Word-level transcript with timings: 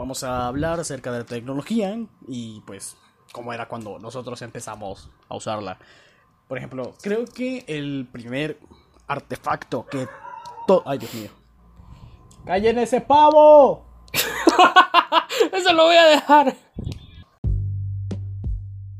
vamos 0.00 0.24
a 0.24 0.46
hablar 0.46 0.80
acerca 0.80 1.12
de 1.12 1.18
la 1.18 1.24
tecnología 1.26 1.94
y 2.26 2.62
pues 2.62 2.96
cómo 3.32 3.52
era 3.52 3.68
cuando 3.68 3.98
nosotros 3.98 4.40
empezamos 4.40 5.10
a 5.28 5.36
usarla. 5.36 5.78
Por 6.48 6.56
ejemplo, 6.56 6.94
creo 7.02 7.26
que 7.26 7.64
el 7.68 8.08
primer 8.10 8.58
artefacto 9.06 9.84
que... 9.86 10.08
¡Ay, 10.86 10.98
Dios 10.98 11.12
mío! 11.12 11.30
¡Callen 12.46 12.78
ese 12.78 13.02
pavo! 13.02 13.84
Eso 15.52 15.72
lo 15.74 15.84
voy 15.84 15.96
a 15.96 16.06
dejar. 16.06 16.56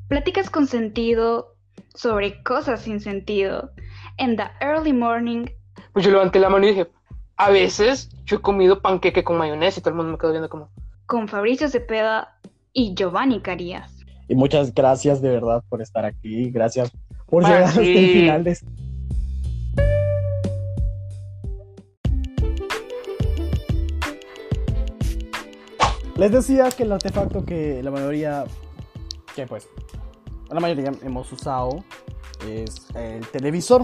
Pláticas 0.09 0.51
con 0.51 0.67
sentido 0.67 1.57
sobre 1.95 2.43
cosas 2.43 2.83
sin 2.83 3.01
sentido. 3.01 3.71
En 4.19 4.37
the 4.37 4.51
early 4.61 4.93
morning. 4.93 5.47
Pues 5.95 6.05
yo 6.05 6.11
levanté 6.11 6.41
la 6.41 6.51
mano 6.51 6.67
y 6.67 6.71
dije, 6.71 6.91
a 7.39 7.49
veces 7.49 8.11
yo 8.27 8.37
he 8.37 8.41
comido 8.43 8.83
panqueque 8.83 9.25
con 9.25 9.39
mayonesa 9.39 9.81
y 9.81 9.83
todo 9.83 9.91
el 9.93 9.97
mundo 9.97 10.13
me 10.13 10.19
quedó 10.19 10.33
viendo 10.33 10.51
como... 10.51 10.71
Con 11.11 11.27
Fabricio 11.27 11.69
Cepeda 11.69 12.37
y 12.73 12.95
Giovanni 12.95 13.41
Carías. 13.41 13.97
Y 14.29 14.37
muchas 14.37 14.73
gracias 14.73 15.21
de 15.21 15.29
verdad 15.29 15.61
por 15.69 15.83
estar 15.83 16.05
aquí. 16.05 16.53
Gracias 16.53 16.93
por 17.27 17.43
llegar 17.43 17.65
hasta 17.65 17.83
el 17.83 18.11
final 18.13 18.45
de 18.45 18.57
Les 26.17 26.31
decía 26.31 26.69
que 26.69 26.85
el 26.85 26.93
artefacto 26.93 27.45
que 27.45 27.83
la 27.83 27.91
mayoría, 27.91 28.45
que 29.35 29.49
pues, 29.49 29.67
la 30.49 30.61
mayoría 30.61 30.93
hemos 31.03 31.33
usado 31.33 31.83
es 32.49 32.87
el 32.95 33.27
televisor. 33.27 33.83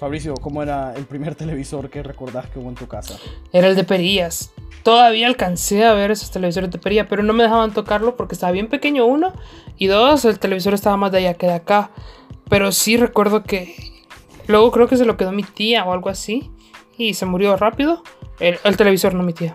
Fabricio, 0.00 0.32
¿cómo 0.32 0.62
era 0.62 0.94
el 0.96 1.04
primer 1.04 1.34
televisor 1.36 1.90
que 1.90 2.02
recordás 2.02 2.48
que 2.48 2.58
hubo 2.58 2.70
en 2.70 2.74
tu 2.74 2.88
casa? 2.88 3.18
Era 3.52 3.68
el 3.68 3.76
de 3.76 3.84
perillas. 3.84 4.50
Todavía 4.82 5.26
alcancé 5.26 5.84
a 5.84 5.92
ver 5.92 6.10
esos 6.10 6.30
televisores 6.30 6.70
de 6.70 6.78
perilla, 6.78 7.06
pero 7.06 7.22
no 7.22 7.34
me 7.34 7.42
dejaban 7.42 7.74
tocarlo 7.74 8.16
porque 8.16 8.34
estaba 8.34 8.50
bien 8.50 8.68
pequeño 8.68 9.04
uno 9.04 9.34
y 9.76 9.88
dos, 9.88 10.24
el 10.24 10.38
televisor 10.38 10.72
estaba 10.72 10.96
más 10.96 11.12
de 11.12 11.18
allá 11.18 11.34
que 11.34 11.46
de 11.46 11.52
acá. 11.52 11.90
Pero 12.48 12.72
sí 12.72 12.96
recuerdo 12.96 13.42
que 13.42 13.76
luego 14.46 14.70
creo 14.70 14.88
que 14.88 14.96
se 14.96 15.04
lo 15.04 15.18
quedó 15.18 15.32
mi 15.32 15.42
tía 15.42 15.84
o 15.84 15.92
algo 15.92 16.08
así 16.08 16.50
y 16.96 17.12
se 17.12 17.26
murió 17.26 17.54
rápido. 17.58 18.02
El, 18.38 18.58
el 18.64 18.78
televisor, 18.78 19.12
no 19.12 19.22
mi 19.22 19.34
tía. 19.34 19.54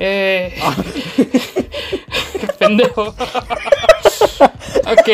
Eh... 0.00 0.54
Pendejo. 2.58 3.02
ok. 3.08 5.08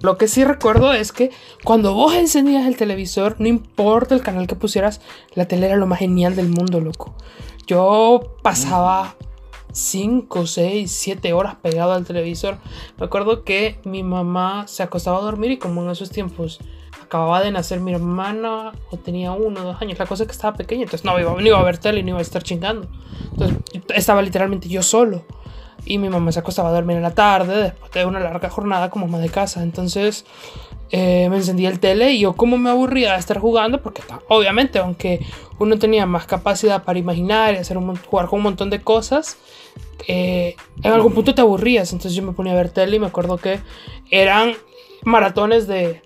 Lo 0.00 0.16
que 0.16 0.28
sí 0.28 0.44
recuerdo 0.44 0.92
es 0.92 1.12
que 1.12 1.30
cuando 1.64 1.94
vos 1.94 2.14
encendías 2.14 2.66
el 2.66 2.76
televisor, 2.76 3.36
no 3.38 3.48
importa 3.48 4.14
el 4.14 4.22
canal 4.22 4.46
que 4.46 4.54
pusieras, 4.54 5.00
la 5.34 5.48
tele 5.48 5.66
era 5.66 5.76
lo 5.76 5.86
más 5.86 5.98
genial 5.98 6.36
del 6.36 6.48
mundo, 6.48 6.80
loco. 6.80 7.14
Yo 7.66 8.36
pasaba 8.42 9.16
5, 9.72 10.46
6, 10.46 10.90
7 10.90 11.32
horas 11.32 11.56
pegado 11.56 11.92
al 11.92 12.04
televisor. 12.04 12.58
Me 12.98 13.06
acuerdo 13.06 13.44
que 13.44 13.80
mi 13.84 14.02
mamá 14.02 14.66
se 14.68 14.82
acostaba 14.82 15.18
a 15.18 15.22
dormir 15.22 15.52
y 15.52 15.58
como 15.58 15.82
en 15.82 15.90
esos 15.90 16.10
tiempos 16.10 16.60
acababa 17.08 17.40
de 17.42 17.50
nacer 17.50 17.80
mi 17.80 17.94
hermana 17.94 18.72
o 18.90 18.98
tenía 18.98 19.32
uno 19.32 19.60
o 19.60 19.64
dos 19.64 19.82
años. 19.82 19.98
La 19.98 20.06
cosa 20.06 20.24
es 20.24 20.28
que 20.28 20.32
estaba 20.32 20.56
pequeña, 20.56 20.82
entonces 20.82 21.04
no 21.04 21.18
iba, 21.18 21.32
no 21.32 21.40
iba 21.40 21.58
a 21.58 21.62
ver 21.62 21.78
tele, 21.78 22.02
no 22.02 22.10
iba 22.10 22.18
a 22.18 22.22
estar 22.22 22.42
chingando. 22.42 22.86
Entonces 23.32 23.58
estaba 23.94 24.20
literalmente 24.22 24.68
yo 24.68 24.82
solo. 24.82 25.24
Y 25.86 25.96
mi 25.96 26.10
mamá 26.10 26.32
se 26.32 26.40
acostaba 26.40 26.68
a 26.68 26.72
dormir 26.72 26.98
en 26.98 27.02
la 27.02 27.14
tarde 27.14 27.62
después 27.62 27.90
de 27.92 28.04
una 28.04 28.20
larga 28.20 28.50
jornada 28.50 28.90
como 28.90 29.08
más 29.08 29.22
de 29.22 29.30
casa. 29.30 29.62
Entonces 29.62 30.26
eh, 30.90 31.28
me 31.30 31.36
encendía 31.36 31.70
el 31.70 31.80
tele 31.80 32.12
y 32.12 32.20
yo 32.20 32.34
como 32.34 32.58
me 32.58 32.68
aburría 32.68 33.14
de 33.14 33.18
estar 33.18 33.38
jugando, 33.38 33.80
porque 33.80 34.02
obviamente 34.28 34.78
aunque 34.78 35.24
uno 35.58 35.78
tenía 35.78 36.04
más 36.04 36.26
capacidad 36.26 36.84
para 36.84 36.98
imaginar 36.98 37.54
y 37.54 37.56
hacer 37.56 37.78
un, 37.78 37.96
jugar 37.96 38.26
con 38.26 38.40
un 38.40 38.42
montón 38.42 38.68
de 38.68 38.82
cosas, 38.82 39.38
eh, 40.06 40.56
en 40.82 40.92
algún 40.92 41.14
punto 41.14 41.34
te 41.34 41.40
aburrías. 41.40 41.90
Entonces 41.94 42.14
yo 42.14 42.22
me 42.22 42.32
ponía 42.32 42.52
a 42.52 42.56
ver 42.56 42.68
tele 42.68 42.96
y 42.96 43.00
me 43.00 43.06
acuerdo 43.06 43.38
que 43.38 43.60
eran 44.10 44.52
maratones 45.04 45.66
de 45.66 46.02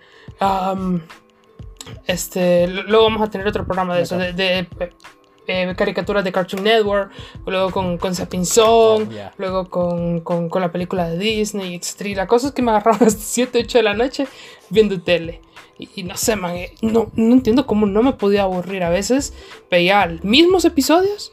este, 2.06 2.69
luego 2.69 3.04
vamos 3.04 3.22
a 3.22 3.30
tener 3.30 3.47
otro 3.47 3.64
programa 3.64 3.97
de 3.97 4.03
eso, 4.03 4.16
de, 4.16 4.66
eh, 5.47 5.75
caricaturas 5.76 6.22
de 6.25 6.30
Cartoon 6.30 6.62
Network, 6.62 7.10
luego 7.47 7.70
con, 7.70 7.98
con 7.98 8.14
Sapinson, 8.14 9.08
oh, 9.10 9.30
luego 9.38 9.69
con, 9.69 10.20
con, 10.20 10.48
con, 10.48 10.62
la 10.62 10.70
película 10.70 11.08
de 11.08 11.19
Disney, 11.19 11.75
etc. 11.75 12.16
La 12.16 12.26
cosa 12.26 12.48
es 12.48 12.53
que 12.53 12.62
me 12.62 12.70
agarraban 12.70 13.03
a 13.03 13.04
las 13.04 13.14
7, 13.14 13.58
8 13.64 13.78
de 13.78 13.82
la 13.82 13.94
noche 13.94 14.26
viendo 14.70 15.00
tele. 15.00 15.41
Y, 15.78 16.04
no 16.04 16.16
sé, 16.16 16.36
man, 16.36 16.54
eh, 16.54 16.74
no, 16.80 17.10
no 17.16 17.32
entiendo 17.32 17.66
cómo 17.66 17.86
no 17.86 18.04
me 18.04 18.12
podía 18.12 18.42
aburrir. 18.42 18.84
A 18.84 18.91
veces 18.91 19.34
veía 19.69 20.06
mismos 20.22 20.64
episodios 20.64 21.32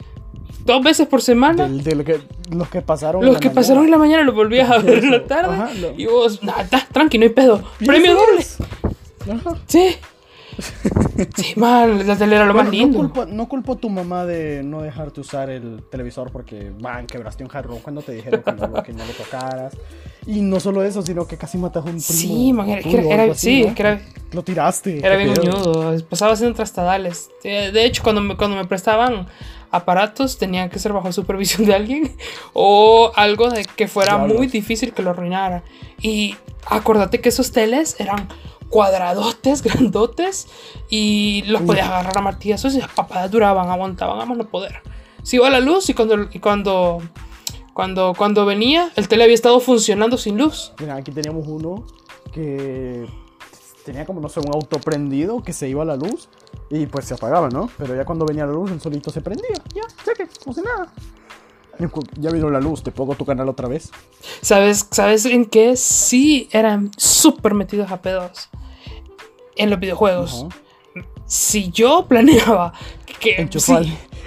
dos 0.64 0.82
veces 0.82 1.06
por 1.06 1.22
semana. 1.22 1.68
De, 1.68 1.94
lo 1.94 2.04
que, 2.04 2.20
los 2.50 2.68
que 2.68 2.82
pasaron. 2.82 3.24
Los 3.24 3.38
que 3.38 3.50
pasaron 3.50 3.84
en 3.84 3.90
la 3.90 3.98
mañana 3.98 4.24
los 4.24 4.34
volvías 4.34 4.70
a 4.70 4.78
ver 4.82 5.04
en 5.04 5.10
la 5.10 5.24
tarde. 5.24 5.94
Y 5.96 6.06
vos, 6.06 6.42
nada, 6.42 6.66
tranqui, 6.92 7.18
no 7.18 7.24
hay 7.24 7.30
pedo. 7.30 7.62
Premio 7.78 8.14
doble. 8.14 8.44
Sí. 9.66 9.96
Sí, 11.36 11.54
man, 11.56 12.06
la 12.06 12.16
tele 12.16 12.36
era 12.36 12.44
lo 12.44 12.54
más 12.54 12.68
lindo. 12.68 13.02
No 13.28 13.48
culpo, 13.48 13.72
a 13.72 13.76
tu 13.76 13.88
mamá 13.88 14.26
de 14.26 14.62
no 14.62 14.82
dejarte 14.82 15.20
usar 15.20 15.50
el 15.50 15.82
televisor 15.90 16.30
porque, 16.30 16.72
man, 16.80 17.06
quebraste 17.06 17.44
un 17.44 17.50
jarrón 17.50 17.78
cuando 17.80 18.02
te 18.02 18.12
dijeron 18.12 18.42
que 18.42 18.52
no, 18.52 18.82
que 18.82 18.92
no 18.92 19.04
lo 19.04 19.12
tocaras. 19.12 19.76
Y 20.26 20.40
no 20.40 20.60
solo 20.60 20.82
eso, 20.82 21.02
sino 21.02 21.26
que 21.26 21.36
casi 21.36 21.56
matas 21.56 21.84
a 21.84 21.86
un 21.86 21.92
primo. 21.92 22.02
Sí, 22.02 22.52
man, 22.52 22.68
era, 22.68 23.24
era, 23.24 23.34
sí, 23.34 23.66
que 23.74 23.82
era, 23.82 24.00
Lo 24.32 24.42
tiraste. 24.42 24.98
Era 24.98 25.16
bien 25.16 25.30
uñudo, 25.30 25.96
pasaba 26.08 26.32
haciendo 26.32 26.54
trastadales. 26.56 27.30
De 27.42 27.84
hecho, 27.84 28.02
cuando 28.02 28.20
me, 28.20 28.36
cuando 28.36 28.56
me 28.56 28.64
prestaban 28.66 29.26
aparatos, 29.70 30.36
tenían 30.36 30.68
que 30.68 30.78
ser 30.78 30.92
bajo 30.92 31.12
supervisión 31.12 31.64
de 31.64 31.74
alguien 31.74 32.16
o 32.52 33.12
algo 33.14 33.50
de 33.50 33.64
que 33.64 33.88
fuera 33.88 34.18
muy 34.18 34.46
difícil 34.46 34.92
que 34.92 35.02
lo 35.02 35.10
arruinara. 35.10 35.62
Y 36.02 36.34
acuérdate 36.66 37.20
que 37.20 37.28
esos 37.28 37.52
teles 37.52 37.96
eran 37.98 38.28
cuadradotes, 38.70 39.62
grandotes, 39.64 40.48
y 40.88 41.42
los 41.46 41.62
podías 41.62 41.88
agarrar 41.88 42.16
a 42.16 42.22
martillazos 42.22 42.74
y 42.74 42.80
las 42.80 42.90
papadas 42.90 43.30
duraban, 43.30 43.68
aguantaban 43.68 44.20
a 44.20 44.24
más 44.24 44.38
no 44.38 44.48
poder. 44.48 44.80
Si 45.22 45.36
iba 45.36 45.50
la 45.50 45.60
luz 45.60 45.90
y 45.90 45.94
cuando, 45.94 46.28
y 46.32 46.38
cuando, 46.38 47.02
cuando, 47.74 48.14
cuando 48.16 48.46
venía, 48.46 48.90
el 48.96 49.08
tele 49.08 49.24
había 49.24 49.34
estado 49.34 49.60
funcionando 49.60 50.16
sin 50.16 50.38
luz. 50.38 50.72
Mira, 50.80 50.96
aquí 50.96 51.10
teníamos 51.10 51.46
uno 51.46 51.84
que 52.32 53.06
tenía 53.84 54.06
como, 54.06 54.20
no 54.20 54.28
sé, 54.28 54.40
un 54.40 54.54
auto 54.54 54.78
prendido 54.78 55.42
que 55.42 55.52
se 55.52 55.68
iba 55.68 55.82
a 55.82 55.86
la 55.86 55.96
luz 55.96 56.28
y 56.70 56.86
pues 56.86 57.04
se 57.04 57.14
apagaba, 57.14 57.48
¿no? 57.48 57.68
Pero 57.76 57.94
ya 57.94 58.04
cuando 58.04 58.24
venía 58.24 58.46
la 58.46 58.52
luz, 58.52 58.70
el 58.70 58.80
solito 58.80 59.10
se 59.10 59.20
prendía. 59.20 59.56
Ya, 59.74 59.82
sé 60.04 60.12
que, 60.16 60.28
no 60.46 60.52
sé 60.52 60.62
nada. 60.62 60.92
Ya 62.18 62.30
vino 62.30 62.50
la 62.50 62.60
luz, 62.60 62.82
te 62.82 62.90
pongo 62.90 63.14
tu 63.14 63.24
canal 63.24 63.48
otra 63.48 63.68
vez. 63.68 63.90
¿Sabes, 64.42 64.86
¿sabes 64.90 65.24
en 65.24 65.46
qué? 65.46 65.76
Sí, 65.76 66.48
eran 66.52 66.90
súper 66.96 67.54
metidos 67.54 67.90
a 67.90 68.02
pedos 68.02 68.50
en 69.56 69.70
los 69.70 69.80
videojuegos. 69.80 70.46
Si 71.26 71.70
yo 71.70 72.06
planeaba 72.06 72.72
que. 73.20 73.48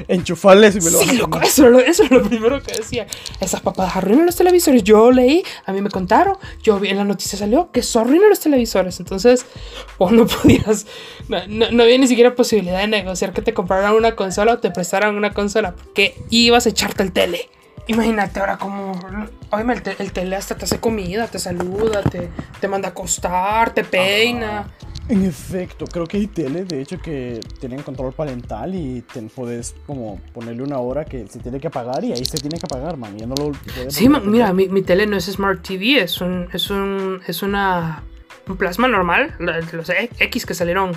Enchufarles 0.08 0.76
y 0.76 0.82
me 0.82 0.92
lo 0.92 1.00
Sí, 1.00 1.16
loco, 1.18 1.40
eso, 1.42 1.68
eso, 1.80 2.04
es 2.04 2.12
lo 2.12 2.24
primero 2.24 2.62
que 2.62 2.74
decía. 2.74 3.08
Esas 3.40 3.62
papadas 3.62 3.96
arruinan 3.96 4.26
los 4.26 4.36
televisores. 4.36 4.84
Yo 4.84 5.12
leí, 5.12 5.44
a 5.66 5.74
mí 5.74 5.82
me 5.82 5.90
contaron, 5.90 6.38
yo 6.62 6.80
vi 6.80 6.90
en 6.90 6.98
la 6.98 7.04
noticia 7.04 7.38
salió 7.38 7.72
que 7.72 7.82
eso 7.82 8.00
arruina 8.00 8.28
los 8.28 8.40
televisores. 8.40 9.00
Entonces, 9.00 9.46
vos 9.98 10.12
no 10.12 10.26
podías. 10.28 10.86
No, 11.28 11.40
no, 11.48 11.84
había 11.84 11.98
ni 11.98 12.08
siquiera 12.08 12.36
posibilidad 12.36 12.80
de 12.80 12.88
negociar 12.88 13.34
que 13.34 13.42
te 13.42 13.54
compraran 13.54 13.94
una 13.94 14.16
consola 14.16 14.54
o 14.54 14.60
te 14.60 14.72
prestaran 14.72 15.16
una 15.16 15.34
consola 15.34 15.76
porque 15.76 16.16
ibas 16.30 16.66
a 16.66 16.70
echarte 16.70 17.04
el 17.04 17.12
tele. 17.12 17.50
Imagínate 17.88 18.40
ahora 18.40 18.58
como, 18.58 18.94
obviamente 19.50 19.96
el, 20.00 20.14
tele 20.14 20.38
hasta 20.38 20.56
te 20.56 20.64
hace 20.64 20.80
comida, 20.80 21.28
te 21.28 21.38
saluda, 21.38 22.02
te, 22.02 22.30
te 22.62 22.68
manda 22.70 22.90
a 22.90 22.92
acostar, 22.92 23.74
te 23.74 23.84
peina. 23.84 24.68
En 25.10 25.26
efecto, 25.26 25.86
creo 25.86 26.06
que 26.06 26.18
hay 26.18 26.28
tele, 26.28 26.64
de 26.64 26.82
hecho, 26.82 26.98
que 26.98 27.42
tienen 27.60 27.82
control 27.82 28.14
parental 28.14 28.74
y 28.74 29.02
te 29.02 29.22
puedes 29.24 29.76
como 29.86 30.22
ponerle 30.34 30.64
una 30.64 30.80
hora 30.80 31.04
que 31.04 31.28
se 31.28 31.40
tiene 31.40 31.60
que 31.60 31.68
apagar 31.68 32.04
y 32.06 32.14
ahí 32.14 32.24
se 32.24 32.38
tiene 32.38 32.58
que 32.58 32.66
apagar, 32.66 32.96
man. 32.96 33.18
Ya 33.18 33.26
no 33.26 33.36
lo 33.36 33.52
Sí, 33.90 34.08
mira, 34.08 34.54
mi, 34.54 34.70
mi, 34.70 34.82
tele 34.82 35.06
no 35.06 35.18
es 35.18 35.26
Smart 35.26 35.62
TV, 35.62 36.02
es 36.02 36.22
un, 36.22 36.48
es 36.54 36.70
un, 36.70 37.20
es 37.28 37.44
una, 37.44 38.04
un 38.48 38.56
plasma 38.56 38.88
normal, 38.88 39.36
los 39.40 39.90
X 40.20 40.46
que 40.46 40.54
salieron 40.54 40.94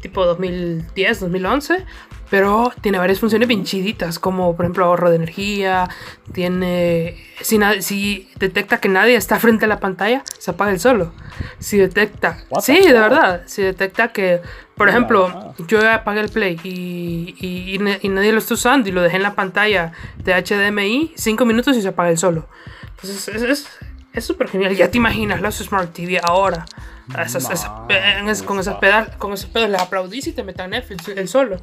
tipo 0.00 0.24
2010, 0.24 1.20
2011, 1.20 1.84
pero 2.30 2.72
tiene 2.80 2.98
varias 2.98 3.20
funciones 3.20 3.48
bien 3.48 3.64
chiditas, 3.64 4.18
como 4.18 4.54
por 4.54 4.64
ejemplo 4.64 4.84
ahorro 4.84 5.10
de 5.10 5.16
energía, 5.16 5.88
tiene... 6.32 7.16
Si, 7.40 7.58
si 7.80 8.28
detecta 8.36 8.80
que 8.80 8.88
nadie 8.88 9.16
está 9.16 9.38
frente 9.40 9.64
a 9.64 9.68
la 9.68 9.80
pantalla, 9.80 10.22
se 10.38 10.50
apaga 10.50 10.72
el 10.72 10.80
solo. 10.80 11.12
Si 11.58 11.78
detecta... 11.78 12.38
Sí, 12.60 12.80
de 12.80 12.92
verdad. 12.92 13.42
Si 13.46 13.62
detecta 13.62 14.12
que, 14.12 14.40
por 14.76 14.88
ejemplo, 14.88 15.54
yo 15.66 15.80
apagué 15.90 16.20
el 16.20 16.28
play 16.28 16.60
y, 16.62 17.34
y, 17.40 18.08
nadie 18.08 18.32
lo 18.32 18.38
está 18.38 18.54
usando 18.54 18.88
y 18.88 18.92
lo 18.92 19.02
dejé 19.02 19.16
en 19.16 19.22
la 19.22 19.34
pantalla 19.34 19.92
de 20.16 20.34
HDMI, 20.34 21.12
5 21.16 21.44
minutos 21.44 21.76
y 21.76 21.82
se 21.82 21.88
apaga 21.88 22.10
el 22.10 22.18
solo. 22.18 22.48
Entonces 22.90 23.28
es 24.12 24.24
súper 24.24 24.46
es, 24.46 24.52
genial. 24.52 24.74
Ya 24.74 24.90
te 24.90 24.98
imaginas 24.98 25.40
los 25.40 25.56
Smart 25.56 25.92
TV 25.92 26.20
ahora 26.22 26.66
esas- 27.24 27.44
Ma, 27.44 27.54
esas- 27.54 27.70
en 28.18 28.28
es- 28.28 28.42
con, 28.42 28.58
esos 28.58 28.72
ufa. 28.72 28.80
pedal, 28.80 29.16
con 29.18 29.32
esos 29.32 29.48
pedos 29.50 29.70
les 29.70 29.80
aplaudís 29.80 30.26
y 30.26 30.32
te 30.32 30.42
metan 30.42 30.70
Netflix 30.70 31.08
el 31.08 31.28
solo. 31.28 31.56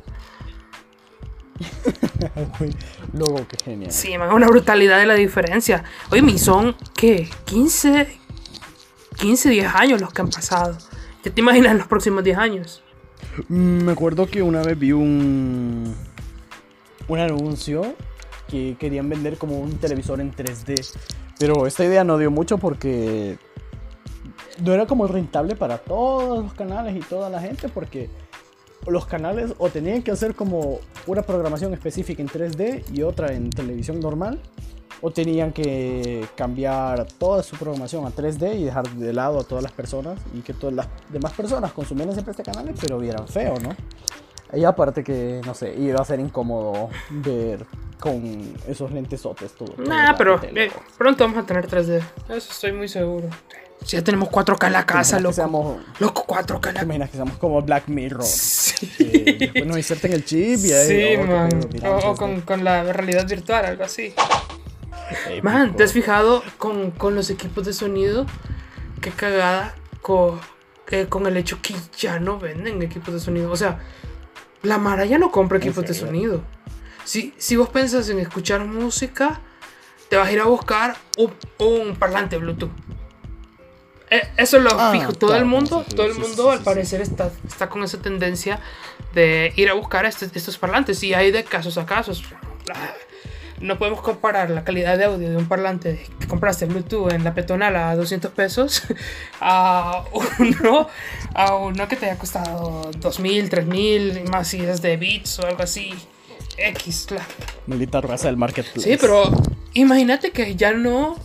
Luego, 3.13 3.45
qué 3.47 3.57
genial. 3.63 3.91
Sí, 3.91 4.17
man, 4.17 4.31
una 4.33 4.47
brutalidad 4.47 4.97
de 4.99 5.05
la 5.05 5.13
diferencia. 5.13 5.83
Oye, 6.11 6.21
mi 6.21 6.37
son, 6.37 6.75
¿qué? 6.95 7.29
15, 7.45 8.07
15, 9.17 9.49
10 9.49 9.73
años 9.73 10.01
los 10.01 10.11
que 10.11 10.21
han 10.21 10.29
pasado. 10.29 10.77
¿Ya 11.23 11.31
te 11.31 11.41
imaginas 11.41 11.75
los 11.75 11.87
próximos 11.87 12.23
10 12.23 12.37
años? 12.37 12.83
Mm, 13.47 13.83
Me 13.85 13.91
acuerdo 13.91 14.27
que 14.27 14.41
una 14.41 14.61
vez 14.61 14.77
vi 14.77 14.91
un 14.91 15.95
un 17.07 17.19
anuncio 17.19 17.95
que 18.49 18.75
querían 18.79 19.07
vender 19.09 19.37
como 19.37 19.59
un 19.59 19.77
televisor 19.77 20.19
en 20.21 20.31
3D. 20.33 20.75
Pero 21.39 21.67
esta 21.67 21.83
idea 21.85 22.03
no 22.03 22.17
dio 22.17 22.31
mucho 22.31 22.57
porque 22.57 23.37
no 24.63 24.73
era 24.73 24.85
como 24.85 25.07
rentable 25.07 25.55
para 25.55 25.77
todos 25.77 26.43
los 26.43 26.53
canales 26.53 26.95
y 26.95 26.99
toda 26.99 27.29
la 27.29 27.39
gente 27.41 27.69
porque 27.69 28.09
los 28.87 29.05
canales 29.05 29.53
o 29.57 29.69
tenían 29.69 30.03
que 30.03 30.11
hacer 30.11 30.35
como 30.35 30.79
una 31.07 31.23
programación 31.23 31.73
específica 31.73 32.21
en 32.21 32.29
3D 32.29 32.83
y 32.93 33.01
otra 33.01 33.33
en 33.33 33.49
televisión 33.49 33.99
normal 33.99 34.39
o 35.01 35.11
tenían 35.11 35.51
que 35.51 36.25
cambiar 36.35 37.05
toda 37.05 37.43
su 37.43 37.55
programación 37.57 38.05
a 38.05 38.09
3D 38.09 38.59
y 38.59 38.63
dejar 38.63 38.87
de 38.89 39.13
lado 39.13 39.39
a 39.39 39.43
todas 39.43 39.63
las 39.63 39.71
personas 39.71 40.19
y 40.33 40.41
que 40.41 40.53
todas 40.53 40.75
las 40.75 40.87
demás 41.09 41.33
personas 41.33 41.71
consumieran 41.73 42.13
siempre 42.13 42.31
este 42.31 42.43
canal 42.43 42.73
pero 42.79 42.99
vieran 42.99 43.27
feo, 43.27 43.55
¿no? 43.59 43.75
Y 44.53 44.63
aparte 44.63 45.03
que, 45.03 45.41
no 45.45 45.53
sé, 45.53 45.75
iba 45.75 45.99
a 45.99 46.05
ser 46.05 46.19
incómodo 46.19 46.89
ver 47.09 47.65
con 47.99 48.53
esos 48.67 48.91
lentesotes 48.91 49.53
todo. 49.53 49.73
todo 49.73 49.85
Nah, 49.85 50.15
pero 50.15 50.39
eh, 50.43 50.71
pronto 50.97 51.23
vamos 51.25 51.43
a 51.43 51.45
tener 51.45 51.67
3D. 51.67 52.01
Eso 52.29 52.51
estoy 52.51 52.71
muy 52.71 52.87
seguro. 52.87 53.27
Si 53.83 53.97
ya 53.97 54.03
tenemos 54.03 54.29
4K 54.29 54.67
en 54.67 54.73
la 54.73 54.85
¿Te 54.85 54.93
casa, 54.93 55.19
loco. 55.19 55.29
que 55.29 55.35
seamos, 55.35 55.77
Loco, 55.99 56.25
4K 56.27 56.53
en 56.55 56.59
¿Te 56.61 56.73
la 56.73 56.83
imaginas 56.83 57.09
que 57.09 57.17
seamos 57.17 57.37
como 57.37 57.61
Black 57.61 57.87
Mirror? 57.87 58.23
Sí, 58.23 58.87
después 59.39 59.65
nos 59.67 59.77
inserten 59.77 60.13
el 60.13 60.25
chip 60.25 60.59
y 60.65 60.71
ahí... 60.73 60.87
sí 60.87 61.15
oh, 61.21 61.25
man. 61.27 61.49
pedo, 61.71 61.95
O, 61.95 62.11
o 62.11 62.15
con, 62.15 62.41
con 62.41 62.63
la 62.63 62.91
realidad 62.93 63.27
virtual, 63.27 63.65
algo 63.65 63.83
así. 63.83 64.13
épico. 65.27 65.43
Man, 65.43 65.75
¿te 65.75 65.83
has 65.83 65.93
fijado 65.93 66.43
con, 66.57 66.91
con 66.91 67.13
los 67.15 67.29
equipos 67.29 67.65
de 67.65 67.73
sonido? 67.73 68.25
Qué 69.01 69.11
cagada 69.11 69.75
con, 70.01 70.39
eh, 70.89 71.05
con 71.07 71.27
el 71.27 71.37
hecho 71.37 71.59
que 71.61 71.75
ya 71.97 72.19
no 72.19 72.39
venden 72.39 72.81
equipos 72.81 73.13
de 73.13 73.19
sonido. 73.19 73.51
O 73.51 73.55
sea, 73.55 73.79
la 74.63 74.79
Mara 74.79 75.05
ya 75.05 75.19
no 75.19 75.31
compra 75.31 75.57
¿En 75.57 75.63
equipos 75.63 75.85
de 75.85 75.93
sonido. 75.93 76.41
Si, 77.03 77.35
si 77.37 77.55
vos 77.55 77.69
pensás 77.69 78.09
en 78.09 78.17
escuchar 78.17 78.65
música, 78.65 79.41
te 80.09 80.15
vas 80.17 80.27
a 80.27 80.31
ir 80.31 80.39
a 80.39 80.45
buscar 80.45 80.95
un, 81.19 81.31
un 81.59 81.95
parlante 81.97 82.37
Bluetooth. 82.37 82.71
Eh, 84.09 84.21
Eso 84.37 84.59
lo 84.59 84.69
Ah, 84.79 84.91
fijo. 84.91 85.13
Todo 85.13 85.35
el 85.35 85.45
mundo, 85.45 85.83
sí, 85.87 85.95
todo 85.95 86.05
el 86.07 86.13
sí, 86.13 86.19
mundo 86.19 86.43
sí, 86.43 86.49
al 86.49 86.57
sí, 86.59 86.63
parecer 86.63 87.01
está, 87.01 87.31
está 87.47 87.69
con 87.69 87.83
esa 87.83 87.99
tendencia 88.01 88.59
de 89.13 89.51
ir 89.55 89.69
a 89.69 89.73
buscar 89.73 90.05
este- 90.05 90.29
estos 90.33 90.57
parlantes. 90.57 91.01
Y 91.03 91.13
hay 91.13 91.31
de 91.31 91.43
casos 91.43 91.77
a 91.77 91.85
casos. 91.85 92.23
No 93.61 93.77
podemos 93.79 94.01
comparar 94.01 94.49
la 94.49 94.63
calidad 94.65 94.97
de 94.97 95.05
audio 95.05 95.29
de 95.29 95.37
un 95.37 95.47
parlante 95.47 96.05
que 96.19 96.27
compraste 96.27 96.65
Bluetooth 96.65 97.13
en 97.13 97.23
la 97.23 97.33
peatonal 97.33 97.75
a 97.77 97.95
200 97.95 98.31
pesos 98.31 98.83
a 99.39 100.03
uno, 100.39 100.87
a 101.33 101.55
uno 101.55 101.87
que 101.87 101.95
te 101.95 102.05
haya 102.07 102.19
costado 102.19 102.91
2000, 102.97 103.49
3000, 103.49 104.17
y 104.25 104.29
más 104.29 104.49
si 104.49 104.59
es 104.61 104.81
de 104.81 104.97
Beats 104.97 105.39
o 105.39 105.47
algo 105.47 105.63
así. 105.63 105.93
X, 106.57 107.05
claro. 107.07 107.23
Maldita 107.67 108.01
raza 108.01 108.27
del 108.27 108.37
marketplace. 108.37 108.89
Sí, 108.89 108.97
pero 108.99 109.23
imagínate 109.73 110.31
que 110.31 110.55
ya 110.55 110.73
no. 110.73 111.17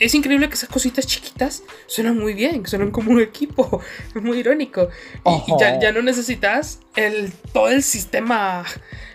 Es 0.00 0.14
increíble 0.14 0.48
que 0.48 0.54
esas 0.54 0.68
cositas 0.68 1.06
chiquitas 1.06 1.62
suenan 1.86 2.18
muy 2.18 2.34
bien, 2.34 2.66
suenan 2.66 2.90
como 2.90 3.12
un 3.12 3.20
equipo. 3.20 3.80
Es 4.14 4.22
muy 4.22 4.38
irónico. 4.38 4.88
Y, 5.24 5.52
y 5.52 5.54
ya, 5.60 5.78
ya 5.78 5.92
no 5.92 6.02
necesitas 6.02 6.80
el, 6.96 7.32
todo 7.52 7.68
el 7.68 7.82
sistema 7.82 8.64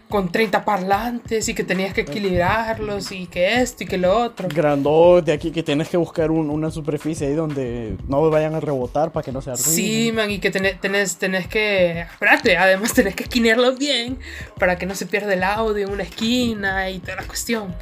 con 0.07 0.31
30 0.31 0.65
parlantes 0.65 1.47
y 1.49 1.53
que 1.53 1.63
tenías 1.63 1.93
que 1.93 2.01
equilibrarlos 2.01 3.11
y 3.11 3.27
que 3.27 3.61
esto 3.61 3.83
y 3.83 3.87
que 3.87 3.97
lo 3.99 4.17
otro. 4.17 4.47
Grandote 4.49 5.31
aquí 5.31 5.51
que 5.51 5.61
tienes 5.61 5.87
que 5.87 5.97
buscar 5.97 6.31
un- 6.31 6.49
una 6.49 6.71
superficie 6.71 7.27
ahí 7.27 7.33
donde 7.33 7.95
no 8.07 8.27
vayan 8.31 8.55
a 8.55 8.59
rebotar 8.59 9.11
para 9.11 9.23
que 9.23 9.31
no 9.31 9.39
se 9.41 9.51
arruinen. 9.51 9.71
Sí, 9.75 10.11
man, 10.11 10.31
y 10.31 10.39
que 10.39 10.49
tenés, 10.49 10.81
tenés, 10.81 11.17
tenés 11.17 11.47
que. 11.47 11.99
Espérate, 12.01 12.57
además 12.57 12.93
tenés 12.93 13.15
que 13.15 13.23
esquinearlo 13.23 13.75
bien 13.75 14.17
para 14.57 14.77
que 14.79 14.87
no 14.87 14.95
se 14.95 15.05
pierda 15.05 15.33
el 15.33 15.43
audio 15.43 15.85
en 15.85 15.93
una 15.93 16.03
esquina 16.03 16.89
y 16.89 16.97
toda 16.99 17.17
la 17.17 17.23
cuestión. 17.27 17.75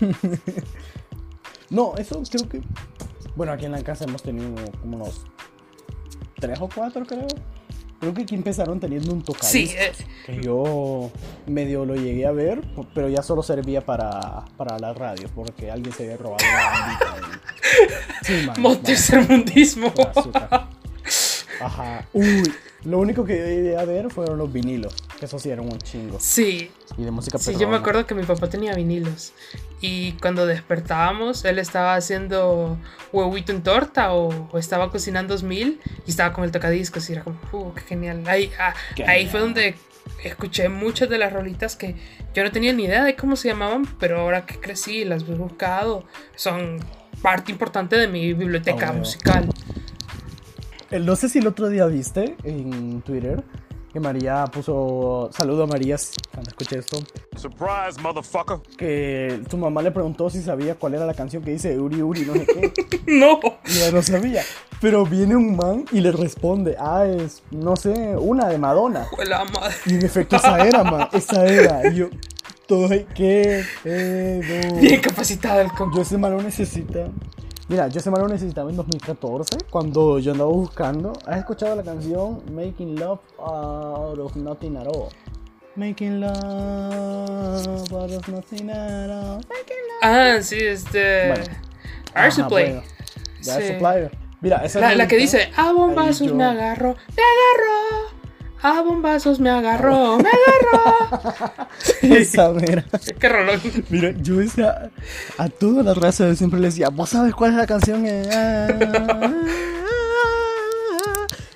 No, 1.70 1.94
eso 1.96 2.22
creo 2.30 2.48
que. 2.48 2.60
Bueno, 3.36 3.52
aquí 3.52 3.66
en 3.66 3.72
la 3.72 3.82
casa 3.82 4.04
hemos 4.04 4.22
tenido 4.22 4.54
como 4.80 4.96
unos 4.96 5.24
tres 6.40 6.58
o 6.60 6.68
cuatro, 6.74 7.04
creo. 7.06 7.26
Creo 8.00 8.14
que 8.14 8.22
aquí 8.22 8.36
empezaron 8.36 8.78
teniendo 8.78 9.12
un 9.12 9.22
tocadiscos. 9.22 9.52
Sí, 9.52 9.76
eh, 9.76 9.92
Que 10.24 10.40
yo 10.40 11.10
medio 11.46 11.84
lo 11.84 11.96
llegué 11.96 12.26
a 12.26 12.30
ver, 12.32 12.60
pero 12.94 13.08
ya 13.08 13.22
solo 13.22 13.42
servía 13.42 13.84
para, 13.84 14.44
para 14.56 14.78
la 14.78 14.92
radio, 14.94 15.28
porque 15.34 15.68
alguien 15.70 15.92
se 15.92 16.04
había 16.04 16.16
robado 16.16 16.38
la 16.46 16.70
bandita. 16.70 17.38
y- 18.22 18.24
Sí, 18.24 18.46
man, 18.46 18.56
man, 18.62 18.82
tercermundismo. 18.82 19.92
Ajá. 21.60 22.06
Uy, 22.12 22.52
lo 22.84 22.98
único 22.98 23.24
que 23.24 23.34
llegué 23.34 23.76
a 23.76 23.84
ver 23.84 24.10
fueron 24.10 24.38
los 24.38 24.52
vinilos, 24.52 24.94
que 25.18 25.26
eso 25.26 25.38
sí 25.38 25.50
eran 25.50 25.64
un 25.66 25.78
chingo. 25.78 26.18
Sí, 26.20 26.70
Y 26.96 27.04
de 27.04 27.10
música 27.10 27.38
sí, 27.38 27.56
yo 27.58 27.68
me 27.68 27.76
acuerdo 27.76 28.06
que 28.06 28.14
mi 28.14 28.22
papá 28.22 28.48
tenía 28.48 28.74
vinilos. 28.74 29.32
Y 29.80 30.12
cuando 30.12 30.46
despertábamos, 30.46 31.44
él 31.44 31.58
estaba 31.58 31.94
haciendo 31.94 32.78
huevito 33.12 33.52
en 33.52 33.62
torta 33.62 34.12
o, 34.12 34.48
o 34.50 34.58
estaba 34.58 34.90
cocinando 34.90 35.34
2000 35.34 35.80
y 36.06 36.10
estaba 36.10 36.32
con 36.32 36.44
el 36.44 36.50
tocadiscos 36.50 37.08
y 37.10 37.12
era 37.14 37.24
como, 37.24 37.38
uh, 37.52 37.74
qué 37.74 37.80
genial. 37.82 38.22
Ahí, 38.26 38.50
ah, 38.58 38.74
Qué 38.94 39.04
ahí 39.04 39.26
fue 39.26 39.40
genial. 39.40 39.54
donde 39.54 39.74
escuché 40.24 40.68
muchas 40.68 41.08
de 41.08 41.18
las 41.18 41.32
rolitas 41.32 41.76
que 41.76 41.94
yo 42.34 42.42
no 42.44 42.50
tenía 42.50 42.72
ni 42.72 42.84
idea 42.84 43.04
de 43.04 43.14
cómo 43.16 43.36
se 43.36 43.48
llamaban, 43.48 43.86
pero 43.98 44.20
ahora 44.20 44.46
que 44.46 44.58
crecí 44.58 45.04
las 45.04 45.22
he 45.22 45.34
buscado, 45.34 46.04
son 46.34 46.78
parte 47.22 47.52
importante 47.52 47.96
de 47.96 48.08
mi 48.08 48.32
biblioteca 48.34 48.86
bueno. 48.86 49.00
musical. 49.00 49.44
Eh, 49.44 49.77
No 50.90 51.16
sé 51.16 51.28
si 51.28 51.38
el 51.38 51.46
otro 51.46 51.68
día 51.68 51.86
viste 51.86 52.36
en 52.44 53.02
Twitter 53.02 53.42
que 53.92 54.00
María 54.00 54.44
puso. 54.46 55.30
Saludo 55.32 55.64
a 55.64 55.66
María 55.66 55.96
cuando 56.32 56.48
escuché 56.50 56.78
esto. 56.78 56.98
Surprise, 57.36 58.00
motherfucker. 58.00 58.58
Que 58.76 59.42
tu 59.48 59.56
mamá 59.56 59.82
le 59.82 59.90
preguntó 59.90 60.28
si 60.30 60.42
sabía 60.42 60.74
cuál 60.74 60.94
era 60.94 61.06
la 61.06 61.14
canción 61.14 61.42
que 61.42 61.52
dice 61.52 61.78
Uri 61.78 62.02
Uri, 62.02 62.22
no 62.22 62.34
sé 62.34 62.46
qué. 62.46 63.00
No, 63.06 63.40
Y 63.66 63.78
ella 63.78 63.92
no 63.92 64.02
sabía. 64.02 64.42
Pero 64.80 65.04
viene 65.06 65.34
un 65.34 65.56
man 65.56 65.84
y 65.92 66.00
le 66.00 66.12
responde: 66.12 66.76
Ah, 66.78 67.06
es, 67.06 67.42
no 67.50 67.76
sé, 67.76 68.16
una 68.16 68.48
de 68.48 68.58
Madonna. 68.58 69.06
fue 69.14 69.24
la 69.26 69.44
madre. 69.44 69.74
Y 69.86 69.94
en 69.94 70.04
efecto, 70.04 70.36
esa 70.36 70.66
era, 70.66 70.84
man. 70.84 71.08
Esa 71.12 71.46
era. 71.46 71.90
Y 71.90 71.96
yo, 71.96 72.08
pedo? 72.66 73.64
Bien 74.80 75.00
capacitado 75.00 75.60
el. 75.60 75.68
Yo 75.94 76.02
ese 76.02 76.18
man 76.18 76.32
lo 76.32 76.42
necesita. 76.42 77.08
Mira, 77.68 77.86
yo 77.88 78.00
ese 78.00 78.10
lo 78.10 78.26
necesitaba 78.26 78.70
en 78.70 78.76
2014 78.76 79.58
cuando 79.68 80.18
yo 80.18 80.32
andaba 80.32 80.50
buscando. 80.50 81.12
¿Has 81.26 81.38
escuchado 81.40 81.76
la 81.76 81.82
canción 81.82 82.40
Making 82.50 82.98
Love 82.98 83.20
Out 83.38 84.18
of 84.18 84.36
Nothing 84.36 84.78
at 84.78 84.86
All? 84.86 85.10
Making 85.76 86.20
Love 86.20 86.32
out 87.92 88.10
of 88.10 88.28
Nothing 88.28 88.70
at 88.70 89.10
all. 89.10 89.46
Ah, 90.02 90.38
sí, 90.40 90.56
este. 90.58 91.28
Bueno. 91.28 91.44
Air 92.14 92.32
Supply. 92.32 92.48
bueno, 92.48 92.82
Air. 93.46 93.74
Supply. 93.74 94.18
Mira, 94.40 94.64
esa 94.64 94.80
La, 94.80 94.94
la 94.94 95.06
que 95.06 95.16
rolita, 95.16 95.38
dice, 95.38 95.52
a 95.54 95.70
bombazos 95.72 96.32
me 96.32 96.44
agarro, 96.44 96.96
me 97.14 97.22
agarro. 97.22 98.17
A 98.62 98.82
bombazos 98.82 99.38
me 99.38 99.50
agarró, 99.50 100.18
me 100.18 100.28
agarró. 100.28 101.68
Esa 102.02 102.50
mera. 102.50 102.84
Qué 103.18 103.28
rolón. 103.28 103.60
Mira, 103.88 104.10
yo 104.20 104.36
decía 104.36 104.90
a 105.38 105.48
toda 105.48 105.82
la 105.82 105.94
raza 105.94 106.34
siempre 106.34 106.58
le 106.58 106.66
decía, 106.66 106.88
¿vos 106.88 107.10
sabes 107.10 107.34
cuál 107.34 107.52
es 107.52 107.56
la 107.56 107.66
canción? 107.66 108.04
Eh, 108.06 108.28
ah, 108.32 108.68
ah, 108.80 109.18
ah". 109.20 109.32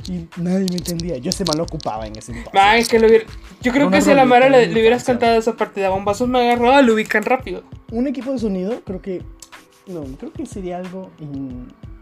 Y 0.09 0.29
nadie 0.37 0.67
me 0.71 0.77
entendía. 0.77 1.17
Yo 1.19 1.31
ese 1.31 1.45
mal 1.45 1.57
lo 1.59 1.65
ocupaba 1.65 2.07
en 2.07 2.17
ese 2.17 2.33
entonces. 2.33 2.55
Man, 2.55 2.77
es 2.77 2.89
que 2.89 2.99
lo 2.99 3.07
hubiera- 3.09 3.25
Yo 3.63 3.73
creo 3.73 3.91
que 3.91 4.01
si 4.01 4.11
a 4.11 4.15
la 4.15 4.25
Mara 4.25 4.49
le, 4.49 4.71
hubieras 4.71 5.05
cantado 5.05 5.39
esa 5.39 5.55
parte 5.57 5.81
de 5.81 5.87
a 5.87 5.91
bombazos 5.91 6.29
me 6.29 6.41
agarró, 6.41 6.81
lo 6.83 6.95
ubican 6.95 7.25
rápido. 7.25 7.63
Un 7.91 8.07
equipo 8.07 8.33
de 8.33 8.39
sonido 8.39 8.81
creo 8.85 9.01
que... 9.03 9.23
No, 9.87 10.05
creo 10.19 10.33
que 10.33 10.47
sería 10.47 10.79
algo 10.79 11.11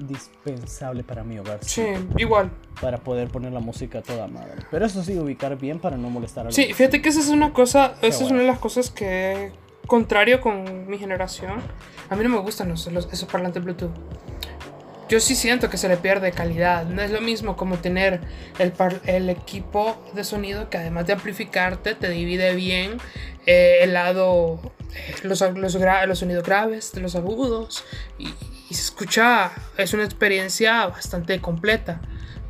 indispensable 0.01 1.05
para 1.05 1.23
mi 1.23 1.39
hogar. 1.39 1.59
Sí, 1.63 1.85
igual. 2.17 2.51
Para 2.81 2.99
poder 2.99 3.29
poner 3.29 3.53
la 3.53 3.61
música 3.61 3.99
a 3.99 4.03
toda 4.03 4.27
madre. 4.27 4.63
Pero 4.71 4.87
eso 4.87 5.03
sí, 5.05 5.19
ubicar 5.19 5.57
bien 5.59 5.79
para 5.79 5.97
no 5.97 6.11
molestar 6.11 6.47
a 6.47 6.53
Sí, 6.53 6.73
fíjate 6.73 7.03
que 7.03 7.09
esa 7.11 7.21
es 7.21 7.29
una 7.29 7.53
cosa, 7.53 7.95
esa 8.03 8.07
es 8.09 8.21
bueno. 8.23 8.35
una 8.37 8.43
de 8.43 8.49
las 8.49 8.59
cosas 8.59 8.91
que, 8.91 9.53
contrario 9.87 10.41
con 10.41 10.89
mi 10.89 10.99
generación, 10.99 11.61
a 12.09 12.17
mí 12.17 12.23
no 12.25 12.31
me 12.31 12.39
gustan 12.39 12.69
los, 12.71 12.87
los- 12.93 13.09
esos 13.13 13.29
parlantes 13.29 13.63
Bluetooth. 13.63 13.93
Yo 15.09 15.19
sí 15.19 15.35
siento 15.35 15.69
que 15.71 15.77
se 15.77 15.89
le 15.89 15.97
pierde 15.97 16.31
calidad. 16.31 16.85
No 16.87 17.03
es 17.03 17.11
lo 17.11 17.21
mismo 17.21 17.57
como 17.57 17.79
tener 17.79 18.21
el, 18.61 18.71
par- 18.71 19.01
el 19.07 19.29
equipo 19.29 19.97
de 20.15 20.23
sonido 20.23 20.71
que 20.71 20.79
además 20.79 21.07
de 21.09 21.15
amplificarte 21.15 21.97
te 21.97 22.09
divide 22.11 22.55
bien 22.55 22.99
eh, 23.45 23.79
el 23.83 23.93
lado, 23.93 24.61
eh, 24.95 25.15
los, 25.25 25.41
los, 25.41 25.75
los 25.75 26.19
sonidos 26.19 26.45
graves 26.45 26.95
los 26.95 27.17
agudos 27.17 27.85
y, 28.21 28.29
y 28.71 28.75
se 28.75 28.83
escucha, 28.83 29.51
es 29.77 29.93
una 29.93 30.05
experiencia 30.05 30.87
bastante 30.87 31.41
completa. 31.41 32.01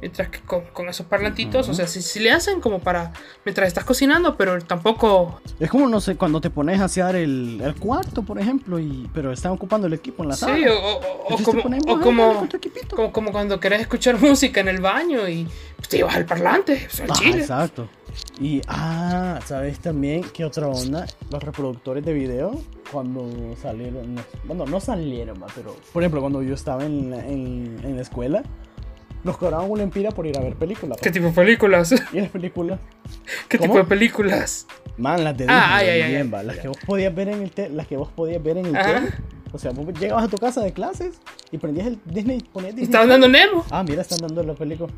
Mientras 0.03 0.29
que 0.29 0.41
con, 0.41 0.65
con 0.73 0.89
esos 0.89 1.05
parlantitos, 1.05 1.69
o 1.69 1.75
sea, 1.75 1.87
si, 1.87 2.01
si 2.01 2.21
le 2.21 2.31
hacen 2.31 2.63
como 2.63 2.79
para 2.79 3.13
mientras 3.45 3.69
estás 3.69 3.85
cocinando, 3.85 4.35
pero 4.37 4.59
tampoco. 4.61 5.43
Es 5.59 5.69
como, 5.69 5.89
no 5.89 6.01
sé, 6.01 6.17
cuando 6.17 6.41
te 6.41 6.49
pones 6.49 6.81
a 6.81 6.85
hasear 6.85 7.17
el, 7.17 7.61
el 7.63 7.75
cuarto, 7.75 8.23
por 8.23 8.39
ejemplo, 8.39 8.79
y 8.79 9.11
pero 9.13 9.31
están 9.31 9.53
ocupando 9.53 9.87
el 9.87 9.93
equipo 9.93 10.23
en 10.23 10.31
la 10.31 10.37
sala. 10.37 10.57
Sí, 10.57 10.65
o, 10.67 11.01
como, 11.45 12.47
o 12.97 13.13
como, 13.13 13.31
cuando 13.31 13.61
querés 13.61 13.83
escuchar 13.83 14.19
música 14.21 14.61
en 14.61 14.69
el 14.69 14.81
baño 14.81 15.29
y 15.29 15.47
pues, 15.77 15.89
te 15.91 15.99
llevas 15.99 16.17
al 16.17 16.25
parlante, 16.25 16.89
o 16.91 16.95
sea, 16.95 17.07
chile. 17.09 17.41
exacto. 17.41 17.87
Y, 18.41 18.63
ah, 18.69 19.39
¿sabes 19.45 19.79
también 19.81 20.25
qué 20.33 20.45
otra 20.45 20.67
onda? 20.69 21.07
Los 21.31 21.43
reproductores 21.43 22.05
de 22.05 22.13
video, 22.13 22.61
cuando 22.91 23.29
salieron, 23.61 24.15
no- 24.15 24.23
bueno, 24.45 24.65
no 24.67 24.81
salieron, 24.81 25.43
pero, 25.55 25.77
por 25.93 26.03
ejemplo, 26.03 26.21
cuando 26.21 26.43
yo 26.43 26.55
estaba 26.55 26.85
en, 26.85 27.13
en, 27.15 27.81
en 27.85 27.97
la 27.97 28.03
escuela, 28.03 28.43
nos 29.23 29.37
cobraban 29.37 29.71
una 29.71 29.83
empira 29.83 30.11
por 30.11 30.27
ir 30.27 30.39
a 30.39 30.41
ver 30.41 30.55
películas. 30.57 30.99
¿Qué 31.03 31.11
tipo 31.11 31.27
de 31.27 31.33
películas? 31.33 31.93
Y 32.13 32.21
las 32.21 32.31
películas, 32.31 32.81
¿Qué 33.49 33.59
¿Cómo? 33.59 33.73
tipo 33.75 33.79
de 33.83 33.89
películas? 33.89 34.67
man, 34.97 35.23
las 35.25 35.37
de 35.37 35.45
Ah, 35.49 35.77
Disney, 35.79 35.89
ay, 35.95 36.01
ay, 36.03 36.11
bien, 36.11 36.23
ay, 36.23 36.29
va, 36.31 36.43
las 36.43 36.57
ya. 36.57 36.63
que 36.63 36.69
vos 36.69 36.79
podías 36.87 37.15
ver 37.15 37.29
en 37.29 37.43
el 37.43 37.51
te- 37.51 37.69
las 37.69 37.87
que 37.87 37.97
vos 37.97 38.09
podías 38.11 38.43
ver 38.43 38.57
en 38.59 38.67
el. 38.67 38.77
O 39.53 39.59
sea, 39.59 39.73
vos 39.73 39.87
llegabas 39.99 40.25
a 40.25 40.29
tu 40.29 40.37
casa 40.37 40.63
de 40.63 40.73
clases 40.73 41.21
y 41.51 41.59
prendías 41.59 41.89
el 41.89 42.01
Disney, 42.05 42.41
ponías 42.41 42.75
Disney. 42.75 42.85
Estaban 42.85 43.09
dando 43.09 43.29
Nemo. 43.29 43.65
Ah, 43.71 43.83
mira, 43.83 44.03
están 44.03 44.19
dando 44.21 44.43
la 44.43 44.55
película. 44.55 44.93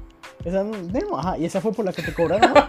Esa 0.44 0.62
Nemo, 0.64 1.18
ajá, 1.18 1.38
y 1.38 1.44
esa 1.44 1.60
fue 1.60 1.72
por 1.72 1.84
la 1.84 1.92
que 1.92 2.02
te 2.02 2.12
cobraron. 2.12 2.52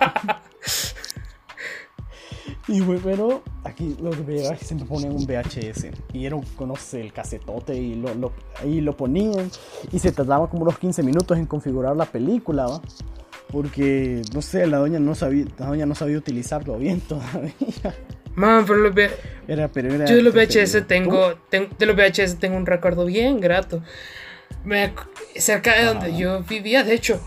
y 2.68 2.80
fue, 2.80 3.00
pero 3.00 3.44
aquí 3.64 3.98
lo 4.02 4.12
que 4.12 4.24
me 4.24 4.34
llegaba 4.34 4.54
es 4.54 4.60
que 4.60 4.66
siempre 4.66 4.88
ponían 4.88 5.12
un 5.14 5.26
VHS. 5.26 5.88
Y 6.14 6.26
era 6.26 6.36
un, 6.36 6.46
no 6.66 6.76
sé, 6.76 7.02
el 7.02 7.12
casetote 7.12 7.76
y 7.76 7.96
lo, 7.96 8.14
lo, 8.16 8.32
ahí 8.62 8.80
lo 8.80 8.96
ponían. 8.96 9.52
Y 9.92 10.00
se 10.00 10.12
tardaba 10.12 10.50
como 10.50 10.64
unos 10.64 10.78
15 10.80 11.04
minutos 11.04 11.38
en 11.38 11.46
configurar 11.46 11.96
la 11.96 12.06
película, 12.06 12.66
¿va? 12.68 12.82
Porque, 13.52 14.22
no 14.34 14.42
sé, 14.42 14.66
la 14.66 14.78
doña 14.78 15.00
no 15.00 15.14
sabía, 15.14 15.46
la 15.60 15.68
doña 15.68 15.86
no 15.86 15.94
sabía 15.94 16.18
utilizarlo 16.18 16.78
bien 16.78 17.02
todavía. 17.08 17.54
Man, 18.36 18.66
pero 18.66 18.80
los 18.80 18.96
Era, 19.48 19.68
pero 19.68 19.94
era 19.94 20.06
yo 20.06 20.16
de 20.16 20.22
los. 20.22 20.34
VHS 20.34 20.82
tengo, 20.88 21.36
ten- 21.50 21.70
de 21.78 21.86
los 21.86 21.96
VHS 21.96 22.40
tengo 22.40 22.58
un 22.58 22.66
recuerdo 22.66 23.06
bien 23.06 23.40
grato. 23.40 23.84
Me 24.64 24.94
cerca 25.36 25.76
de 25.76 25.84
donde 25.86 26.08
Ah. 26.08 26.18
yo 26.18 26.44
vivía, 26.44 26.84
de 26.84 26.94
hecho, 26.94 27.22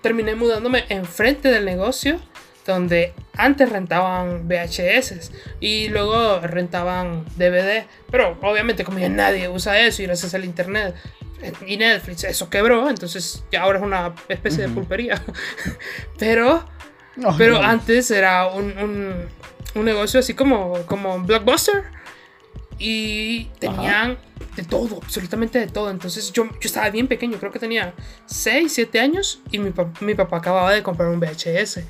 terminé 0.00 0.34
mudándome 0.34 0.84
enfrente 0.88 1.48
del 1.50 1.64
negocio 1.64 2.20
donde 2.66 3.12
antes 3.36 3.70
rentaban 3.70 4.48
VHS 4.48 5.30
y 5.60 5.88
luego 5.88 6.40
rentaban 6.40 7.24
DVD, 7.36 7.86
pero 8.10 8.36
obviamente 8.42 8.82
como 8.82 8.98
ya 8.98 9.08
nadie 9.08 9.48
usa 9.48 9.78
eso 9.78 10.02
y 10.02 10.06
gracias 10.06 10.34
al 10.34 10.44
internet 10.44 10.92
eh, 11.42 11.52
y 11.64 11.76
Netflix 11.76 12.24
eso 12.24 12.50
quebró, 12.50 12.88
entonces 12.90 13.44
ya 13.52 13.62
ahora 13.62 13.78
es 13.78 13.84
una 13.84 14.14
especie 14.28 14.66
de 14.66 14.68
pulpería. 14.70 15.22
pero 16.18 16.64
pero 17.38 17.54
no. 17.60 17.62
antes 17.62 18.10
era 18.10 18.48
un, 18.48 18.76
un, 18.78 19.14
un 19.76 19.84
negocio 19.84 20.20
así 20.20 20.34
como, 20.34 20.74
como 20.86 21.20
Blockbuster. 21.20 21.84
Y 22.78 23.46
tenían 23.58 24.18
de 24.54 24.62
todo, 24.62 25.00
absolutamente 25.02 25.58
de 25.58 25.66
todo. 25.66 25.90
Entonces 25.90 26.30
yo, 26.32 26.44
yo 26.44 26.58
estaba 26.60 26.90
bien 26.90 27.08
pequeño, 27.08 27.38
creo 27.38 27.50
que 27.50 27.58
tenía 27.58 27.94
6, 28.26 28.70
7 28.70 29.00
años. 29.00 29.40
Y 29.50 29.58
mi, 29.58 29.72
mi 30.00 30.14
papá 30.14 30.38
acababa 30.38 30.72
de 30.72 30.82
comprar 30.82 31.08
un 31.08 31.20
VHS. 31.20 31.80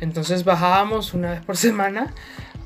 Entonces 0.00 0.44
bajábamos 0.44 1.14
una 1.14 1.32
vez 1.32 1.44
por 1.44 1.56
semana 1.56 2.12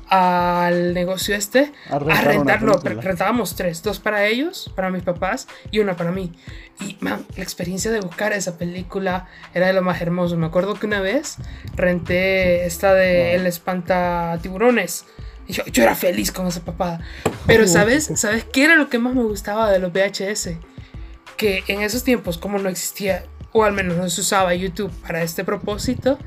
al 0.09 0.93
negocio 0.93 1.35
este 1.35 1.71
A 1.89 1.95
a 1.95 1.99
rentar 1.99 2.25
rentarlo. 2.25 2.79
Rentábamos 3.01 3.55
tres: 3.55 3.83
dos 3.83 3.99
para 3.99 4.25
ellos, 4.25 4.71
para 4.75 4.89
mis 4.89 5.03
papás 5.03 5.47
y 5.71 5.79
una 5.79 5.95
para 5.95 6.11
mí. 6.11 6.31
Y 6.79 6.97
man, 7.01 7.25
la 7.35 7.43
experiencia 7.43 7.91
de 7.91 7.99
buscar 7.99 8.33
esa 8.33 8.57
película 8.57 9.27
era 9.53 9.67
de 9.67 9.73
lo 9.73 9.81
más 9.81 10.01
hermoso. 10.01 10.37
Me 10.37 10.45
acuerdo 10.45 10.75
que 10.75 10.85
una 10.85 11.01
vez 11.01 11.37
renté 11.75 12.65
esta 12.65 12.93
de. 12.93 13.35
El 13.35 13.45
Espanta 13.47 14.37
Tiburones. 14.41 15.05
Y 15.47 15.53
yo, 15.53 15.63
yo 15.65 15.83
era 15.83 15.95
feliz 15.95 16.31
con 16.31 16.47
esa 16.47 16.61
papada. 16.61 16.99
Pero, 17.45 17.67
¿sabes? 17.67 18.11
¿Sabes 18.15 18.43
qué 18.43 18.65
era 18.65 18.75
lo 18.75 18.89
que 18.89 18.99
más 18.99 19.15
me 19.15 19.23
gustaba 19.23 19.71
de 19.71 19.79
los 19.79 19.93
VHS? 19.93 20.57
Que 21.37 21.63
en 21.67 21.81
esos 21.81 22.03
tiempos, 22.03 22.37
como 22.37 22.59
no 22.59 22.67
existía, 22.67 23.23
o 23.53 23.63
al 23.63 23.71
menos 23.71 23.95
no 23.95 24.09
se 24.09 24.21
usaba 24.21 24.53
YouTube 24.53 24.91
para 25.01 25.23
este 25.23 25.45
propósito, 25.45 26.19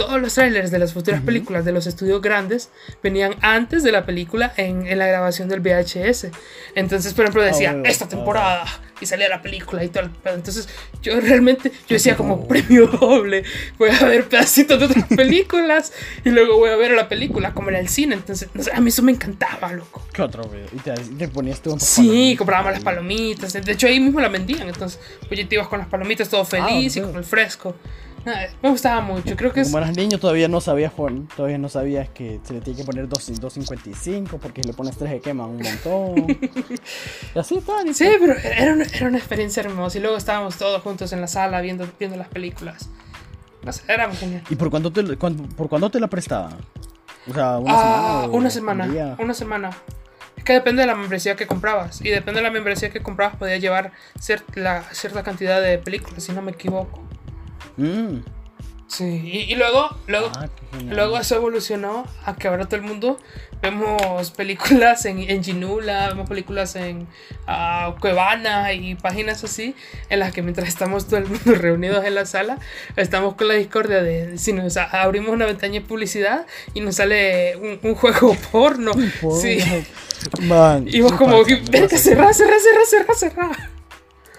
todos 0.00 0.18
los 0.18 0.32
trailers 0.32 0.70
de 0.70 0.78
las 0.78 0.94
futuras 0.94 1.20
películas 1.20 1.66
de 1.66 1.72
los 1.72 1.86
estudios 1.86 2.22
grandes 2.22 2.70
venían 3.02 3.34
antes 3.42 3.82
de 3.82 3.92
la 3.92 4.06
película 4.06 4.50
en, 4.56 4.86
en 4.86 4.98
la 4.98 5.06
grabación 5.06 5.50
del 5.50 5.60
VHS. 5.60 6.28
Entonces, 6.74 7.12
por 7.12 7.26
ejemplo, 7.26 7.42
decía, 7.42 7.72
bueno, 7.72 7.86
esta 7.86 8.06
ah, 8.06 8.08
temporada, 8.08 8.64
y 8.98 9.04
salía 9.06 9.28
la 9.28 9.42
película 9.42 9.84
y 9.84 9.88
pedo. 9.88 10.08
Entonces, 10.24 10.68
yo 11.02 11.20
realmente, 11.20 11.70
yo 11.86 11.94
decía 11.94 12.16
como 12.16 12.48
premio 12.48 12.86
doble, 12.86 13.44
voy 13.78 13.90
a 13.90 14.04
ver 14.06 14.26
pedacitos 14.26 14.78
de 14.78 14.86
otras 14.86 15.04
películas 15.16 15.92
y 16.24 16.30
luego 16.30 16.56
voy 16.56 16.70
a 16.70 16.76
ver 16.76 16.92
la 16.92 17.08
película 17.08 17.52
como 17.52 17.68
en 17.68 17.76
el 17.76 17.88
cine. 17.88 18.14
Entonces, 18.14 18.48
no 18.54 18.62
sé, 18.62 18.72
a 18.72 18.80
mí 18.80 18.88
eso 18.88 19.02
me 19.02 19.12
encantaba, 19.12 19.70
loco. 19.72 20.02
¿Qué 20.14 20.22
otro 20.22 20.44
video? 20.48 20.68
Y 20.72 20.78
te, 20.78 20.94
y 20.94 21.14
te 21.16 21.28
ponías 21.28 21.60
tú 21.60 21.74
un 21.74 21.80
Sí, 21.80 22.36
comprábamos 22.38 22.72
las 22.72 22.82
palomitas. 22.82 23.52
De 23.52 23.72
hecho, 23.72 23.86
ahí 23.86 24.00
mismo 24.00 24.18
las 24.20 24.32
vendían. 24.32 24.66
Entonces, 24.68 24.98
pues 25.28 25.46
te 25.46 25.54
ibas 25.54 25.68
con 25.68 25.78
las 25.78 25.88
palomitas 25.88 26.28
todo 26.30 26.44
feliz 26.44 26.96
y 26.96 27.00
ok. 27.00 27.06
con 27.06 27.16
el 27.16 27.24
fresco. 27.24 27.76
Me 28.62 28.68
gustaba 28.70 29.00
mucho. 29.00 29.36
Creo 29.36 29.52
que 29.52 29.60
es. 29.60 29.68
Como 29.68 29.78
eras 29.78 29.96
niño 29.96 30.18
todavía 30.18 30.48
no 30.48 30.60
sabías 30.60 30.92
todavía 31.36 31.58
no 31.58 31.68
sabías 31.68 32.08
que 32.10 32.40
se 32.44 32.54
le 32.54 32.60
tiene 32.60 32.78
que 32.80 32.84
poner 32.84 33.08
2 33.08 33.40
2.55 33.40 34.38
porque 34.38 34.62
si 34.62 34.68
le 34.68 34.74
pones 34.74 34.96
3 34.96 35.10
se 35.10 35.20
quema 35.20 35.46
un 35.46 35.58
montón. 35.62 36.26
y 37.34 37.38
así 37.38 37.56
está. 37.58 37.72
Sí, 37.92 38.08
pero 38.20 38.34
era 38.38 38.72
una, 38.74 38.84
era 38.84 39.06
una 39.08 39.18
experiencia 39.18 39.62
hermosa. 39.62 39.98
Y 39.98 40.00
luego 40.00 40.16
estábamos 40.16 40.56
todos 40.56 40.82
juntos 40.82 41.12
en 41.12 41.20
la 41.20 41.26
sala 41.28 41.60
viendo, 41.60 41.86
viendo 41.98 42.16
las 42.16 42.28
películas. 42.28 42.88
No 43.62 43.72
sé, 43.72 43.82
era 43.88 44.06
muy 44.08 44.16
genial. 44.16 44.42
¿Y 44.48 44.54
por 44.56 44.70
cuánto 44.70 44.92
te, 44.92 45.16
cuándo- 45.16 45.44
por 45.56 45.68
cuándo 45.68 45.90
te 45.90 46.00
la 46.00 46.06
prestaban? 46.08 46.54
O 47.30 47.34
sea, 47.34 47.58
una 47.58 47.72
Ah, 47.74 48.20
semana. 48.22 48.28
una 48.38 48.50
semana. 48.50 48.86
un? 48.86 49.16
Una 49.18 49.34
semana. 49.34 49.70
Es 50.36 50.44
que 50.44 50.54
depende 50.54 50.80
de 50.82 50.86
la 50.86 50.94
membresía 50.94 51.36
que 51.36 51.46
comprabas. 51.46 52.00
Y 52.00 52.08
depende 52.08 52.40
de 52.40 52.44
la 52.44 52.50
membresía 52.50 52.88
que 52.90 53.02
comprabas, 53.02 53.36
podías 53.36 53.60
llevar 53.60 53.92
cier- 54.18 54.42
la, 54.54 54.82
cierta 54.92 55.22
cantidad 55.22 55.60
de 55.60 55.76
películas, 55.78 56.22
si 56.24 56.32
no 56.32 56.40
me 56.40 56.52
equivoco. 56.52 57.02
Mm. 57.76 58.18
Sí, 58.88 59.04
y, 59.24 59.52
y 59.52 59.54
luego, 59.54 59.96
luego, 60.08 60.32
Ah, 60.34 60.48
luego 60.88 61.16
eso 61.16 61.36
evolucionó 61.36 62.04
a 62.24 62.34
que 62.34 62.48
ahora 62.48 62.64
todo 62.64 62.74
el 62.74 62.82
mundo 62.82 63.18
vemos 63.62 64.32
películas 64.32 65.04
en, 65.04 65.20
en 65.30 65.44
Ginula, 65.44 66.08
vemos 66.08 66.28
películas 66.28 66.74
en 66.74 67.06
ah, 67.46 67.94
Cuevana 68.00 68.72
y 68.72 68.96
páginas 68.96 69.44
así, 69.44 69.76
en 70.08 70.18
las 70.18 70.32
que 70.32 70.42
mientras 70.42 70.66
estamos 70.66 71.06
todo 71.06 71.18
el 71.18 71.26
mundo 71.28 71.54
reunidos 71.54 72.04
en 72.04 72.16
la 72.16 72.26
sala, 72.26 72.58
estamos 72.96 73.34
con 73.34 73.46
la 73.46 73.54
discordia 73.54 74.02
de 74.02 74.36
si 74.38 74.52
nos 74.52 74.76
abrimos 74.76 75.30
una 75.30 75.46
ventana 75.46 75.74
de 75.74 75.82
publicidad 75.82 76.46
y 76.74 76.80
nos 76.80 76.96
sale 76.96 77.56
un, 77.58 77.78
un 77.82 77.94
juego 77.94 78.36
porno. 78.50 78.90
Por- 79.20 79.40
Sí. 79.40 79.58
Man, 80.42 80.86
Y 80.88 81.00
vos 81.00 81.12
como, 81.12 81.42
pasa, 81.44 81.56
pasa. 81.70 81.96
cerrá, 81.96 82.32
cerrá, 82.34 82.56
cerrá, 82.60 82.84
cerrá, 82.86 83.14
cerrá. 83.14 83.69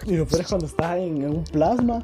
Y 0.06 0.16
lo 0.16 0.26
peor 0.26 0.42
es 0.42 0.48
cuando 0.48 0.66
estás 0.66 0.96
en, 0.96 1.16
en 1.18 1.28
un 1.28 1.44
plasma. 1.44 2.02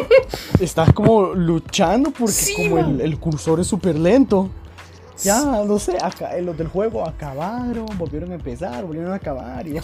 estás 0.60 0.92
como 0.92 1.34
luchando 1.34 2.10
porque 2.10 2.32
Sí, 2.32 2.54
como 2.54 2.78
el, 2.78 3.00
el 3.00 3.18
cursor 3.18 3.60
es 3.60 3.66
súper 3.66 3.98
lento. 3.98 4.50
Ya, 5.22 5.42
no 5.66 5.78
sé, 5.78 5.98
acá, 6.00 6.34
eh, 6.34 6.40
los 6.40 6.56
del 6.56 6.68
juego 6.68 7.06
acabaron, 7.06 7.84
volvieron 7.98 8.32
a 8.32 8.36
empezar, 8.36 8.84
volvieron 8.86 9.12
a 9.12 9.16
acabar 9.16 9.66
y 9.66 9.74
ya 9.74 9.82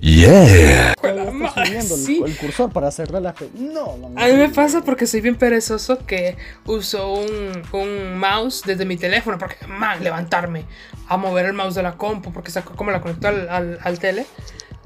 Yeah. 0.00 0.92
está 0.94 1.30
madre, 1.32 1.64
subiendo 1.64 1.94
el, 1.94 2.00
sí. 2.00 2.22
el 2.26 2.36
cursor 2.36 2.72
para 2.72 2.90
cerrar 2.90 3.22
la 3.22 3.32
fe. 3.34 3.48
No, 3.54 3.96
no, 3.96 4.08
no. 4.10 4.20
A 4.20 4.26
mí 4.26 4.32
me 4.32 4.48
pasa 4.48 4.80
porque 4.82 5.06
soy 5.06 5.20
bien 5.20 5.36
perezoso 5.36 5.98
que 6.06 6.36
uso 6.66 7.12
un, 7.12 7.62
un 7.72 8.18
mouse 8.18 8.62
desde 8.66 8.84
mi 8.84 8.96
teléfono 8.96 9.38
porque, 9.38 9.64
man, 9.68 10.02
levantarme 10.02 10.64
a 11.06 11.16
mover 11.16 11.46
el 11.46 11.52
mouse 11.52 11.76
de 11.76 11.84
la 11.84 11.96
compu 11.96 12.32
porque 12.32 12.50
saco 12.50 12.74
como 12.74 12.90
la 12.90 13.00
conecto 13.00 13.28
al, 13.28 13.48
al, 13.48 13.78
al 13.80 13.98
tele 14.00 14.26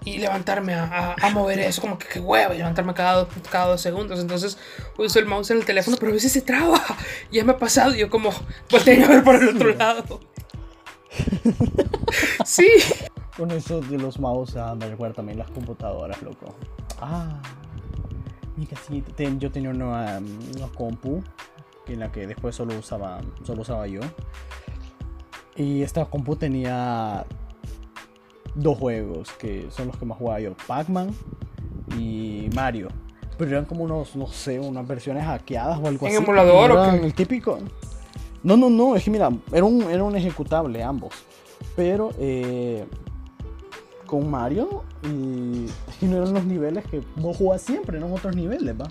y 0.04 0.18
levantarme 0.18 0.74
a, 0.74 0.84
a, 0.84 1.26
a 1.26 1.30
mover 1.30 1.58
eso, 1.60 1.80
como 1.80 1.98
que 1.98 2.06
qué 2.08 2.20
hueva, 2.20 2.54
y 2.54 2.58
levantarme 2.58 2.92
cada 2.94 3.24
dos, 3.24 3.28
cada 3.50 3.66
dos 3.66 3.80
segundos. 3.80 4.18
Entonces 4.20 4.58
uso 4.98 5.18
el 5.18 5.26
mouse 5.26 5.50
en 5.50 5.58
el 5.58 5.64
teléfono, 5.64 5.96
pero 5.98 6.10
a 6.10 6.14
veces 6.14 6.32
se 6.32 6.42
traba. 6.42 6.80
Ya 7.30 7.44
me 7.44 7.52
ha 7.52 7.58
pasado 7.58 7.94
y 7.94 7.98
yo 7.98 8.10
como 8.10 8.30
volteé 8.70 9.02
a 9.04 9.08
ver 9.08 9.22
por 9.24 9.36
el 9.36 9.48
otro 9.56 9.74
lado. 9.74 10.20
Sí. 12.44 12.68
Con 13.36 13.50
eso 13.50 13.80
de 13.80 13.96
los 13.98 14.18
mouse, 14.18 14.56
ah, 14.56 14.74
me 14.74 14.88
recuerda 14.88 15.14
también 15.16 15.38
las 15.38 15.50
computadoras, 15.50 16.20
loco. 16.22 16.54
Ah, 17.00 17.40
mi 18.56 18.66
casita. 18.66 19.10
Ten- 19.16 19.40
yo 19.40 19.50
tenía 19.50 19.70
una, 19.70 20.20
una 20.56 20.68
compu 20.76 21.22
en 21.86 22.00
la 22.00 22.12
que 22.12 22.26
después 22.26 22.54
solo 22.54 22.78
usaba, 22.78 23.20
solo 23.44 23.62
usaba 23.62 23.86
yo. 23.86 24.00
Y 25.56 25.82
esta 25.82 26.04
compu 26.04 26.36
tenía 26.36 27.24
dos 28.54 28.78
juegos 28.78 29.30
que 29.32 29.66
son 29.70 29.88
los 29.88 29.96
que 29.96 30.04
más 30.04 30.18
jugaba 30.18 30.40
yo: 30.40 30.54
Pac-Man 30.66 31.14
y 31.98 32.48
Mario. 32.54 32.88
Pero 33.38 33.50
eran 33.52 33.64
como 33.64 33.84
unos, 33.84 34.14
no 34.14 34.26
sé, 34.26 34.60
unas 34.60 34.86
versiones 34.86 35.24
hackeadas 35.24 35.78
o 35.78 35.86
algo 35.88 36.06
¿En 36.06 36.14
así. 36.14 36.22
emulador 36.22 36.72
o 36.72 36.90
qué? 36.90 37.04
El 37.04 37.14
típico. 37.14 37.58
No, 38.42 38.56
no, 38.56 38.68
no, 38.68 38.96
es 38.96 39.04
que 39.04 39.10
mira, 39.10 39.30
era 39.52 39.64
un, 39.64 39.82
era 39.90 40.04
un 40.04 40.14
ejecutable 40.16 40.82
ambos. 40.82 41.14
Pero, 41.74 42.10
eh, 42.18 42.84
con 44.06 44.30
Mario, 44.30 44.84
y 45.02 45.64
es 45.88 45.96
que 45.98 46.06
no 46.06 46.18
eran 46.18 46.34
los 46.34 46.44
niveles 46.44 46.84
que 46.86 47.02
vos 47.16 47.36
jugás 47.36 47.62
siempre, 47.62 47.96
eran 47.96 48.12
otros 48.12 48.36
niveles, 48.36 48.74
¿va? 48.78 48.90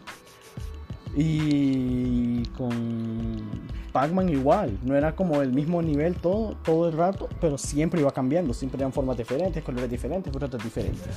Y 1.15 2.44
con 2.58 3.39
Pac-Man 3.91 4.29
igual, 4.29 4.77
no 4.83 4.95
era 4.95 5.15
como 5.15 5.41
el 5.41 5.51
mismo 5.51 5.81
nivel 5.81 6.15
todo, 6.15 6.55
todo 6.63 6.88
el 6.88 6.98
rato, 6.98 7.27
pero 7.39 7.57
siempre 7.57 8.00
iba 8.01 8.12
cambiando, 8.12 8.53
siempre 8.53 8.79
eran 8.79 8.93
formas 8.93 9.17
diferentes, 9.17 9.63
colores 9.63 9.89
diferentes, 9.89 10.31
frutas 10.31 10.63
diferentes. 10.63 11.07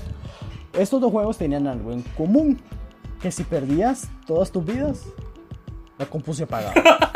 Estos 0.72 1.00
dos 1.00 1.12
juegos 1.12 1.38
tenían 1.38 1.66
algo 1.66 1.92
en 1.92 2.02
común, 2.16 2.60
que 3.20 3.30
si 3.30 3.44
perdías 3.44 4.08
todas 4.26 4.50
tus 4.50 4.64
vidas, 4.64 5.04
la 5.98 6.06
compu 6.06 6.34
se 6.34 6.44
apagaba. 6.44 6.74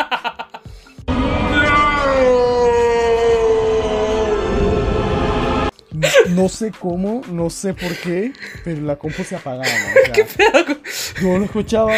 No 6.30 6.48
sé 6.48 6.70
cómo, 6.70 7.22
no 7.32 7.50
sé 7.50 7.74
por 7.74 7.92
qué, 7.96 8.32
pero 8.64 8.82
la 8.82 8.96
compu 8.96 9.24
se 9.24 9.34
apagaba. 9.34 9.64
o 9.64 10.14
sea, 10.28 10.76
yo 11.20 11.38
lo 11.38 11.44
escuchaba. 11.44 11.94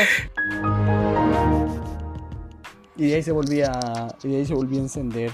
Y 3.00 3.06
de 3.08 3.14
ahí 3.16 3.22
se 3.22 3.32
volvía. 3.32 3.72
Y 4.22 4.28
de 4.28 4.36
ahí 4.36 4.46
se 4.46 4.54
volvía 4.54 4.78
a 4.78 4.82
encender. 4.82 5.32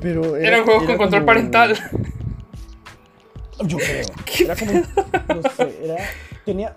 Pero 0.00 0.36
era, 0.36 0.48
Eran 0.48 0.64
juegos 0.64 0.82
era 0.84 0.92
con 0.92 0.98
control 0.98 1.20
como- 1.22 1.26
parental. 1.26 1.76
Yo 3.66 3.78
creo. 3.78 4.06
Era 4.40 4.56
como. 4.56 4.72
No 4.72 5.50
sé, 5.56 5.78
era. 5.84 5.96
Tenía, 6.44 6.76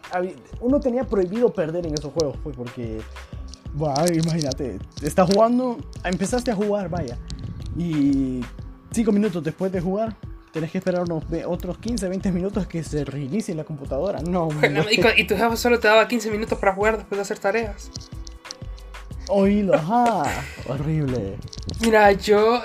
uno 0.62 0.80
tenía 0.80 1.04
prohibido 1.04 1.52
perder 1.52 1.86
en 1.88 1.94
esos 1.96 2.14
juegos, 2.14 2.38
pues, 2.44 2.56
porque. 2.56 3.00
Buah, 3.74 4.06
imagínate, 4.14 4.78
estás 5.02 5.28
jugando, 5.34 5.78
empezaste 6.04 6.52
a 6.52 6.56
jugar, 6.56 6.90
vaya. 6.90 7.18
Y 7.78 8.42
cinco 8.92 9.12
minutos 9.12 9.44
después 9.44 9.72
de 9.72 9.82
jugar, 9.82 10.16
tenés 10.54 10.72
que 10.72 10.78
esperar 10.78 11.02
unos 11.04 11.24
otros 11.48 11.78
15, 11.80 12.08
20 12.10 12.32
minutos 12.32 12.66
que 12.68 12.84
se 12.84 13.04
reinicie 13.06 13.54
la 13.56 13.64
computadora. 13.66 14.20
No, 14.22 14.48
Y, 14.92 15.02
cu- 15.02 15.08
y 15.18 15.28
tu 15.28 15.36
jefe 15.36 15.58
solo 15.58 15.80
te 15.80 15.88
daba 15.88 16.08
15 16.08 16.32
minutos 16.32 16.58
para 16.60 16.74
jugar 16.74 16.98
después 16.98 17.18
de 17.18 17.22
hacer 17.24 17.40
tareas. 17.40 17.92
Oílo, 19.30 19.76
ajá. 19.76 20.24
Horrible. 20.68 21.36
Mira, 21.82 22.12
yo 22.14 22.62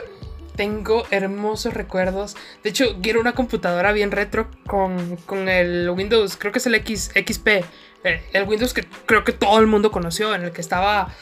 tengo 0.56 1.04
hermosos 1.10 1.72
recuerdos. 1.74 2.36
De 2.62 2.70
hecho, 2.70 2.98
quiero 3.02 3.20
una 3.20 3.32
computadora 3.34 3.92
bien 3.92 4.10
retro 4.10 4.48
con, 4.66 5.16
con 5.26 5.48
el 5.48 5.88
Windows, 5.90 6.36
creo 6.36 6.52
que 6.52 6.58
es 6.58 6.66
el 6.66 6.74
X, 6.74 7.10
XP. 7.14 7.48
eh, 8.04 8.22
El 8.32 8.48
Windows 8.48 8.74
que 8.74 8.84
creo 9.06 9.24
que 9.24 9.32
todo 9.32 9.58
el 9.60 9.66
mundo 9.66 9.90
conoció, 9.90 10.34
en 10.34 10.42
el 10.42 10.52
que 10.52 10.60
estaba... 10.60 11.14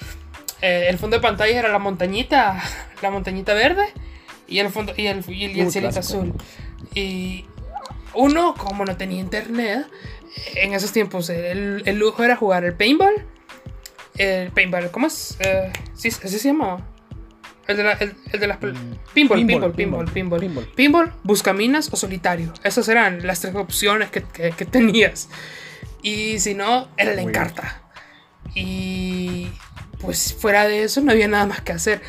eh, 0.62 0.86
el 0.88 0.98
fondo 0.98 1.16
de 1.16 1.22
pantalla 1.22 1.58
era 1.58 1.68
la 1.68 1.78
montañita, 1.78 2.60
la 3.02 3.10
montañita 3.10 3.54
verde 3.54 3.84
y 4.48 4.58
el 4.58 4.68
fondo 4.70 4.92
y 4.96 5.06
el, 5.06 5.24
y 5.28 5.44
el, 5.44 5.56
y 5.56 5.60
el 5.60 5.70
cielito 5.70 6.00
azul. 6.00 6.34
Y 6.94 7.46
uno, 8.14 8.54
como 8.54 8.84
no 8.84 8.96
tenía 8.96 9.20
internet, 9.20 9.86
en 10.56 10.74
esos 10.74 10.90
tiempos 10.92 11.30
el, 11.30 11.82
el 11.86 11.98
lujo 11.98 12.24
era 12.24 12.34
jugar 12.36 12.64
el 12.64 12.74
paintball. 12.74 13.26
El 14.22 14.50
paintball, 14.52 14.90
¿cómo 14.90 15.06
es? 15.06 15.36
Eh, 15.40 15.72
sí, 15.94 16.08
así 16.08 16.38
se 16.38 16.48
llama. 16.48 16.86
El 17.66 17.76
de, 17.76 17.84
la- 17.84 17.92
el, 17.92 18.14
el 18.32 18.40
de 18.40 18.46
las... 18.48 18.58
Mm. 18.60 18.64
Pinball, 19.14 19.38
Pinball, 19.38 19.38
pinball, 19.38 19.72
pinball, 19.72 19.72
pinball, 19.72 20.12
pinball. 20.12 20.40
pinball. 20.40 20.66
Pinball, 20.74 21.12
buscaminas 21.22 21.88
o 21.92 21.96
solitario. 21.96 22.52
Esas 22.64 22.88
eran 22.88 23.26
las 23.26 23.40
tres 23.40 23.54
opciones 23.54 24.10
que, 24.10 24.22
que- 24.22 24.50
que 24.50 24.64
tenías. 24.66 25.28
Y 26.02 26.38
si 26.40 26.54
no, 26.54 26.88
era 26.96 27.14
la 27.14 27.22
encarta. 27.22 27.82
Y 28.54 29.48
pues 30.00 30.34
fuera 30.34 30.66
de 30.66 30.82
eso 30.82 31.00
no 31.02 31.12
había 31.12 31.28
nada 31.28 31.46
más 31.46 31.60
que 31.60 31.72
hacer. 31.72 32.00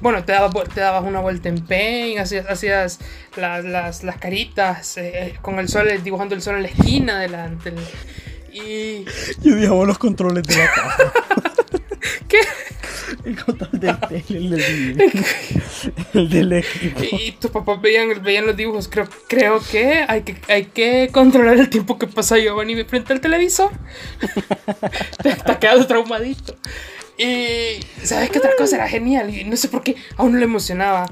Bueno, 0.00 0.24
te 0.24 0.34
te 0.74 0.80
dabas 0.80 1.04
una 1.04 1.20
vuelta 1.20 1.48
en 1.48 1.64
Paint, 1.66 2.20
hacías, 2.20 2.46
hacías 2.48 2.98
las, 3.36 3.64
las, 3.64 4.04
las 4.04 4.16
caritas 4.18 4.96
eh, 4.98 5.38
con 5.42 5.58
el 5.58 5.68
sol, 5.68 5.88
dibujando 6.04 6.34
el 6.34 6.42
sol 6.42 6.56
en 6.56 6.62
la 6.62 6.68
esquina 6.68 7.18
delante. 7.18 7.72
Y... 8.52 9.04
Yo 9.42 9.56
dejaba 9.56 9.84
los 9.84 9.98
controles 9.98 10.44
de 10.44 10.56
la 10.56 10.72
casa. 10.72 11.12
¿Qué? 12.28 12.38
El 13.24 13.42
control 13.42 13.70
del 13.80 13.98
tele, 14.00 14.24
el 14.28 14.50
del, 14.50 15.24
el 16.14 16.28
del 16.30 16.52
equipo. 16.52 17.00
Y 17.02 17.32
tus 17.32 17.50
papás 17.50 17.80
veían, 17.80 18.22
veían 18.22 18.46
los 18.46 18.56
dibujos. 18.56 18.88
Creo, 18.88 19.08
creo 19.28 19.60
que 19.60 20.04
hay, 20.06 20.22
que 20.22 20.36
hay 20.48 20.66
que 20.66 21.08
controlar 21.12 21.58
el 21.58 21.68
tiempo 21.70 21.98
que 21.98 22.06
pasa 22.06 22.38
Giovanni 22.38 22.82
frente 22.84 23.12
al 23.12 23.20
televisor. 23.20 23.70
te 25.22 25.30
está 25.30 25.58
quedando 25.58 25.86
traumadito. 25.86 26.56
Y 27.16 27.80
¿sabes 28.02 28.30
qué 28.30 28.38
otra 28.38 28.52
cosa 28.56 28.76
era 28.76 28.88
genial? 28.88 29.34
Y 29.34 29.44
no 29.44 29.56
sé 29.56 29.68
por 29.68 29.82
qué 29.82 29.96
a 30.16 30.22
uno 30.22 30.38
le 30.38 30.44
emocionaba. 30.44 31.06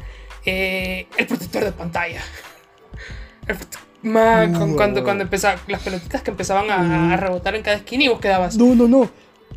Eh, 0.45 1.09
el 1.17 1.27
protector 1.27 1.65
de 1.65 1.73
pantalla. 1.73 2.23
El 3.47 3.57
prote- 3.59 3.79
Man, 4.07 4.53
con- 4.55 4.71
No. 4.71 4.77
cuando, 4.77 5.03
cuando 5.05 5.25
empezaba, 5.25 5.59
las 5.67 5.83
pelotitas 5.83 6.23
que 6.23 6.31
empezaban 6.31 6.71
a, 6.71 7.15
a 7.15 7.17
rebotar 7.17 7.55
en 7.57 7.63
cada 7.63 7.77
esquina 7.77 8.05
y 8.05 8.09
vos 8.09 8.21
quedabas. 8.21 8.57
No, 8.57 8.75
no, 8.75 8.87
no. 8.87 9.09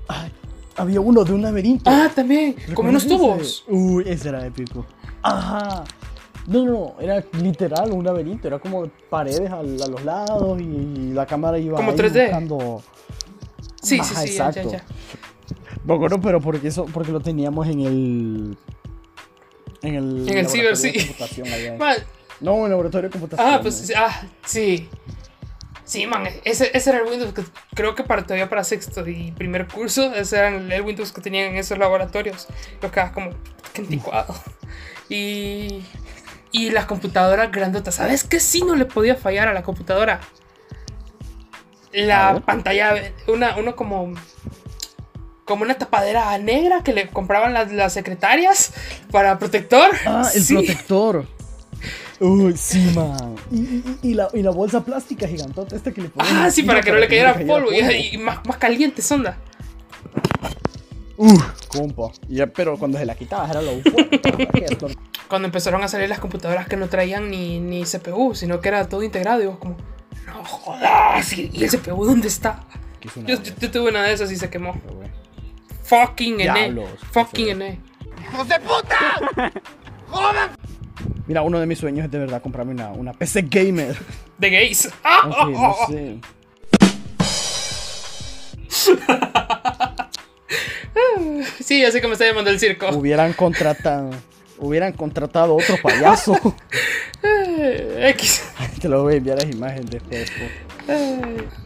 Ay, 0.08 0.32
había 0.76 1.00
uno 1.02 1.24
de 1.24 1.34
un 1.34 1.42
laberinto. 1.42 1.90
Ah, 1.90 2.10
también, 2.14 2.56
como 2.74 2.90
unos 2.90 3.06
tubos. 3.08 3.64
Uy, 3.68 4.04
ese 4.08 4.30
era 4.30 4.46
épico. 4.46 4.86
Ajá. 5.22 5.84
No, 6.48 6.66
no, 6.66 6.72
no, 6.72 6.96
era 7.00 7.24
literal 7.42 7.92
un 7.92 8.04
laberinto, 8.04 8.48
era 8.48 8.58
como 8.58 8.88
paredes 9.10 9.52
a, 9.52 9.62
los 9.62 10.04
lados 10.04 10.60
y 10.60 11.12
la 11.14 11.28
cámara 11.28 11.60
iba 11.60 11.76
Como 11.78 11.92
ahí 11.92 11.98
3D. 11.98 12.24
buscando. 12.24 12.82
Sí, 13.84 14.00
Ajá, 14.00 14.22
sí, 14.22 14.28
sí, 14.30 14.38
ya, 14.38 14.50
ya, 14.52 14.62
exacto. 14.62 14.72
ya. 15.88 15.94
Acuerdo, 15.94 16.20
pero 16.20 16.42
porque 16.42 16.70
eso, 16.70 16.86
porque 16.86 17.12
lo 17.12 17.20
teníamos 17.20 17.68
en 17.68 17.80
el. 17.82 18.58
En 19.84 19.96
el. 19.96 20.28
En 20.30 20.38
el 20.40 20.48
ciber, 20.48 20.76
sí. 20.76 20.92
No, 22.40 22.66
en 22.66 22.72
laboratorio 22.72 23.10
de 23.10 23.14
computación. 23.14 23.48
Ah, 23.48 23.60
pues 23.62 23.92
ah, 23.96 24.22
sí. 24.46 24.90
Sí, 25.84 26.06
man, 26.06 26.28
ese, 26.44 26.70
ese 26.78 26.92
era 26.92 27.00
el 27.00 27.06
Windows 27.06 27.34
que 27.34 27.44
creo 27.74 27.96
que 27.96 28.04
para 28.04 28.22
todavía 28.22 28.48
para 28.48 28.64
sexto 28.64 29.08
y 29.08 29.32
primer 29.32 29.68
curso, 29.68 30.14
ese 30.14 30.38
era 30.38 30.50
el, 30.50 30.82
Windows 30.84 31.12
que 31.12 31.20
tenían 31.20 31.48
en 31.48 31.56
esos 31.56 31.80
laboratorios. 31.80 32.48
Lo 32.82 32.92
que 32.92 33.02
como 33.14 33.32
que 33.74 33.82
anticuado. 33.82 34.36
Y, 35.10 35.84
y 36.52 36.70
las 36.70 36.86
computadoras 36.86 37.52
grandotas. 37.52 37.96
¿Sabes 37.96 38.24
qué 38.24 38.40
sí 38.40 38.62
no 38.62 38.76
le 38.76 38.86
podía 38.86 39.16
fallar 39.16 39.48
a 39.48 39.54
la 39.54 39.64
computadora? 39.64 40.20
La 41.92 42.40
pantalla, 42.46 43.12
una, 43.28 43.58
uno 43.58 43.76
como 43.76 44.14
como 45.46 45.64
una 45.64 45.74
tapadera 45.74 46.38
negra 46.38 46.84
que 46.84 46.94
le 46.94 47.08
compraban 47.10 47.56
las, 47.56 47.72
las 47.72 47.92
secretarias 47.92 48.72
para 49.12 49.40
protector. 49.40 49.90
Ah, 50.06 50.30
el 50.36 50.44
Sí. 50.44 50.54
protector. 50.54 51.26
Uy, 52.20 52.56
sí, 52.58 52.92
man. 52.96 53.36
Y, 53.52 53.60
y- 53.60 54.00
y 54.02 54.14
la, 54.14 54.28
y 54.34 54.42
la 54.44 54.52
bolsa 54.52 54.84
plástica 54.84 55.28
gigantota 55.28 55.76
esta 55.76 55.92
que 55.94 56.02
le 56.02 56.10
ponían 56.10 56.36
Ah, 56.38 56.52
sí, 56.52 56.64
para 56.64 56.82
que 56.82 56.92
no 56.92 56.98
le 56.98 57.08
cayera 57.08 57.34
polvo 57.34 57.72
y, 57.72 58.18
más, 58.18 58.46
más 58.46 58.58
caliente 58.58 59.02
sonda. 59.02 59.38
Uf, 61.18 61.44
compa. 61.68 62.12
Ya, 62.28 62.48
pero 62.48 62.78
cuando 62.78 62.98
se 62.98 63.06
la 63.06 63.16
quitabas 63.16 63.50
era 63.52 63.62
lo 63.62 63.72
fuerte. 63.82 64.22
Cuando 65.30 65.46
empezaron 65.48 65.84
a 65.84 65.88
salir 65.88 66.10
las 66.10 66.18
computadoras 66.20 66.68
que 66.68 66.76
no 66.76 66.88
traían 66.90 67.30
ni, 67.30 67.60
ni 67.60 67.84
CPU, 67.84 68.34
sino 68.34 68.60
que 68.62 68.70
era 68.70 68.90
todo 68.90 69.04
integrado, 69.04 69.44
y 69.44 69.46
vos 69.46 69.58
como, 69.60 69.78
no 70.26 70.44
jodas, 70.44 71.32
¿y 71.38 71.52
el 71.64 71.70
CPU 71.70 72.04
dónde 72.04 72.28
está? 72.28 72.64
Yo, 73.28 73.36
yo- 73.36 73.54
yo 73.60 73.70
tuve 73.72 73.90
una 73.92 74.02
de 74.02 74.14
esas 74.14 74.32
y 74.32 74.38
se 74.38 74.50
quemó. 74.50 74.74
mierda, 74.74 74.92
güey. 74.96 75.10
Fucking 75.84 76.38
NE. 76.38 76.44
Diablos, 76.44 76.90
qué 77.00 77.06
Fucking 77.12 77.58
feo. 77.60 77.78
Mira, 81.28 81.42
uno 81.42 81.60
de 81.60 81.66
mis 81.66 81.80
sueños 81.80 82.06
es 82.06 82.12
de 82.12 82.20
verdad 82.20 82.42
comprarme 82.42 82.74
una, 82.74 82.90
una 82.90 83.14
PC 83.14 83.44
gamer. 83.50 83.96
De 84.38 84.50
gays. 84.50 84.90
¡Ah! 85.04 85.22
Aunque 85.24 85.54
no 85.54 85.76
sé. 85.88 86.20
Sí, 91.64 91.84
así 91.86 92.02
que 92.02 92.08
me 92.08 92.14
está 92.14 92.26
llamando 92.26 92.50
el 92.50 92.60
circo. 92.60 92.90
Hubieran 92.90 93.34
contratado. 93.34 94.12
Hubieran 94.58 94.94
contratado 94.94 95.56
otro 95.56 95.76
payaso. 95.82 96.34
X. 97.98 98.44
Te 98.82 98.90
lo 98.90 99.04
voy 99.04 99.16
a 99.16 99.18
enviar 99.18 99.38
las 99.38 99.50
imágenes 99.50 99.90
después. 100.10 100.52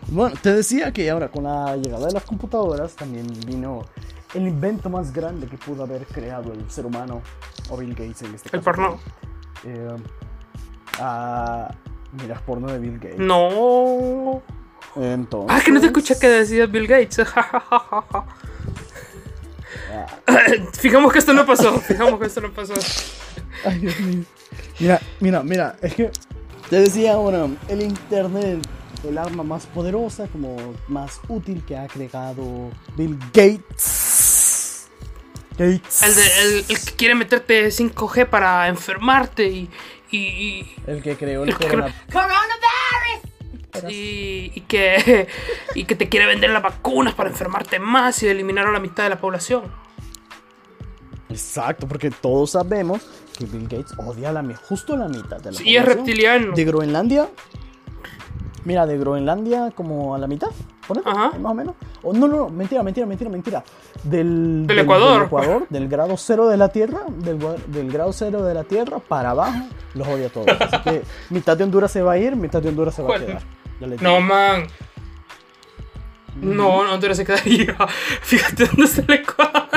Bueno, 0.08 0.36
te 0.42 0.54
decía 0.54 0.92
que 0.92 1.10
ahora 1.10 1.30
con 1.30 1.46
la 1.46 1.76
llegada 1.78 2.08
de 2.08 2.14
las 2.14 2.24
computadoras 2.24 2.94
también 2.96 3.28
vino 3.48 3.86
el 4.34 4.48
invento 4.48 4.90
más 4.90 5.14
grande 5.14 5.48
que 5.48 5.58
pudo 5.58 5.84
haber 5.84 6.06
creado 6.06 6.54
el 6.54 6.70
ser 6.70 6.86
humano 6.86 7.22
o 7.70 7.78
Bill 7.78 7.96
Gates 7.96 8.22
en 8.24 8.36
este 8.36 8.50
caso. 8.50 8.58
El 8.58 8.64
porno. 8.64 9.00
Eh, 9.66 9.96
ah, 11.00 11.74
mira, 12.12 12.40
porno 12.46 12.68
de 12.72 12.80
Bill 12.80 13.00
Gates. 13.00 13.20
No. 13.20 14.42
Entonces. 14.96 15.50
Ah, 15.56 15.62
que 15.64 15.72
no 15.72 15.80
te 15.80 15.88
escuché 15.88 16.18
que 16.20 16.28
decías 16.28 16.70
Bill 16.72 16.88
Gates. 16.88 17.20
ah, 17.36 18.26
Fijamos 20.74 21.12
que 21.12 21.20
esto 21.20 21.34
no 21.34 21.46
pasó. 21.46 21.80
Fijamos 21.80 22.20
que 22.20 22.28
esto 22.28 22.42
no 22.42 22.52
pasó. 22.52 22.74
Ay, 23.66 23.80
Dios 23.80 24.00
mío. 24.00 24.24
Mira, 24.80 25.00
mira, 25.20 25.44
mira, 25.44 25.76
es 25.82 25.96
que 25.96 26.12
te 26.70 26.80
decía 26.80 27.14
ahora, 27.14 27.48
el 27.68 27.82
internet, 27.82 28.60
el 29.08 29.18
arma 29.18 29.44
más 29.44 29.66
poderosa, 29.68 30.28
como 30.28 30.56
más 30.88 31.20
útil 31.28 31.64
que 31.66 31.78
ha 31.78 31.88
creado 31.88 32.72
Bill 32.98 33.18
Gates. 33.34 34.13
Gates. 35.58 36.02
El, 36.04 36.16
de, 36.16 36.42
el, 36.42 36.66
el 36.70 36.80
que 36.80 36.92
quiere 36.96 37.16
meterte 37.16 37.68
5G 37.68 38.28
para 38.28 38.68
enfermarte 38.68 39.46
y. 39.48 39.70
y, 40.12 40.18
y- 40.18 40.76
El 40.88 41.02
que 41.02 41.16
creó 41.16 41.44
el 41.44 41.50
El 41.50 41.58
que 41.58 41.68
corona- 41.68 41.94
y, 43.90 44.52
y 44.54 44.62
que, 44.68 45.28
y 45.76 45.86
que 45.86 45.96
te 45.96 46.08
quiere 46.10 46.26
vender 46.28 46.50
las 46.52 46.62
vacunas 46.62 47.14
para 47.16 47.30
enfermarte 47.30 47.80
más 47.80 48.22
y 48.24 48.28
eliminar 48.28 48.68
a 48.68 48.72
la 48.72 48.80
mitad 48.80 49.04
de 49.04 49.10
la 49.10 49.20
población. 49.20 49.64
Exacto, 51.30 51.88
porque 51.88 52.12
todos 52.12 52.52
sabemos 52.52 53.02
que 53.38 53.46
Bill 53.46 53.64
Gates 53.64 53.94
odia 53.98 54.30
a 54.30 54.32
la, 54.32 54.44
justo 54.58 54.94
a 54.94 54.98
la 54.98 55.08
mitad 55.08 55.38
de 55.40 55.52
la 55.52 55.58
Sí, 55.58 55.76
es 55.76 55.82
población. 55.82 56.06
reptiliano. 56.06 56.56
De 56.56 56.66
Groenlandia. 56.66 57.30
Mira, 58.66 58.86
de 58.86 58.98
Groenlandia 58.98 59.72
como 59.76 60.16
a 60.16 60.18
la 60.18 60.28
mitad, 60.28 60.50
ponete, 60.88 61.10
Ajá. 61.10 61.32
más 61.38 61.52
o 61.52 61.56
menos. 61.56 61.76
O, 62.02 62.14
no, 62.14 62.28
no, 62.28 62.38
no, 62.38 62.50
mentira, 62.50 62.82
mentira, 62.82 63.06
mentira, 63.06 63.30
mentira. 63.30 63.64
Del, 64.04 64.66
Del 64.66 64.80
Ecuador. 64.80 65.14
Del 65.18 65.26
Ecuador, 65.26 65.68
del 65.70 65.88
grado 65.90 66.16
cero 66.18 66.48
de 66.48 66.58
la 66.58 66.70
Tierra, 66.70 67.02
del, 67.10 67.40
del 67.68 67.92
grado 67.92 68.14
cero 68.14 68.44
de 68.44 68.54
la 68.54 68.64
Tierra 68.64 69.00
para 69.00 69.32
abajo, 69.32 69.68
los 69.94 70.08
odia 70.08 70.28
a 70.28 70.30
todos. 70.30 70.48
Así 70.60 70.78
que 70.82 71.04
mitad 71.30 71.58
de 71.58 71.66
Honduras 71.66 71.92
se 71.92 72.02
va 72.02 72.14
a 72.14 72.18
ir, 72.18 72.36
mitad 72.36 72.62
de 72.62 72.70
Honduras 72.70 72.96
se 72.96 73.02
va 73.02 73.16
a 73.16 73.20
quedar. 73.20 73.42
No, 74.02 74.22
man. 74.22 74.68
No, 76.42 76.84
no, 76.84 76.94
Honduras 76.94 77.18
se 77.18 77.26
quedaría. 77.26 77.76
Fíjate 78.22 78.66
dónde 78.66 78.86
está 78.86 79.02
el 79.02 79.20
Ecuador. 79.20 79.70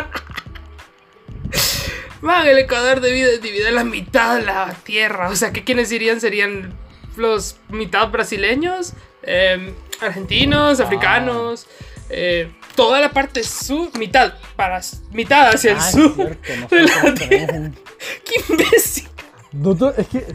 Man, 2.23 2.47
el 2.47 2.59
Ecuador 2.59 3.01
divide, 3.01 3.39
divide 3.39 3.71
la 3.71 3.85
mitad 3.85 4.37
de 4.37 4.45
la 4.45 4.75
tierra. 4.85 5.29
O 5.29 5.37
sea, 5.37 5.53
que 5.53 5.65
quienes 5.65 5.93
irían 5.93 6.21
serían 6.21 6.75
los 7.17 7.57
mitad 7.69 8.09
brasileños, 8.11 8.93
eh, 9.23 9.75
argentinos, 10.01 10.81
africanos, 10.81 11.67
eh, 12.11 12.53
toda 12.75 13.01
la 13.01 13.11
parte 13.11 13.43
sur, 13.43 13.91
mitad, 13.99 14.35
para, 14.55 14.81
mitad 15.13 15.49
hacia 15.55 15.73
el 15.73 15.79
Ah, 15.79 15.87
es 15.89 15.93
sur. 15.93 16.15
cierto, 16.45 16.77
de 16.77 17.13
tenemos 17.13 17.53
un- 17.53 17.77
¡Qué 18.25 18.53
imbécil! 18.53 19.09
Doctor, 19.53 19.95
es 19.97 20.07
que. 20.09 20.27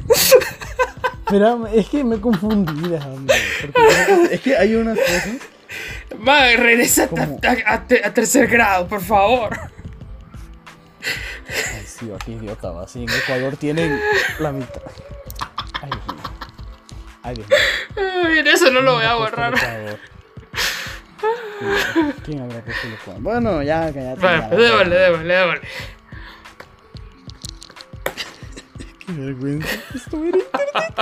Espérame, 1.26 1.68
es 1.74 1.88
que 1.90 2.04
me 2.04 2.20
confundí, 2.20 2.90
déjame. 2.90 3.28
Porque 3.72 4.36
es 4.36 4.42
que 4.42 4.58
hay 4.58 4.76
unas 4.76 4.98
cosas. 4.98 5.30
Man, 6.20 6.58
regresa 6.58 7.04
a, 7.16 7.48
a- 7.48 7.76
a 7.76 7.88
te- 7.88 8.04
a 8.06 8.14
tercer 8.14 8.48
grado, 8.48 8.88
por 8.88 9.02
favor. 9.02 9.58
Ay, 11.74 11.86
sí, 11.86 12.12
aquí 12.14 12.34
idiota 12.34 12.72
va. 12.72 12.88
Sí, 12.88 13.04
en 13.04 13.10
Ecuador 13.10 13.56
tienen 13.58 14.00
la 14.40 14.52
mitad. 14.52 14.82
Ay. 15.82 15.90
Ay, 17.24 17.36
Dios 17.36 17.48
mío. 17.48 17.58
Ay, 18.26 18.40
eso 18.40 18.72
no 18.72 18.82
lo 18.82 18.96
voy 18.96 19.04
a 19.04 19.16
¿Quién 19.16 19.24
habrá 19.24 19.50
borrar. 19.50 20.00
¿Quién 22.26 22.42
habrá 22.42 22.64
puesto 22.64 22.88
el 22.88 22.94
Ecuador? 22.94 23.22
Bueno, 23.22 23.62
ya, 23.64 23.94
cállate. 23.94 24.22
Bueno, 24.22 24.42
ya, 24.42 24.50
pues 24.50 24.60
démosle, 24.60 24.96
démosle, 24.96 25.34
démosle. 25.34 25.62
Qué 29.06 29.12
vergüenza. 29.14 29.68
Esto 29.94 30.18
era 30.18 30.38
internet, 30.38 30.94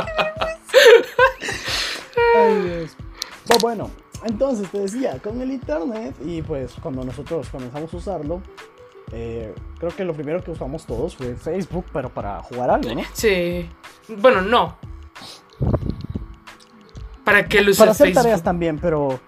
qué 0.72 0.82
vergüenza. 0.92 1.54
Ay, 2.36 2.56
Dios. 2.64 2.96
Pues 3.48 3.60
bueno, 3.62 3.90
entonces 4.26 4.70
te 4.70 4.80
decía, 4.80 5.20
con 5.20 5.42
el 5.42 5.52
internet 5.52 6.16
y 6.24 6.42
pues 6.42 6.74
cuando 6.82 7.04
nosotros 7.04 7.48
comenzamos 7.50 7.94
a 7.94 7.98
usarlo, 7.98 8.42
eh, 9.12 9.54
creo 9.80 9.96
que 9.96 10.04
lo 10.04 10.14
primero 10.14 10.44
que 10.44 10.52
usamos 10.52 10.86
todos 10.86 11.16
fue 11.16 11.36
Facebook, 11.36 11.86
pero 11.92 12.10
para 12.10 12.42
jugar 12.44 12.70
algo, 12.70 12.94
¿no? 12.94 13.02
Sí. 13.14 13.68
Bueno, 14.18 14.42
no. 14.42 14.78
¿Para 17.30 17.48
qué 17.48 17.62
lo 17.62 17.74
Para 17.76 17.92
hacer 17.92 18.08
Facebook? 18.08 18.24
tareas 18.24 18.44
también, 18.44 18.80
pero 18.80 19.20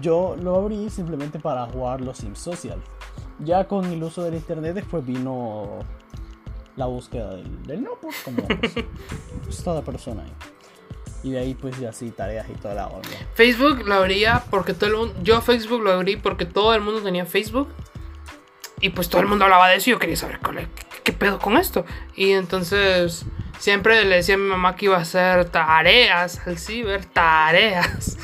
yo 0.00 0.36
lo 0.40 0.56
abrí 0.56 0.90
simplemente 0.90 1.38
para 1.38 1.66
jugar 1.66 2.00
los 2.00 2.18
Sims 2.18 2.38
Social. 2.38 2.78
Ya 3.38 3.66
con 3.66 3.84
el 3.86 4.02
uso 4.02 4.22
del 4.22 4.34
internet 4.34 4.74
después 4.74 5.04
vino 5.04 5.78
la 6.76 6.86
búsqueda 6.86 7.30
del, 7.34 7.62
del 7.66 7.82
notebook, 7.82 8.14
como 8.24 8.42
pues, 8.46 8.72
pues, 9.44 9.62
toda 9.62 9.82
persona. 9.82 10.22
ahí. 10.22 10.32
Y 11.22 11.30
de 11.32 11.38
ahí 11.40 11.54
pues 11.54 11.78
ya 11.80 11.92
sí, 11.92 12.10
tareas 12.10 12.46
y 12.48 12.52
toda 12.54 12.74
la 12.74 12.86
onda. 12.88 13.08
Facebook 13.34 13.82
lo 13.86 13.94
abría 13.94 14.44
porque 14.50 14.74
todo 14.74 14.90
el 14.90 14.96
mundo. 14.96 15.14
Yo 15.22 15.40
Facebook 15.40 15.82
lo 15.82 15.92
abrí 15.92 16.16
porque 16.16 16.44
todo 16.44 16.74
el 16.74 16.82
mundo 16.82 17.00
tenía 17.02 17.26
Facebook. 17.26 17.68
Y 18.80 18.90
pues 18.90 19.08
todo 19.08 19.22
el 19.22 19.26
mundo 19.28 19.44
hablaba 19.46 19.68
de 19.68 19.76
eso 19.76 19.88
y 19.90 19.92
yo 19.94 19.98
quería 19.98 20.16
saber 20.16 20.38
cuál 20.38 20.58
es- 20.58 20.68
qué, 20.68 20.84
qué 21.04 21.12
pedo 21.14 21.38
con 21.38 21.56
esto. 21.56 21.84
Y 22.14 22.32
entonces 22.32 23.24
siempre 23.58 24.04
le 24.04 24.16
decía 24.16 24.34
a 24.34 24.38
mi 24.38 24.48
mamá 24.48 24.76
que 24.76 24.86
iba 24.86 24.96
a 24.96 25.00
hacer 25.02 25.46
tareas 25.46 26.40
al 26.46 26.58
ciber, 26.58 27.04
tareas. 27.06 28.18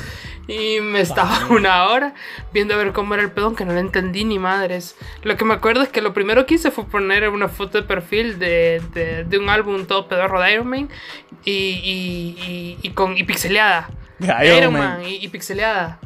Y 0.45 0.81
me 0.81 0.99
estaba 0.99 1.45
una 1.49 1.85
hora 1.87 2.13
viendo 2.53 2.73
a 2.73 2.77
ver 2.77 2.91
cómo 2.91 3.13
era 3.13 3.23
el 3.23 3.31
pedo, 3.31 3.55
que 3.55 3.63
no 3.63 3.73
le 3.73 3.79
entendí 3.79 4.25
ni 4.25 4.39
madres. 4.39 4.95
Lo 5.21 5.37
que 5.37 5.45
me 5.45 5.53
acuerdo 5.53 5.83
es 5.83 5.89
que 5.89 6.01
lo 6.01 6.13
primero 6.13 6.45
que 6.45 6.55
hice 6.55 6.69
fue 6.69 6.85
poner 6.85 7.29
una 7.29 7.47
foto 7.47 7.77
de 7.79 7.87
perfil 7.87 8.39
de, 8.39 8.81
de- 8.93 9.23
de 9.23 9.37
un 9.37 9.47
álbum 9.49 9.85
todo 9.85 10.07
pedorro 10.09 10.41
de 10.41 10.51
Iron 10.53 10.67
Man 10.67 10.89
y, 11.45 11.51
y, 11.51 12.35
y, 12.45 12.77
y 12.81 12.89
con, 12.91 13.15
y 13.17 13.23
pixeleada. 13.23 13.89
Iron, 14.19 14.57
Iron 14.57 14.73
Man, 14.73 14.81
Man. 14.99 15.05
y, 15.05 15.15
y 15.15 15.27
pixeleada. 15.29 15.99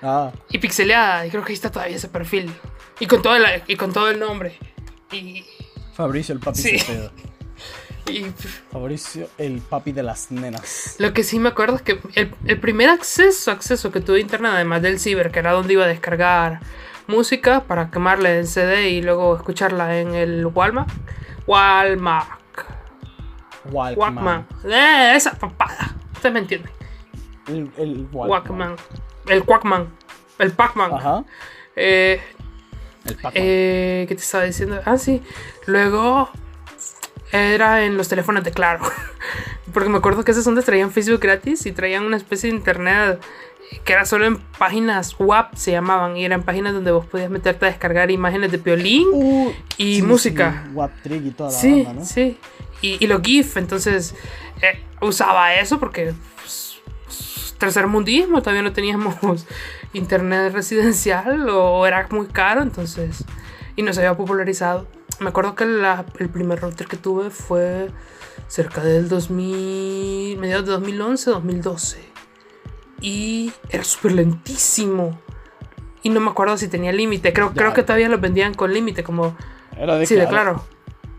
Ah, 0.00 0.32
Y 0.50 0.56
pixeleada. 0.58 1.26
Y 1.26 1.30
creo 1.30 1.44
que 1.44 1.52
ahí 1.52 1.54
está 1.54 1.70
todavía 1.70 1.96
ese 1.96 2.08
perfil. 2.08 2.50
Y 2.98 3.06
con 3.06 3.20
todo 3.20 3.36
el, 3.36 3.44
y 3.66 3.76
con 3.76 3.92
todo 3.92 4.10
el 4.10 4.18
nombre. 4.18 4.58
Y, 5.12 5.44
Fabricio, 5.94 6.32
el 6.34 6.40
papi 6.40 6.58
Sí. 6.58 6.78
Y 8.10 8.24
Fabricio, 8.70 9.28
el 9.38 9.60
papi 9.60 9.92
de 9.92 10.02
las 10.02 10.30
nenas. 10.30 10.96
lo 10.98 11.12
que 11.12 11.22
sí 11.22 11.38
me 11.38 11.50
acuerdo 11.50 11.76
es 11.76 11.82
que 11.82 12.00
el, 12.14 12.34
el 12.46 12.60
primer 12.60 12.90
acceso, 12.90 13.50
acceso 13.50 13.92
que 13.92 14.00
tuve 14.00 14.18
a 14.18 14.20
internet, 14.20 14.52
además 14.54 14.82
del 14.82 14.98
ciber, 14.98 15.30
que 15.30 15.38
era 15.38 15.52
donde 15.52 15.74
iba 15.74 15.84
a 15.84 15.88
descargar 15.88 16.60
música 17.06 17.64
para 17.64 17.90
quemarla 17.90 18.34
en 18.36 18.46
CD 18.46 18.90
y 18.90 19.02
luego 19.02 19.36
escucharla 19.36 19.98
en 19.98 20.14
el 20.14 20.46
Walmart. 20.46 20.90
Walmart. 21.46 22.40
Walkman. 23.70 23.96
Walkman. 24.16 24.46
Eh, 24.64 25.12
esa 25.16 25.38
papada. 25.38 25.94
Ustedes 26.12 26.32
me 26.32 26.40
entienden. 26.40 26.72
El, 27.46 27.70
el 27.76 28.08
Walkman. 28.12 28.30
Walkman. 28.30 28.76
El 29.28 29.42
Walkman. 29.46 29.88
El 30.38 30.52
Pac-Man. 30.52 30.92
Ajá. 30.94 31.24
Eh, 31.76 32.20
El 33.04 33.14
Pac-Man. 33.14 33.32
Eh, 33.36 34.06
¿Qué 34.08 34.14
te 34.14 34.20
estaba 34.20 34.44
diciendo? 34.44 34.80
Ah, 34.84 34.98
sí. 34.98 35.22
Luego 35.66 36.30
era 37.32 37.84
en 37.84 37.96
los 37.96 38.08
teléfonos 38.08 38.44
de 38.44 38.52
Claro. 38.52 38.80
Porque 39.72 39.88
me 39.88 39.98
acuerdo 39.98 40.22
que 40.24 40.32
esos 40.32 40.44
donde 40.44 40.62
traían 40.62 40.90
Facebook 40.90 41.20
gratis 41.20 41.64
y 41.66 41.72
traían 41.72 42.04
una 42.04 42.16
especie 42.16 42.50
de 42.50 42.56
internet 42.56 43.20
que 43.84 43.94
era 43.94 44.04
solo 44.04 44.26
en 44.26 44.36
páginas 44.36 45.16
WAP 45.18 45.54
se 45.54 45.70
llamaban. 45.72 46.16
Y 46.16 46.24
eran 46.26 46.42
páginas 46.42 46.74
donde 46.74 46.90
vos 46.90 47.06
podías 47.06 47.30
meterte 47.30 47.64
a 47.64 47.68
descargar 47.70 48.10
imágenes 48.10 48.52
de 48.52 48.58
violín. 48.58 49.08
Uh, 49.12 49.50
y 49.78 50.02
música. 50.02 50.64
Sí, 50.66 50.72
Waptrick 50.74 51.24
y 51.24 51.30
toda 51.30 51.50
la 51.50 51.56
Sí, 51.56 51.82
banda, 51.84 52.00
¿no? 52.00 52.04
sí. 52.04 52.36
Y, 52.82 53.02
y 53.02 53.06
los 53.06 53.22
GIF, 53.22 53.56
entonces 53.56 54.14
eh, 54.60 54.82
usaba 55.00 55.54
eso 55.54 55.78
porque 55.78 56.12
pues, 56.36 56.80
pues, 57.06 57.54
tercermundismo, 57.56 58.42
todavía 58.42 58.62
no 58.62 58.72
teníamos 58.72 59.16
internet 59.92 60.52
residencial 60.52 61.48
o 61.48 61.86
era 61.86 62.06
muy 62.10 62.26
caro, 62.26 62.60
entonces, 62.60 63.24
y 63.76 63.82
no 63.82 63.92
se 63.92 64.00
había 64.00 64.16
popularizado. 64.16 64.86
Me 65.22 65.28
acuerdo 65.30 65.54
que 65.54 65.64
la- 65.64 66.04
el 66.18 66.28
primer 66.28 66.60
router 66.60 66.86
que 66.86 66.96
tuve 66.96 67.30
fue 67.30 67.88
cerca 68.48 68.82
del 68.82 69.08
2000, 69.08 70.36
mediados 70.38 70.66
de 70.66 70.72
2011, 70.72 71.30
2012. 71.30 72.04
Y 73.00 73.52
era 73.70 73.84
súper 73.84 74.12
lentísimo. 74.12 75.18
Y 76.02 76.10
no 76.10 76.20
me 76.20 76.30
acuerdo 76.30 76.56
si 76.56 76.68
tenía 76.68 76.92
límite. 76.92 77.32
Creo, 77.32 77.48
Ya. 77.48 77.54
creo 77.54 77.72
que 77.74 77.82
todavía 77.82 78.08
los 78.08 78.20
vendían 78.20 78.54
con 78.54 78.72
límite, 78.72 79.02
como 79.04 79.36
Era 79.76 79.96
de 79.96 80.06
sí, 80.06 80.14
de 80.14 80.26
claro. 80.26 80.64
claro. 80.64 80.66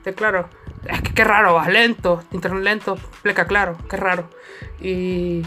De 0.04 0.14
claro. 0.14 0.50
Es 0.86 1.02
que 1.02 1.14
qué 1.14 1.24
raro, 1.24 1.54
vas 1.54 1.70
lento, 1.70 2.22
internet 2.32 2.62
lento, 2.64 2.98
pleca 3.22 3.48
claro, 3.48 3.78
qué 3.90 3.96
raro. 3.96 4.30
Y 4.82 5.44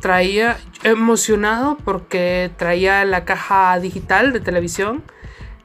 traía, 0.00 0.56
emocionado 0.82 1.76
porque 1.84 2.50
traía 2.56 3.04
la 3.04 3.26
caja 3.26 3.78
digital 3.80 4.32
de 4.32 4.40
televisión. 4.40 5.02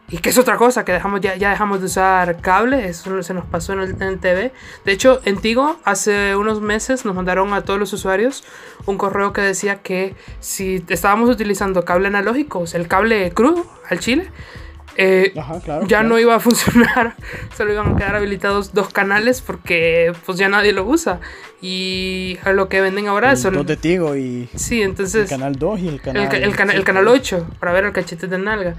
Y 0.09 0.17
que 0.17 0.29
es 0.29 0.37
otra 0.37 0.57
cosa, 0.57 0.85
que 0.85 0.91
dejamos, 0.91 1.21
ya, 1.21 1.35
ya 1.35 1.49
dejamos 1.49 1.79
de 1.79 1.85
usar 1.87 2.39
cable, 2.41 2.87
eso 2.87 3.23
se 3.23 3.33
nos 3.33 3.45
pasó 3.45 3.73
en 3.73 3.79
el, 3.79 3.89
en 3.91 4.03
el 4.03 4.19
TV. 4.19 4.51
De 4.85 4.91
hecho, 4.91 5.21
en 5.25 5.37
Tigo, 5.39 5.77
hace 5.85 6.35
unos 6.35 6.61
meses 6.61 7.05
nos 7.05 7.15
mandaron 7.15 7.51
a 7.53 7.63
todos 7.63 7.79
los 7.79 7.93
usuarios 7.93 8.43
un 8.85 8.97
correo 8.97 9.33
que 9.33 9.41
decía 9.41 9.81
que 9.81 10.15
si 10.39 10.83
estábamos 10.89 11.29
utilizando 11.29 11.83
cable 11.85 12.09
analógico, 12.09 12.59
o 12.59 12.67
sea, 12.67 12.79
el 12.79 12.87
cable 12.87 13.31
crudo 13.31 13.65
al 13.89 13.99
chile, 13.99 14.29
eh, 14.95 15.33
Ajá, 15.35 15.59
claro. 15.61 15.81
ya 15.83 15.87
claro. 15.87 16.09
no 16.09 16.19
iba 16.19 16.35
a 16.35 16.39
funcionar, 16.39 17.15
solo 17.57 17.73
iban 17.73 17.93
a 17.93 17.95
quedar 17.95 18.15
habilitados 18.15 18.73
dos 18.73 18.89
canales 18.89 19.41
porque 19.41 20.13
pues 20.25 20.37
ya 20.37 20.49
nadie 20.49 20.73
lo 20.73 20.85
usa. 20.85 21.19
Y 21.61 22.37
a 22.43 22.51
lo 22.51 22.67
que 22.67 22.81
venden 22.81 23.07
ahora 23.07 23.31
El 23.31 23.37
son... 23.37 23.53
dos 23.53 23.65
de 23.65 23.77
Tigo 23.77 24.17
y 24.17 24.49
Sí, 24.53 24.81
el 24.81 24.89
entonces... 24.89 25.29
canal 25.29 25.55
2 25.55 25.79
y 25.79 25.87
el 25.87 26.01
canal... 26.01 26.27
El, 26.35 26.43
el 26.43 26.69
el 26.71 26.83
canal 26.83 27.07
8 27.07 27.47
para 27.57 27.71
ver 27.71 27.85
el 27.85 27.93
cachete 27.93 28.27
de 28.27 28.37
nalga. 28.37 28.75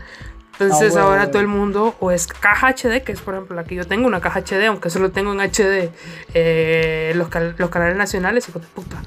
Entonces 0.61 0.97
Ah, 0.97 1.03
ahora 1.03 1.31
todo 1.31 1.41
el 1.43 1.49
mundo 1.49 1.97
o 2.01 2.11
es 2.13 2.27
caja 2.29 2.69
HD, 2.69 3.03
que 3.03 3.13
es 3.13 3.21
por 3.21 3.35
ejemplo 3.35 3.57
la 3.57 3.65
que 3.65 3.75
yo 3.75 3.87
tengo, 3.87 4.07
una 4.07 4.21
caja 4.21 4.41
HD, 4.41 4.67
aunque 4.67 4.89
solo 4.91 5.11
tengo 5.11 5.33
en 5.33 5.41
HD 5.41 5.91
eh, 6.35 7.13
los, 7.17 7.29
los 7.59 7.71
canales 7.71 7.97
nacionales, 7.97 8.49
hijo 8.49 8.61
de 8.61 8.67
puta. 8.69 9.03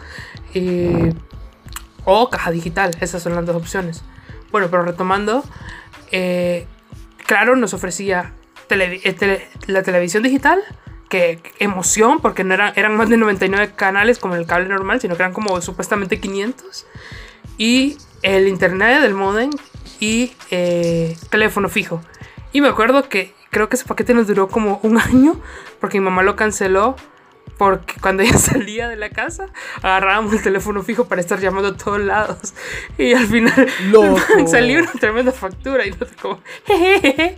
Y- 0.54 1.10
o 2.10 2.30
caja 2.30 2.52
digital, 2.52 2.92
esas 3.02 3.22
son 3.22 3.36
las 3.36 3.46
dos 3.46 3.56
opciones. 3.56 4.04
Bueno, 4.52 4.68
pero 4.70 4.84
retomando, 4.84 5.44
eh, 6.12 6.66
Claro 7.26 7.58
nos 7.58 7.74
ofrecía 7.74 8.32
televi- 8.70 9.02
eh, 9.04 9.12
tele- 9.14 9.46
la 9.68 9.84
televisión 9.84 10.24
digital 10.24 10.62
que 11.10 11.42
emoción, 11.60 12.20
porque 12.22 12.44
no 12.46 12.54
eran, 12.54 12.72
eran 12.78 12.96
más 12.96 13.10
de 13.10 13.18
99 13.18 13.74
canales 13.76 14.20
como 14.20 14.36
el 14.36 14.46
cable 14.46 14.70
normal, 14.70 15.02
sino 15.02 15.16
que 15.18 15.24
eran 15.24 15.34
como 15.34 15.60
supuestamente 15.62 16.20
500. 16.22 16.86
Y 17.58 17.98
el 18.24 18.48
internet 18.48 19.02
del 19.02 19.14
modem 19.14 19.50
y 20.00 20.34
eh, 20.52 21.16
teléfono 21.30 21.70
fijo. 21.70 22.02
Y 22.52 22.62
me 22.62 22.70
acuerdo 22.70 23.08
que 23.10 23.34
creo 23.50 23.70
que 23.70 23.76
ese 23.76 23.86
paquete 23.86 24.14
nos 24.14 24.28
duró 24.28 24.48
como 24.48 24.80
un 24.84 24.98
año, 25.00 25.40
porque 25.80 26.00
mi 26.00 26.06
mamá 26.06 26.24
lo 26.24 26.36
canceló. 26.36 26.96
Porque 27.58 27.96
cuando 28.00 28.22
ella 28.22 28.38
salía 28.38 28.88
de 28.88 28.98
la 28.98 29.10
casa, 29.10 29.48
agarrábamos 29.82 30.32
el 30.34 30.44
teléfono 30.44 30.84
fijo 30.84 31.06
para 31.06 31.22
estar 31.22 31.40
llamando 31.40 31.70
a 31.70 31.78
todos 31.78 32.00
lados. 32.00 32.54
Y 33.00 33.14
al 33.14 33.26
final 33.26 33.68
salió 34.48 34.82
una 34.82 34.92
tremenda 34.92 35.32
factura. 35.32 35.84
Y 35.86 35.90
nosotros 35.90 36.22
como, 36.22 36.40
jejeje. 36.68 37.38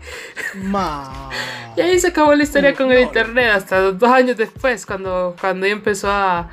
Ma. 0.55 1.29
Y 1.77 1.81
ahí 1.81 1.99
se 1.99 2.07
acabó 2.07 2.35
la 2.35 2.43
historia 2.43 2.73
con 2.73 2.91
el 2.91 2.99
internet 2.99 3.51
hasta 3.53 3.79
dos 3.79 4.09
años 4.09 4.35
después, 4.35 4.85
cuando, 4.85 5.37
cuando 5.39 5.65
ella 5.65 5.75
empezó 5.75 6.11
a, 6.11 6.49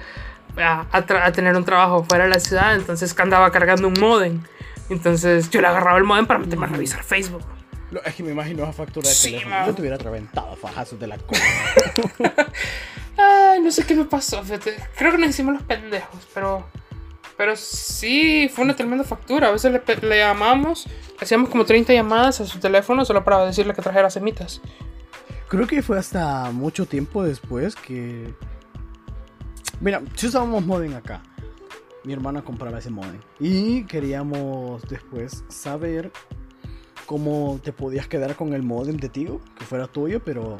a, 0.56 0.86
a 0.92 0.98
a 1.24 1.32
tener 1.32 1.56
un 1.56 1.64
trabajo 1.64 2.04
fuera 2.08 2.24
de 2.24 2.30
la 2.30 2.38
ciudad, 2.38 2.76
entonces 2.76 3.18
andaba 3.18 3.50
cargando 3.50 3.88
un 3.88 3.94
modem. 3.98 4.42
Entonces 4.90 5.50
yo 5.50 5.60
le 5.60 5.66
agarraba 5.66 5.98
el 5.98 6.04
modem 6.04 6.26
para 6.26 6.38
meterme 6.38 6.66
a 6.66 6.68
revisar 6.68 7.02
Facebook. 7.02 7.42
Lo- 7.90 8.02
Es 8.04 8.14
que 8.14 8.22
me 8.22 8.32
imagino 8.32 8.62
esa 8.64 8.72
factura 8.72 9.08
de 9.08 9.14
Sí, 9.14 9.30
teléfono. 9.32 9.66
Yo 9.66 9.74
te 9.74 9.80
hubiera 9.80 9.96
reventado 9.96 10.52
a 10.52 10.56
fajazos 10.56 10.98
de 10.98 11.06
la 11.06 11.18
cola. 11.18 11.40
Ay, 13.18 13.60
no 13.60 13.70
sé 13.70 13.84
qué 13.86 13.94
me 13.94 14.04
pasó, 14.04 14.42
fíjate. 14.42 14.76
Creo 14.96 15.12
que 15.12 15.18
nos 15.18 15.30
hicimos 15.30 15.54
los 15.54 15.62
pendejos, 15.62 16.26
pero... 16.34 16.66
Pero 17.36 17.54
sí, 17.54 18.50
fue 18.54 18.64
una 18.64 18.74
tremenda 18.74 19.04
factura. 19.04 19.48
A 19.48 19.50
veces 19.50 19.70
le, 19.70 19.82
le 20.08 20.18
llamamos, 20.18 20.86
hacíamos 21.20 21.50
como 21.50 21.66
30 21.66 21.92
llamadas 21.92 22.40
a 22.40 22.46
su 22.46 22.58
teléfono 22.58 23.04
solo 23.04 23.24
para 23.24 23.44
decirle 23.44 23.74
que 23.74 23.82
trajera 23.82 24.08
semitas. 24.08 24.62
Creo 25.48 25.66
que 25.66 25.82
fue 25.82 25.98
hasta 25.98 26.50
mucho 26.50 26.86
tiempo 26.86 27.22
después 27.22 27.76
que. 27.76 28.32
Mira, 29.80 30.00
si 30.14 30.28
usábamos 30.28 30.64
modem 30.64 30.94
acá. 30.94 31.20
Mi 32.06 32.12
hermana 32.12 32.42
compraba 32.42 32.78
ese 32.78 32.88
modem. 32.90 33.20
Y 33.40 33.84
queríamos 33.84 34.80
después 34.88 35.44
saber 35.48 36.10
cómo 37.04 37.60
te 37.62 37.72
podías 37.72 38.06
quedar 38.08 38.34
con 38.36 38.54
el 38.54 38.62
modem 38.62 38.96
de 38.96 39.08
Tigo, 39.08 39.40
que 39.58 39.64
fuera 39.64 39.86
tuyo, 39.88 40.22
pero. 40.24 40.56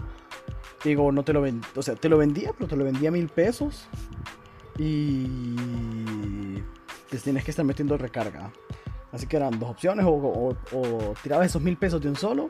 Digo, 0.85 1.11
no 1.13 1.23
te 1.25 1.33
lo 1.33 1.41
vendía. 1.41 1.69
O 1.75 1.83
sea, 1.83 1.95
te 1.95 2.09
lo 2.09 2.19
vendía, 2.19 2.53
pero 2.53 2.69
te 2.69 2.77
lo 2.77 2.85
vendía 2.85 3.09
a 3.09 3.13
mil 3.13 3.29
pesos. 3.29 3.87
Y. 4.79 6.57
Pues 7.09 7.23
tienes 7.23 7.45
que 7.45 7.51
estar 7.53 7.65
metiendo 7.65 7.97
recarga. 7.97 8.51
Así 9.13 9.27
que 9.27 9.37
eran 9.37 9.59
dos 9.59 9.71
opciones: 9.71 10.05
o, 10.05 10.11
o- 10.11 10.57
o 10.73 11.15
tirabas 11.23 11.47
esos 11.47 11.63
mil 11.63 11.77
pesos 11.77 12.01
de 12.03 12.09
un 12.09 12.17
solo, 12.17 12.49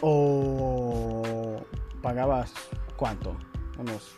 o 0.00 1.60
pagabas 2.02 2.52
cuánto? 2.96 3.36
Unos 3.78 4.16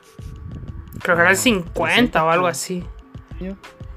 Creo 1.03 1.17
que 1.17 1.23
eran 1.23 1.33
Ah, 1.33 1.37
50 1.37 2.25
o 2.25 2.31
algo 2.31 2.47
300, 2.47 2.51
así. 2.51 2.85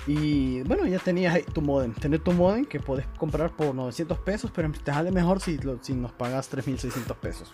Y 0.08 0.62
bueno, 0.64 0.86
ya 0.88 1.00
tenías 1.00 1.36
ahí 1.36 1.44
tu 1.44 1.62
modem. 1.62 1.94
Tener 1.94 2.20
tu 2.20 2.32
modem 2.32 2.66
que 2.66 2.80
puedes 2.80 3.06
comprar 3.18 3.52
por 3.56 3.74
900 3.76 4.18
pesos, 4.20 4.52
pero 4.54 4.72
te 4.72 4.92
sale 4.92 5.12
mejor 5.12 5.40
si, 5.42 5.58
lo- 5.58 5.80
si 5.82 5.94
nos 5.94 6.12
pagas 6.12 6.48
3600 6.50 7.16
pesos. 7.18 7.52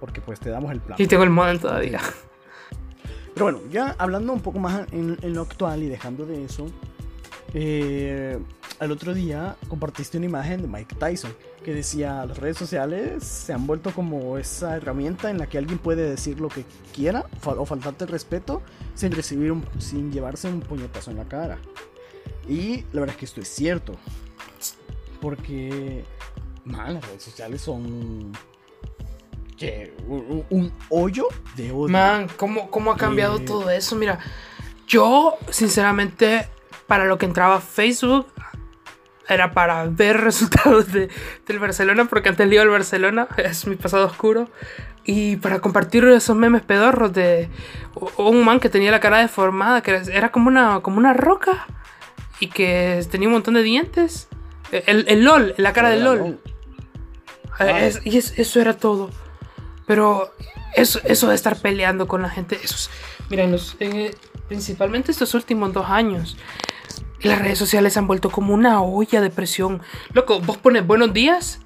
Porque 0.00 0.20
pues 0.20 0.40
te 0.40 0.50
damos 0.50 0.72
el 0.72 0.80
plan. 0.80 0.96
Y 1.00 1.06
tengo 1.06 1.22
el 1.24 1.30
modem 1.30 1.58
todavía. 1.58 2.00
Pero 3.32 3.46
bueno, 3.46 3.60
ya 3.70 3.94
hablando 3.98 4.32
un 4.32 4.40
poco 4.40 4.58
más 4.58 4.86
en, 4.92 5.16
en 5.22 5.34
lo 5.34 5.42
actual 5.42 5.82
y 5.82 5.88
dejando 5.88 6.24
de 6.26 6.44
eso, 6.44 6.66
eh, 7.52 8.38
al 8.78 8.92
otro 8.92 9.14
día 9.14 9.56
compartiste 9.68 10.18
una 10.18 10.26
imagen 10.26 10.62
de 10.62 10.68
Mike 10.68 10.96
Tyson 10.96 11.32
que 11.64 11.74
decía 11.74 12.24
las 12.26 12.38
redes 12.38 12.56
sociales 12.56 13.24
se 13.24 13.52
han 13.52 13.66
vuelto 13.66 13.90
como 13.92 14.38
esa 14.38 14.76
herramienta 14.76 15.30
en 15.30 15.38
la 15.38 15.48
que 15.48 15.58
alguien 15.58 15.78
puede 15.78 16.08
decir 16.08 16.38
lo 16.38 16.48
que 16.48 16.64
quiera 16.94 17.26
o 17.44 17.66
faltarte 17.66 18.04
el 18.04 18.10
respeto 18.10 18.62
sin 18.94 19.10
recibir 19.10 19.50
un, 19.50 19.64
sin 19.78 20.12
llevarse 20.12 20.46
un 20.46 20.60
puñetazo 20.60 21.10
en 21.10 21.16
la 21.16 21.24
cara. 21.24 21.58
Y 22.48 22.84
la 22.92 23.00
verdad 23.00 23.14
es 23.14 23.16
que 23.16 23.24
esto 23.24 23.40
es 23.40 23.48
cierto. 23.48 23.94
Porque, 25.20 26.04
man, 26.64 26.94
las 26.94 27.06
redes 27.06 27.22
sociales 27.22 27.62
son 27.62 28.32
que 29.56 29.94
un, 30.06 30.44
un 30.50 30.72
hoyo 30.90 31.28
de 31.56 31.72
odio. 31.72 31.88
Man, 31.88 32.28
¿cómo, 32.36 32.70
cómo 32.70 32.92
ha 32.92 32.96
cambiado 32.96 33.38
Eh. 33.38 33.40
todo 33.40 33.70
eso? 33.70 33.96
Mira, 33.96 34.18
yo, 34.86 35.36
sinceramente, 35.50 36.48
para 36.86 37.06
lo 37.06 37.16
que 37.16 37.26
entraba 37.26 37.60
Facebook, 37.60 38.26
era 39.28 39.52
para 39.52 39.84
ver 39.86 40.20
resultados 40.22 40.92
de, 40.92 41.08
del 41.46 41.58
Barcelona, 41.58 42.04
porque 42.06 42.28
antes 42.28 42.46
le 42.48 42.54
iba 42.54 42.62
al 42.62 42.68
Barcelona, 42.70 43.28
es 43.38 43.66
mi 43.66 43.76
pasado 43.76 44.06
oscuro. 44.06 44.48
Y 45.06 45.36
para 45.36 45.60
compartir 45.60 46.04
esos 46.04 46.34
memes 46.34 46.62
pedorros 46.62 47.12
de 47.12 47.50
un 48.16 48.42
man 48.44 48.58
que 48.58 48.70
tenía 48.70 48.90
la 48.90 49.00
cara 49.00 49.18
deformada, 49.18 49.82
que 49.82 50.00
era, 50.12 50.32
como, 50.32 50.48
una, 50.48 50.80
como 50.80 50.96
una 50.98 51.12
roca 51.12 51.66
y 52.40 52.46
que 52.48 53.04
tenía 53.10 53.28
un 53.28 53.34
montón 53.34 53.54
de 53.54 53.62
dientes. 53.62 54.28
El, 54.72 55.04
el 55.08 55.24
LOL, 55.24 55.54
la 55.58 55.72
cara 55.74 55.90
del 55.90 56.04
LOL. 56.04 56.38
Eh, 57.60 57.86
es- 57.86 58.00
y 58.04 58.16
es- 58.18 58.38
eso 58.38 58.60
era 58.60 58.76
todo. 58.76 59.10
Pero 59.86 60.32
eso, 60.74 61.00
eso 61.04 61.28
de 61.28 61.34
estar 61.34 61.56
peleando 61.60 62.08
con 62.08 62.22
la 62.22 62.30
gente, 62.30 62.58
eso 62.62 62.74
es- 62.74 62.90
Mira, 63.28 63.44
en 63.44 63.52
los- 63.52 63.76
eh, 63.80 64.14
principalmente 64.48 65.12
estos 65.12 65.34
últimos 65.34 65.72
dos 65.74 65.86
años, 65.88 66.36
las 67.28 67.40
redes 67.40 67.58
sociales 67.58 67.92
se 67.94 67.98
han 67.98 68.06
vuelto 68.06 68.30
como 68.30 68.54
una 68.54 68.80
olla 68.82 69.20
de 69.20 69.30
presión. 69.30 69.82
Loco, 70.12 70.40
vos 70.40 70.56
pones 70.58 70.86
buenos 70.86 71.12
días 71.12 71.60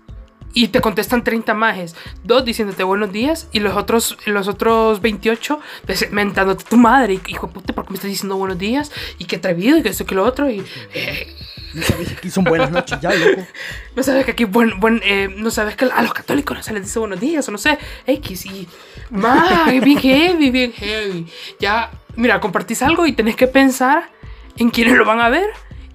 y 0.54 0.68
te 0.68 0.80
contestan 0.80 1.22
30 1.24 1.52
majes, 1.54 1.94
dos 2.24 2.44
diciéndote 2.44 2.82
buenos 2.82 3.12
días 3.12 3.48
y 3.52 3.60
los 3.60 3.76
otros, 3.76 4.16
los 4.26 4.48
otros 4.48 5.00
28 5.02 5.60
des- 5.86 6.10
mentándote 6.10 6.64
tu 6.64 6.76
madre, 6.78 7.20
hijo 7.28 7.46
de 7.48 7.52
puta, 7.52 7.72
¿por 7.74 7.84
qué 7.84 7.90
me 7.90 7.96
estás 7.96 8.10
diciendo 8.10 8.36
buenos 8.36 8.58
días? 8.58 8.90
Y 9.18 9.26
qué 9.26 9.36
atrevido, 9.36 9.76
y 9.76 9.82
que 9.82 9.90
esto, 9.90 10.06
que 10.06 10.14
lo 10.14 10.24
otro, 10.24 10.50
y 10.50 10.64
eh, 10.94 11.26
No 11.74 11.82
sabes 11.82 12.08
que 12.08 12.14
aquí 12.14 12.30
son 12.30 12.44
buenas 12.44 12.70
noches 12.70 12.98
ya, 13.00 13.12
loco. 13.14 13.46
no 13.96 14.02
sabes 14.02 14.24
que 14.24 14.30
aquí, 14.30 14.44
buen, 14.46 14.80
buen, 14.80 15.02
eh, 15.04 15.28
no 15.36 15.50
sabes 15.50 15.76
que 15.76 15.84
a 15.84 16.02
los 16.02 16.14
católicos 16.14 16.56
no 16.56 16.62
se 16.62 16.72
les 16.72 16.82
dice 16.84 16.98
buenos 16.98 17.20
días, 17.20 17.46
o 17.46 17.52
no 17.52 17.58
sé, 17.58 17.78
X, 18.06 18.46
y 18.46 18.66
más, 19.10 19.70
bien 19.84 19.98
heavy, 19.98 20.50
bien 20.50 20.72
heavy. 20.72 21.26
Ya, 21.60 21.90
mira, 22.16 22.40
compartís 22.40 22.80
algo 22.82 23.06
y 23.06 23.12
tenés 23.12 23.36
que 23.36 23.46
pensar 23.48 24.10
en 24.58 24.70
quiénes 24.70 24.96
lo 24.96 25.04
van 25.04 25.20
a 25.20 25.28
ver 25.28 25.46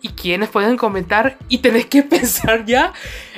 y 0.01 0.09
quiénes 0.09 0.49
pueden 0.49 0.75
comentar 0.77 1.37
y 1.49 1.59
tenés 1.59 1.85
que 1.85 2.03
pensar 2.15 2.65
ya 2.65 2.93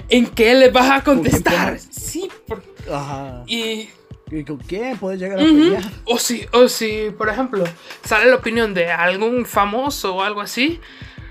en 0.10 0.28
qué 0.28 0.54
les 0.56 0.72
vas 0.74 0.90
a 0.92 1.04
contestar. 1.04 1.80
Sí, 1.80 2.30
por- 2.48 2.64
Ajá. 2.92 3.44
y 3.48 3.90
¿Y 4.32 4.44
con 4.44 4.58
quién 4.58 4.98
puedes 4.98 5.20
llegar 5.20 5.40
a 5.40 5.44
Ujú. 5.44 5.54
pelear? 5.54 5.84
O 6.06 6.18
si, 6.18 6.48
o 6.52 6.68
si, 6.68 7.12
por 7.16 7.30
ejemplo, 7.30 7.64
sale 8.04 8.26
la 8.26 8.38
opinión 8.38 8.74
de 8.74 8.92
algún 8.92 9.46
famoso 9.46 10.16
o 10.16 10.22
algo 10.24 10.42
así, 10.42 10.80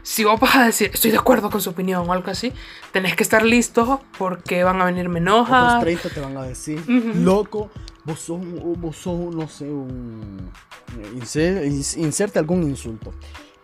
si 0.05 0.23
vos 0.23 0.39
vas 0.39 0.55
a 0.55 0.65
decir, 0.67 0.91
estoy 0.95 1.11
de 1.11 1.17
acuerdo 1.19 1.51
con 1.51 1.61
su 1.61 1.71
opinión 1.71 2.09
o 2.09 2.13
algo 2.13 2.31
así, 2.31 2.53
tenés 2.93 3.17
que 3.17 3.25
estar 3.25 3.43
listo 3.45 4.01
porque 4.17 4.63
van 4.63 4.81
a 4.81 4.85
venir 4.85 5.09
menojas. 5.09 5.81
30 5.83 6.09
te 6.11 6.21
van 6.21 6.37
a 6.37 6.43
decir, 6.45 6.79
Ujú. 6.83 7.19
loco, 7.21 7.71
vos 8.05 8.21
sos, 8.21 8.39
vos 8.43 8.97
sos, 8.97 9.35
no 9.35 9.49
sé, 9.49 9.65
un... 9.65 10.51
inser- 11.17 11.65
ins- 11.67 11.97
inserte 11.99 12.39
algún 12.39 12.63
insulto 12.63 13.13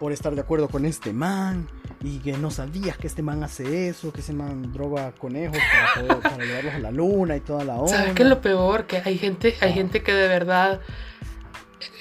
por 0.01 0.13
estar 0.13 0.35
de 0.35 0.41
acuerdo 0.41 0.69
con 0.69 0.85
este 0.87 1.13
man 1.13 1.69
y 2.03 2.19
que 2.21 2.33
no 2.33 2.51
sabías 2.51 2.97
que 2.97 3.07
este 3.07 3.23
man 3.23 3.45
hace 3.45 3.89
eso, 3.89 4.13
que 4.13 4.21
ese 4.23 4.33
man 4.33 4.73
droga 4.73 5.13
conejos 5.13 5.59
para, 5.59 6.07
poder- 6.09 6.23
para 6.23 6.45
llevarlos 6.45 6.75
a 6.75 6.79
la 6.79 6.91
luna 6.91 7.37
y 7.37 7.41
toda 7.41 7.63
la 7.65 7.75
onda. 7.77 7.99
¿Sabes 7.99 8.15
qué 8.15 8.23
es 8.23 8.29
lo 8.31 8.41
peor? 8.41 8.87
Que 8.87 9.03
hay 9.05 9.19
gente, 9.19 9.55
hay 9.61 9.75
gente 9.75 10.03
que 10.03 10.13
de 10.15 10.27
verdad. 10.27 10.81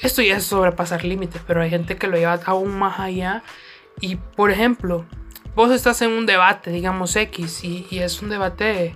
Esto 0.02 0.22
ya 0.22 0.38
es 0.38 0.46
sobrepasar 0.46 1.04
límites, 1.04 1.42
pero 1.46 1.62
hay 1.62 1.70
gente 1.70 1.98
que 1.98 2.08
lo 2.08 2.18
lleva 2.18 2.40
aún 2.46 2.72
más 2.80 3.00
allá. 3.00 3.44
Y 4.02 4.16
por 4.16 4.50
ejemplo, 4.50 5.06
vos 5.56 5.72
estás 5.72 6.02
en 6.02 6.12
un 6.12 6.26
debate, 6.26 6.72
digamos 6.72 7.14
X, 7.16 7.64
y, 7.66 7.86
y 7.92 8.00
es 8.00 8.22
un 8.22 8.30
debate. 8.30 8.96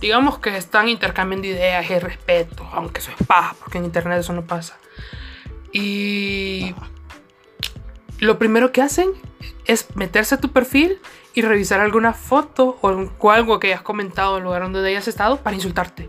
Digamos 0.00 0.38
que 0.38 0.56
están 0.56 0.88
intercambiando 0.88 1.46
ideas 1.48 1.90
y 1.90 1.98
respeto, 1.98 2.66
aunque 2.72 3.00
eso 3.00 3.10
es 3.18 3.26
paja, 3.26 3.54
porque 3.58 3.76
en 3.78 3.84
internet 3.84 4.20
eso 4.20 4.32
no 4.32 4.46
pasa. 4.46 4.78
Y 5.72 6.72
Ajá. 6.76 6.88
Lo 8.18 8.38
primero 8.38 8.72
que 8.72 8.82
hacen 8.82 9.10
es 9.64 9.94
meterse 9.94 10.34
a 10.34 10.40
tu 10.40 10.50
perfil 10.52 10.98
y 11.34 11.42
revisar 11.42 11.80
alguna 11.80 12.14
foto 12.14 12.78
o 12.80 13.30
algo 13.30 13.60
que 13.60 13.68
hayas 13.68 13.82
comentado 13.82 14.38
en 14.38 14.44
lugar 14.44 14.62
donde 14.62 14.86
hayas 14.88 15.08
estado 15.08 15.38
para 15.38 15.54
insultarte. 15.54 16.08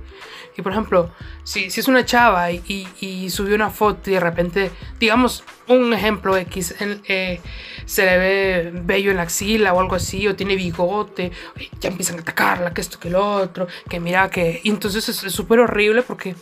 Y 0.58 0.62
por 0.62 0.72
ejemplo, 0.72 1.12
si, 1.44 1.66
es 1.66 1.88
una 1.88 2.04
chava 2.04 2.52
y, 2.52 2.88
y- 3.00 3.30
subió 3.30 3.56
una 3.56 3.70
foto 3.70 4.10
y 4.10 4.14
de 4.16 4.20
repente, 4.20 4.72
digamos, 5.00 5.44
un 5.68 5.94
ejemplo 5.94 6.36
X, 6.36 6.76
eh, 6.80 7.40
se 7.86 8.06
le 8.06 8.18
ve 8.18 8.72
bello 8.84 9.12
en 9.12 9.18
la 9.18 9.24
axila 9.24 9.74
o 9.74 9.80
algo 9.80 9.96
así, 9.96 10.28
o 10.28 10.36
tiene 10.36 10.56
bigote, 10.56 11.32
ya 11.80 11.90
empiezan 11.90 12.18
a 12.18 12.22
atacarla, 12.22 12.74
que 12.74 12.82
esto, 12.82 13.00
que 13.00 13.10
lo 13.10 13.36
otro, 13.36 13.68
que 13.88 14.00
mira 14.02 14.30
que... 14.30 14.60
Y 14.64 14.70
entonces 14.70 15.08
es 15.08 15.24
es 15.24 15.32
súper 15.32 15.60
horrible 15.60 16.02
porque 16.02 16.36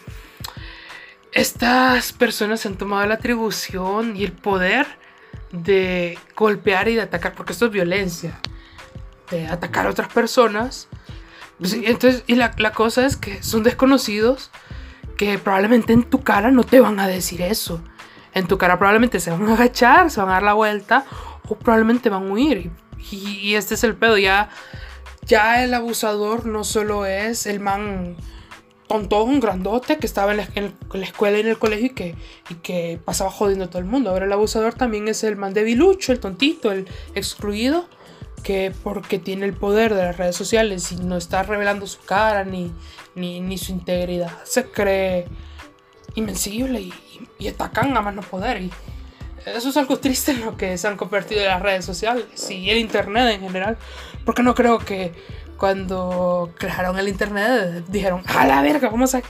estas 1.32 2.14
personas 2.14 2.62
se 2.62 2.70
han 2.70 2.78
tomado 2.78 3.06
la 3.06 3.16
atribución 3.16 4.16
y 4.18 4.24
el 4.24 4.32
poder 4.32 4.88
de 5.52 6.18
golpear 6.36 6.88
y 6.88 6.96
de 6.96 7.02
atacar, 7.02 7.34
porque 7.34 7.54
esto 7.54 7.66
es 7.66 7.72
violencia, 7.72 8.40
de 9.32 9.48
atacar 9.48 9.88
a 9.88 9.90
otras 9.90 10.12
personas. 10.12 10.88
Pues, 11.60 11.74
entonces, 11.74 12.24
y 12.28 12.36
la, 12.36 12.54
la 12.58 12.72
cosa 12.72 13.06
es 13.06 13.18
que 13.18 13.42
son 13.44 13.64
desconocidos 13.64 14.52
que 15.18 15.40
probablemente 15.40 15.94
en 15.94 16.04
tu 16.04 16.24
cara 16.24 16.52
no 16.52 16.64
te 16.64 16.80
van 16.80 17.00
a 17.00 17.08
decir 17.08 17.42
eso. 17.42 17.82
En 18.34 18.48
tu 18.48 18.58
cara 18.58 18.78
probablemente 18.78 19.20
se 19.20 19.32
van 19.32 19.48
a 19.50 19.54
agachar, 19.54 20.12
se 20.12 20.20
van 20.20 20.30
a 20.30 20.34
dar 20.34 20.44
la 20.44 20.54
vuelta 20.54 21.06
o 21.48 21.58
probablemente 21.58 22.10
van 22.10 22.28
a 22.28 22.32
huir. 22.32 22.72
Y, 23.12 23.40
y 23.40 23.56
este 23.56 23.74
es 23.74 23.84
el 23.84 23.96
pedo, 23.96 24.18
ya, 24.18 24.50
ya 25.26 25.64
el 25.64 25.74
abusador 25.74 26.46
no 26.46 26.64
solo 26.64 27.06
es 27.06 27.48
el 27.48 27.60
man 27.60 28.16
tontón, 28.88 29.40
grandote, 29.40 29.98
que 29.98 30.08
estaba 30.08 30.32
en 30.32 30.38
la, 30.38 30.50
en 30.56 30.74
la 30.94 31.06
escuela 31.06 31.38
y 31.38 31.42
en 31.42 31.48
el 31.48 31.60
colegio 31.60 31.88
y 31.88 31.92
que, 31.92 32.16
y 32.50 32.56
que 32.56 33.00
pasaba 33.04 33.30
jodiendo 33.30 33.66
a 33.66 33.70
todo 33.70 33.80
el 33.80 33.86
mundo. 33.86 34.10
Ahora 34.10 34.26
el 34.26 34.34
abusador 34.34 34.74
también 34.74 35.08
es 35.08 35.24
el 35.24 35.36
man 35.36 35.54
debilucho, 35.54 36.12
el 36.12 36.20
tontito, 36.20 36.72
el 36.72 36.88
excluido, 37.14 37.88
que 38.44 38.72
porque 38.84 39.20
tiene 39.20 39.46
el 39.46 39.54
poder 39.54 39.94
de 39.94 40.04
las 40.04 40.18
redes 40.18 40.36
sociales 40.36 40.92
y 40.92 40.98
no 40.98 41.18
está 41.18 41.44
revelando 41.44 41.86
su 41.88 42.00
cara 42.00 42.46
ni, 42.46 42.72
ni, 43.16 43.42
ni 43.42 43.58
su 43.58 43.72
integridad, 43.72 44.32
se 44.44 44.66
cree 44.66 45.28
invencible 46.16 46.82
y, 46.82 46.94
y 47.40 47.48
atacan 47.48 47.96
a 47.98 48.02
más 48.02 48.16
no 48.16 48.22
poder. 48.22 48.62
Y 48.62 48.72
eso 49.46 49.70
es 49.70 49.78
algo 49.78 49.98
triste 50.00 50.32
en 50.32 50.46
lo 50.46 50.58
que 50.58 50.78
se 50.78 50.88
han 50.88 50.98
convertido 50.98 51.46
las 51.46 51.62
redes 51.62 51.86
sociales 51.86 52.50
y 52.50 52.70
el 52.70 52.78
internet 52.78 53.36
en 53.36 53.42
general. 53.42 53.78
Porque 54.26 54.44
no 54.44 54.54
creo 54.56 54.80
que 54.80 55.14
cuando 55.58 56.52
crearon 56.58 56.98
el 57.00 57.08
internet 57.08 57.86
dijeron, 57.88 58.24
a 58.28 58.46
la 58.46 58.62
verga, 58.62 58.90
vamos 58.90 59.16
a, 59.16 59.22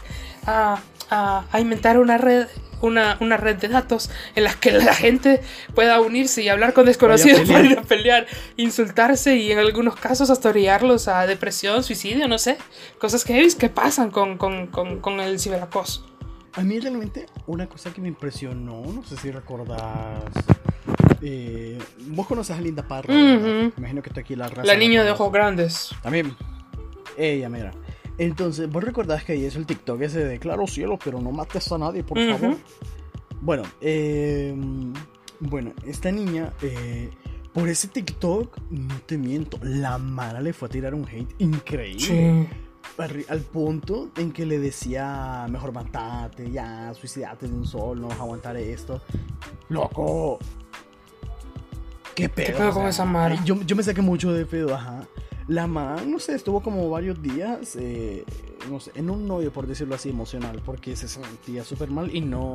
a, 0.45 0.79
a- 1.09 1.45
a 1.51 1.59
inventar 1.59 1.97
una 1.97 2.17
red. 2.17 2.47
Una, 2.79 3.17
una 3.21 3.37
red 3.37 3.55
de 3.55 3.69
datos 3.69 4.11
en 4.35 4.43
las 4.43 4.55
que 4.55 4.71
la 4.71 4.93
gente 4.93 5.41
pueda 5.73 5.99
unirse 5.99 6.43
y 6.43 6.49
hablar 6.49 6.73
con 6.73 6.85
desconocidos 6.85 7.39
pelear. 7.39 7.57
para 7.63 7.71
ir 7.71 7.79
a 7.79 7.81
pelear, 7.81 8.27
insultarse 8.55 9.35
y 9.35 9.51
en 9.51 9.57
algunos 9.57 9.95
casos 9.95 10.29
hasta 10.29 10.49
orillarlos 10.49 11.07
a 11.07 11.25
depresión, 11.25 11.83
suicidio, 11.83 12.27
no 12.27 12.37
sé. 12.37 12.55
Cosas 12.99 13.25
que 13.25 13.47
que 13.57 13.69
pasan 13.69 14.11
con, 14.11 14.37
con, 14.37 14.67
con, 14.67 14.99
con 14.99 15.19
el 15.21 15.39
ciberacoso. 15.39 16.05
A 16.53 16.61
mí 16.61 16.79
realmente 16.79 17.25
una 17.47 17.65
cosa 17.67 17.91
que 17.91 17.99
me 17.99 18.09
impresionó, 18.09 18.83
no 18.85 19.03
sé 19.03 19.17
si 19.17 19.31
recordás. 19.31 20.21
Eh, 21.21 21.77
vos 22.07 22.27
conoces 22.27 22.55
a 22.57 22.61
Linda 22.61 22.87
Parra. 22.87 23.13
Ujú. 23.13 23.45
Me 23.45 23.71
imagino 23.77 24.01
que 24.01 24.09
está 24.09 24.21
aquí 24.21 24.35
la 24.35 24.47
raza. 24.47 24.63
La 24.65 24.75
niña 24.75 25.03
de 25.03 25.11
ojos 25.11 25.31
grandes. 25.31 25.89
También. 26.01 26.35
Ella, 27.17 27.49
mira. 27.49 27.71
Entonces, 28.17 28.69
vos 28.69 28.83
recordás 28.83 29.23
que 29.23 29.33
ahí 29.33 29.45
es 29.45 29.55
el 29.55 29.65
TikTok 29.65 30.01
ese 30.01 30.23
de 30.25 30.39
claro 30.39 30.65
cielo, 30.67 30.97
pero 31.03 31.21
no 31.21 31.31
mates 31.31 31.71
a 31.71 31.77
nadie, 31.77 32.03
por 32.03 32.17
Ujú. 32.17 32.31
favor. 32.37 32.57
Bueno, 33.41 33.63
eh, 33.81 34.55
bueno, 35.39 35.71
esta 35.85 36.11
niña, 36.11 36.51
eh, 36.63 37.09
por 37.53 37.69
ese 37.69 37.87
TikTok, 37.87 38.57
no 38.71 38.95
te 39.05 39.17
miento, 39.17 39.59
la 39.61 39.97
Mara 39.99 40.41
le 40.41 40.53
fue 40.53 40.67
a 40.67 40.71
tirar 40.71 40.95
un 40.95 41.07
hate 41.07 41.35
increíble. 41.39 41.99
Sí. 41.99 42.47
Arri- 42.97 43.25
Al 43.29 43.41
punto 43.41 44.09
en 44.17 44.31
que 44.31 44.45
le 44.47 44.57
decía, 44.57 45.45
mejor 45.49 45.71
matate, 45.71 46.49
ya, 46.49 46.91
suicidate 46.95 47.47
de 47.47 47.53
un 47.53 47.67
sol, 47.67 48.01
no 48.01 48.07
vas 48.07 48.19
a 48.19 48.23
aguantar 48.23 48.57
esto. 48.57 49.01
Loco. 49.69 50.39
¿Qué 52.17 52.29
pedo? 52.29 52.57
pedo 52.57 52.71
con 52.71 52.87
esa 52.87 53.05
Mara? 53.05 53.43
Yo, 53.45 53.61
yo 53.61 53.75
me 53.75 53.83
saqué 53.83 54.01
mucho 54.01 54.33
de 54.33 54.43
pedo, 54.43 54.73
ajá. 54.73 55.07
La 55.47 55.67
man, 55.67 56.11
no 56.11 56.17
sé, 56.17 56.33
estuvo 56.33 56.61
como 56.61 56.89
varios 56.89 57.21
días, 57.21 57.77
eh, 57.79 58.25
no 58.71 58.79
sé, 58.79 58.91
en 58.95 59.11
un 59.11 59.27
novio, 59.27 59.53
por 59.53 59.67
decirlo 59.67 59.93
así, 59.93 60.09
emocional, 60.09 60.59
porque 60.65 60.95
se 60.95 61.07
sentía 61.07 61.63
súper 61.63 61.91
mal 61.91 62.13
y 62.13 62.21
no, 62.21 62.53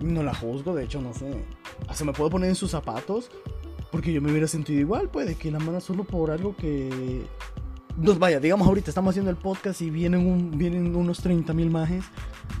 no 0.00 0.22
la 0.22 0.34
juzgo, 0.34 0.74
de 0.74 0.84
hecho, 0.84 1.02
no 1.02 1.12
sé. 1.12 1.44
Hasta 1.88 2.06
me 2.06 2.14
puedo 2.14 2.30
poner 2.30 2.48
en 2.48 2.54
sus 2.54 2.70
zapatos, 2.70 3.30
porque 3.92 4.14
yo 4.14 4.22
me 4.22 4.30
hubiera 4.30 4.48
sentido 4.48 4.80
igual, 4.80 5.10
pues, 5.10 5.26
de 5.26 5.34
que 5.34 5.50
la 5.50 5.58
mano 5.58 5.78
solo 5.82 6.04
por 6.04 6.30
algo 6.30 6.56
que 6.56 7.26
nos 7.96 8.18
vaya, 8.18 8.40
digamos 8.40 8.66
ahorita 8.66 8.90
estamos 8.90 9.10
haciendo 9.10 9.30
el 9.30 9.36
podcast 9.36 9.80
y 9.80 9.90
vienen, 9.90 10.26
un, 10.26 10.56
vienen 10.58 10.94
unos 10.96 11.18
30 11.18 11.52
mil 11.52 11.70
majes 11.70 12.04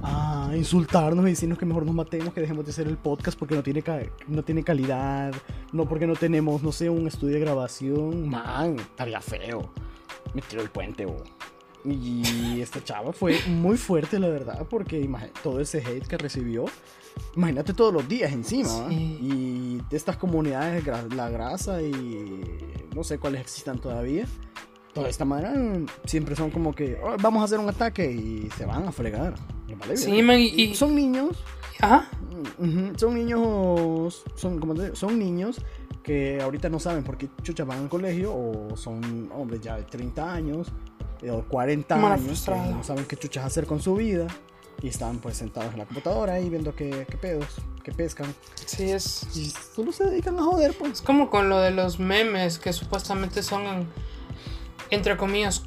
a 0.02 0.52
insultarnos 0.54 1.26
y 1.26 1.30
decirnos 1.30 1.58
que 1.58 1.66
mejor 1.66 1.84
nos 1.84 1.94
matemos, 1.94 2.32
que 2.32 2.40
dejemos 2.40 2.64
de 2.64 2.70
hacer 2.70 2.86
el 2.86 2.96
podcast 2.96 3.38
porque 3.38 3.54
no 3.54 3.62
tiene, 3.62 3.82
no 4.28 4.42
tiene 4.42 4.62
calidad, 4.62 5.34
no 5.72 5.88
porque 5.88 6.06
no 6.06 6.14
tenemos, 6.14 6.62
no 6.62 6.72
sé, 6.72 6.88
un 6.88 7.06
estudio 7.06 7.34
de 7.34 7.40
grabación. 7.40 8.28
Man, 8.28 8.76
estaría 8.78 9.20
feo. 9.20 9.70
Me 10.34 10.42
tiró 10.42 10.62
el 10.62 10.70
puente, 10.70 11.04
bo. 11.04 11.22
Y 11.84 12.60
esta 12.60 12.82
chava 12.82 13.12
fue 13.12 13.38
muy 13.46 13.76
fuerte, 13.76 14.18
la 14.18 14.28
verdad, 14.28 14.66
porque 14.70 15.06
todo 15.42 15.60
ese 15.60 15.78
hate 15.78 16.06
que 16.06 16.16
recibió, 16.16 16.64
imagínate 17.36 17.74
todos 17.74 17.92
los 17.92 18.08
días 18.08 18.32
encima. 18.32 18.88
Sí. 18.88 19.18
Y 19.20 19.80
de 19.90 19.96
estas 19.96 20.16
comunidades, 20.16 20.84
la 21.14 21.28
grasa 21.28 21.82
y 21.82 22.86
no 22.94 23.04
sé 23.04 23.18
cuáles 23.18 23.42
existan 23.42 23.78
todavía. 23.78 24.26
Toda 24.94 25.08
esta 25.08 25.24
manera 25.24 25.52
siempre 26.04 26.36
son 26.36 26.50
como 26.50 26.72
que 26.74 26.98
"Oh, 27.02 27.16
vamos 27.20 27.42
a 27.42 27.44
hacer 27.46 27.58
un 27.58 27.68
ataque 27.68 28.10
y 28.12 28.48
se 28.56 28.64
van 28.64 28.86
a 28.86 28.92
fregar. 28.92 29.34
Vale 29.78 29.96
Sí, 29.96 30.22
man, 30.22 30.38
y- 30.38 30.46
y- 30.62 30.74
son 30.76 30.94
niños, 30.94 31.42
Ajá. 31.80 32.08
son 32.96 33.14
niños, 33.14 34.22
son 34.36 34.58
como 34.60 34.74
te 34.74 34.84
digo, 34.84 34.96
son 34.96 35.18
niños 35.18 35.60
que 36.02 36.40
ahorita 36.40 36.68
no 36.68 36.78
saben 36.78 37.02
por 37.02 37.16
qué 37.16 37.28
chucha 37.42 37.64
van 37.64 37.78
al 37.80 37.88
colegio 37.88 38.32
o 38.32 38.76
son 38.76 39.30
hombres 39.34 39.60
ya 39.62 39.76
de 39.76 39.82
30 39.84 40.32
años 40.32 40.68
eh, 41.22 41.30
o 41.30 41.42
40 41.48 41.96
Mala 41.96 42.14
años 42.14 42.42
que 42.44 42.50
no 42.54 42.84
saben 42.84 43.04
qué 43.06 43.16
chuchas 43.16 43.44
hacer 43.46 43.66
con 43.66 43.80
su 43.80 43.94
vida 43.96 44.26
y 44.82 44.88
están 44.88 45.18
pues 45.18 45.36
sentados 45.38 45.72
en 45.72 45.78
la 45.78 45.86
computadora 45.86 46.34
ahí 46.34 46.48
viendo 46.50 46.74
qué, 46.76 47.06
qué 47.10 47.16
pedos, 47.16 47.46
qué 47.82 47.90
pescan 47.92 48.32
Sí, 48.66 48.90
es. 48.90 49.26
y 49.34 49.46
solo 49.74 49.92
se 49.92 50.04
dedican 50.04 50.38
a 50.38 50.42
joder 50.42 50.74
pues. 50.78 50.92
Es 50.92 51.02
como 51.02 51.30
con 51.30 51.48
lo 51.48 51.58
de 51.58 51.70
los 51.70 51.98
memes 51.98 52.58
que 52.58 52.72
supuestamente 52.72 53.42
son, 53.42 53.86
entre 54.94 55.16
comillas, 55.16 55.64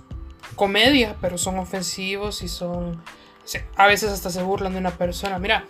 comedia, 0.55 1.15
pero 1.21 1.37
son 1.37 1.57
ofensivos 1.59 2.41
y 2.41 2.47
son. 2.47 3.01
A 3.75 3.87
veces 3.87 4.11
hasta 4.11 4.29
se 4.29 4.41
burlan 4.43 4.73
de 4.73 4.79
una 4.79 4.91
persona. 4.91 5.39
Mira, 5.39 5.65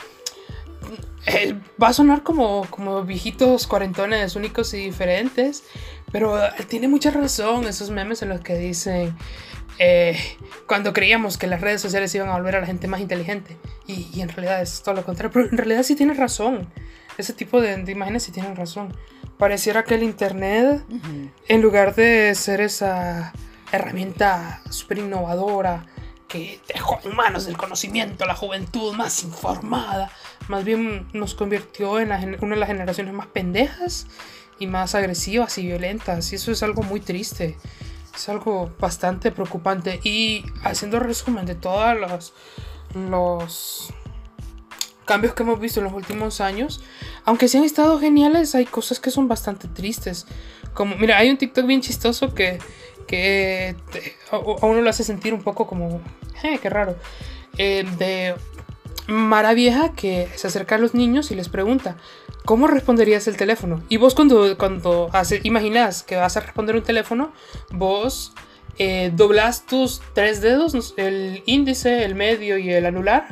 eh, 1.26 1.56
va 1.82 1.89
a 1.89 1.93
sonar 1.93 2.24
como, 2.24 2.65
como 2.70 3.04
viejitos 3.04 3.67
cuarentones 3.67 4.36
únicos 4.36 4.74
y 4.74 4.78
diferentes, 4.78 5.63
pero 6.12 6.43
eh, 6.43 6.52
tiene 6.67 6.88
mucha 6.88 7.12
razón 7.12 7.65
esos 7.65 7.89
memes 7.89 8.22
en 8.22 8.30
los 8.30 8.41
que 8.41 8.58
dicen. 8.58 9.15
eh, 9.80 10.17
cuando 10.65 10.91
creíamos 10.93 11.38
que 11.38 11.46
las 11.48 11.62
redes 11.62 11.82
sociales 11.82 12.13
iban 12.15 12.30
a 12.30 12.38
volver 12.38 12.56
a 12.56 12.62
la 12.62 12.65
gente 12.65 12.88
más 12.88 13.00
inteligente 13.00 13.58
y, 13.86 14.10
y 14.13 14.22
en 14.22 14.30
realidad 14.30 14.62
es 14.62 14.82
todo 14.82 14.96
lo 14.96 15.04
contrario, 15.04 15.32
pero 15.32 15.46
en 15.50 15.58
realidad 15.58 15.84
sí 15.84 15.96
tiene 15.96 16.13
razón. 16.13 16.67
Ese 17.17 17.34
tipo 17.34 17.62
de, 17.62 17.78
de 17.78 17.91
imágenes 17.91 18.24
sí 18.24 18.32
tienen 18.32 18.56
razón. 18.56 18.96
Pareciera 19.38 19.84
que 19.84 19.96
el 19.96 20.02
internet, 20.04 20.84
en 21.48 21.62
lugar 21.62 21.93
de 21.93 22.34
ser 22.34 22.60
esa 22.60 23.34
herramienta 23.72 24.62
súper 24.70 25.00
innovadora 25.00 25.86
que 26.28 26.60
dejó 26.68 27.00
en 27.04 27.16
manos 27.16 27.46
del 27.46 27.58
conocimiento 27.58 28.26
la 28.26 28.36
juventud 28.36 28.94
más 28.94 29.24
informada, 29.24 30.12
más 30.50 30.64
bien 30.64 31.08
nos 31.14 31.36
convirtió 31.36 32.00
en 32.00 32.10
la 32.10 32.18
una 32.42 32.56
de 32.56 32.60
las 32.60 32.68
generaciones 32.68 33.14
más 33.14 33.28
pendejas 33.28 34.08
y 34.60 34.68
más 34.68 34.96
agresivas 34.96 35.58
y 35.58 35.66
violentas. 35.68 36.32
Y 36.32 36.36
eso 36.36 36.52
es 36.52 36.64
algo 36.64 36.84
muy 36.84 37.00
triste. 37.00 37.58
Es 38.16 38.30
algo 38.30 38.72
bastante 38.80 39.32
preocupante. 39.32 40.00
Y 40.04 40.44
haciendo 40.64 41.00
resumen 41.00 41.46
de 41.46 41.56
todos 41.56 41.96
los, 41.98 42.34
los 42.96 43.94
cambios 45.06 45.34
que 45.34 45.44
hemos 45.44 45.60
visto 45.60 45.80
en 45.80 45.86
los 45.86 45.94
últimos 45.94 46.42
años, 46.42 46.82
aunque 47.26 47.48
sí 47.48 47.58
han 47.58 47.64
estado 47.64 48.00
geniales, 48.00 48.56
hay 48.56 48.66
cosas 48.66 49.00
que 49.00 49.12
son 49.12 49.28
bastante 49.28 49.68
tristes. 49.68 50.26
Como, 50.74 50.96
mira, 50.96 51.18
hay 51.18 51.30
un 51.30 51.38
TikTok 51.38 51.66
bien 51.66 51.82
chistoso 51.82 52.34
que, 52.34 52.60
que 53.08 53.76
te- 53.91 54.15
a, 54.32 54.38
uno 54.38 54.82
lo 54.82 54.89
hace 54.89 55.04
sentir 55.04 55.34
un 55.34 55.41
poco 55.41 55.65
como, 55.65 56.02
eh, 56.43 56.60
qué 56.62 56.70
raro. 56.70 56.96
Eh, 57.58 57.86
de 57.98 58.36
Mara 59.08 59.54
Vieja 59.54 59.93
que 59.93 60.28
se 60.36 60.48
acerca 60.48 60.76
a 60.76 60.78
los 60.78 60.93
niños 60.93 61.32
y 61.32 61.36
les 61.36 61.50
pregunta, 61.50 61.96
¿cómo 62.46 62.67
responderías 62.67 63.28
el 63.28 63.38
teléfono? 63.38 63.82
Y 63.89 63.98
vos 63.98 64.13
cuando, 64.13 64.58
cuando 64.58 65.10
hace, 65.13 65.39
imaginas 65.43 66.04
que 66.04 66.17
vas 66.17 66.38
a 66.38 66.41
responder 66.41 66.76
un 66.76 66.84
teléfono, 66.84 67.32
vos 67.72 68.34
eh, 68.78 69.12
doblas 69.15 69.65
tus 69.65 70.02
tres 70.13 70.41
dedos, 70.41 70.93
el 70.98 71.41
índice, 71.48 72.04
el 72.04 72.13
medio 72.15 72.58
y 72.58 72.70
el 72.72 72.86
anular. 72.86 73.28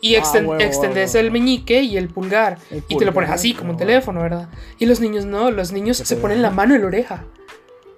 Y 0.00 0.16
Ah, 0.16 0.20
exten- 0.20 0.46
huevo, 0.46 0.58
extendes 0.60 1.14
huevo. 1.14 1.26
el 1.26 1.32
meñique 1.32 1.80
y 1.82 1.96
el 1.96 2.08
pulgar. 2.08 2.58
El 2.70 2.82
y 2.88 2.96
te 2.98 3.04
lo 3.06 3.12
pones 3.14 3.28
pulgar, 3.28 3.34
así, 3.34 3.54
como 3.54 3.70
un 3.70 3.76
teléfono, 3.78 4.20
¿verdad? 4.20 4.48
Y 4.78 4.84
los 4.86 5.00
niños 5.00 5.24
no, 5.26 5.50
los 5.50 5.72
niños 5.72 5.96
se 5.98 6.16
ponen 6.16 6.42
la 6.42 6.50
mano 6.50 6.74
en 6.74 6.80
la 6.82 6.86
oreja. 6.88 7.24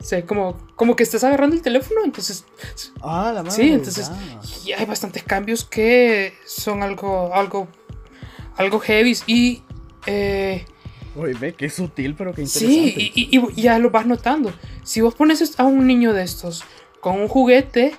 O 0.01 0.05
sea, 0.05 0.25
como, 0.25 0.57
como 0.77 0.95
que 0.95 1.03
estás 1.03 1.25
agarrando 1.25 1.57
el 1.57 1.63
teléfono, 1.63 2.01
entonces 2.05 2.45
Ah, 3.01 3.33
la 3.35 3.43
madre. 3.43 3.57
Sí, 3.57 3.71
entonces 3.73 4.11
ya. 4.11 4.41
y 4.67 4.73
hay 4.73 4.85
bastantes 4.87 5.23
cambios 5.23 5.65
que 5.65 6.35
son 6.47 6.83
algo, 6.83 7.35
algo, 7.35 7.67
algo 8.57 8.79
heavy 8.81 9.17
y 9.27 9.63
eh, 10.07 10.65
Oye, 11.17 11.33
ve, 11.41 11.55
qué 11.55 11.71
sutil, 11.71 12.15
pero 12.15 12.35
qué 12.35 12.43
interesante. 12.43 12.91
sí, 12.95 13.13
y, 13.15 13.37
y- 13.39 13.51
y 13.57 13.63
ya 13.63 13.79
lo 13.79 13.91
vas 13.91 14.07
notando. 14.07 14.53
Si 14.85 15.01
vos 15.01 15.15
pones 15.15 15.59
a 15.59 15.65
un 15.65 15.87
niño 15.87 16.13
de 16.13 16.23
estos 16.23 16.63
con 17.01 17.19
un 17.21 17.29
juguete, 17.29 17.95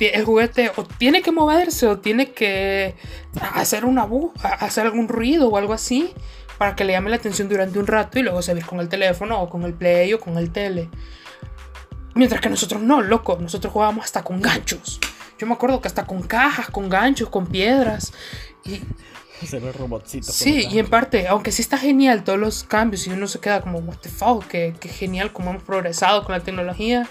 el 0.00 0.24
juguete 0.24 0.72
o 0.76 0.82
tiene 0.84 1.22
que 1.22 1.30
moverse 1.30 1.86
o 1.86 2.00
tiene 2.00 2.32
que 2.32 2.96
hacer 3.54 3.84
una 3.84 4.04
bu 4.04 4.32
hacer 4.42 4.84
algún 4.84 5.06
ruido 5.08 5.48
o 5.48 5.56
algo 5.56 5.72
así 5.72 6.12
para 6.58 6.74
que 6.74 6.84
le 6.84 6.92
llame 6.94 7.08
la 7.10 7.16
atención 7.16 7.48
durante 7.48 7.78
un 7.78 7.86
rato 7.86 8.18
y 8.18 8.22
luego 8.22 8.42
seguir 8.42 8.66
con 8.66 8.80
el 8.80 8.88
teléfono 8.88 9.40
o 9.40 9.48
con 9.48 9.62
el 9.62 9.72
play 9.74 10.12
o 10.12 10.18
con 10.20 10.36
el 10.36 10.50
tele. 10.50 10.90
Mientras 12.16 12.40
que 12.40 12.48
nosotros 12.48 12.80
no, 12.80 13.02
loco, 13.02 13.36
nosotros 13.38 13.70
jugábamos 13.72 14.06
hasta 14.06 14.24
con 14.24 14.40
ganchos. 14.40 14.98
Yo 15.38 15.46
me 15.46 15.52
acuerdo 15.52 15.82
que 15.82 15.88
hasta 15.88 16.06
con 16.06 16.22
cajas, 16.22 16.70
con 16.70 16.88
ganchos, 16.88 17.28
con 17.28 17.46
piedras. 17.46 18.14
Y 18.64 18.80
Hacer 19.42 19.62
el 19.64 19.74
robotcito. 19.74 20.32
sí, 20.32 20.66
y 20.70 20.78
en 20.78 20.86
parte, 20.88 21.28
aunque 21.28 21.52
sí 21.52 21.60
está 21.62 21.76
genial 21.78 22.24
todos 22.24 22.38
los 22.38 22.64
cambios 22.64 23.06
y 23.06 23.10
uno 23.10 23.26
se 23.26 23.38
queda 23.38 23.60
como, 23.60 23.78
what 23.80 23.96
the 23.98 24.08
fuck, 24.08 24.46
que, 24.46 24.74
que 24.80 24.88
genial 24.88 25.32
cómo 25.32 25.50
hemos 25.50 25.62
progresado 25.62 26.24
con 26.24 26.32
la 26.32 26.40
tecnología. 26.42 27.08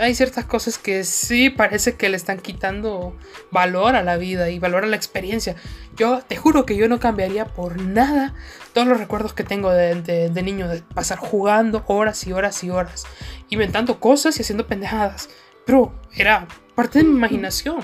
Hay 0.00 0.14
ciertas 0.14 0.44
cosas 0.46 0.78
que 0.78 1.04
sí 1.04 1.50
parece 1.50 1.94
que 1.96 2.08
le 2.08 2.16
están 2.16 2.38
quitando 2.38 3.16
valor 3.50 3.96
a 3.96 4.02
la 4.02 4.16
vida 4.16 4.48
y 4.50 4.58
valor 4.58 4.84
a 4.84 4.86
la 4.86 4.96
experiencia. 4.96 5.56
Yo 5.96 6.20
te 6.26 6.36
juro 6.36 6.64
que 6.64 6.76
yo 6.76 6.88
no 6.88 7.00
cambiaría 7.00 7.44
por 7.46 7.80
nada 7.80 8.34
todos 8.72 8.86
los 8.86 8.98
recuerdos 8.98 9.34
que 9.34 9.44
tengo 9.44 9.70
de, 9.70 10.00
de- 10.00 10.30
de 10.30 10.42
niño, 10.42 10.68
de 10.68 10.80
pasar 10.82 11.18
jugando 11.18 11.84
horas 11.86 12.26
y 12.26 12.32
horas 12.32 12.62
y 12.64 12.70
horas, 12.70 13.04
inventando 13.50 14.00
cosas 14.00 14.38
y 14.38 14.42
haciendo 14.42 14.66
pendejadas. 14.66 15.28
Pero 15.66 15.92
era 16.14 16.46
parte 16.74 16.98
de 17.00 17.04
mi 17.04 17.16
imaginación. 17.16 17.80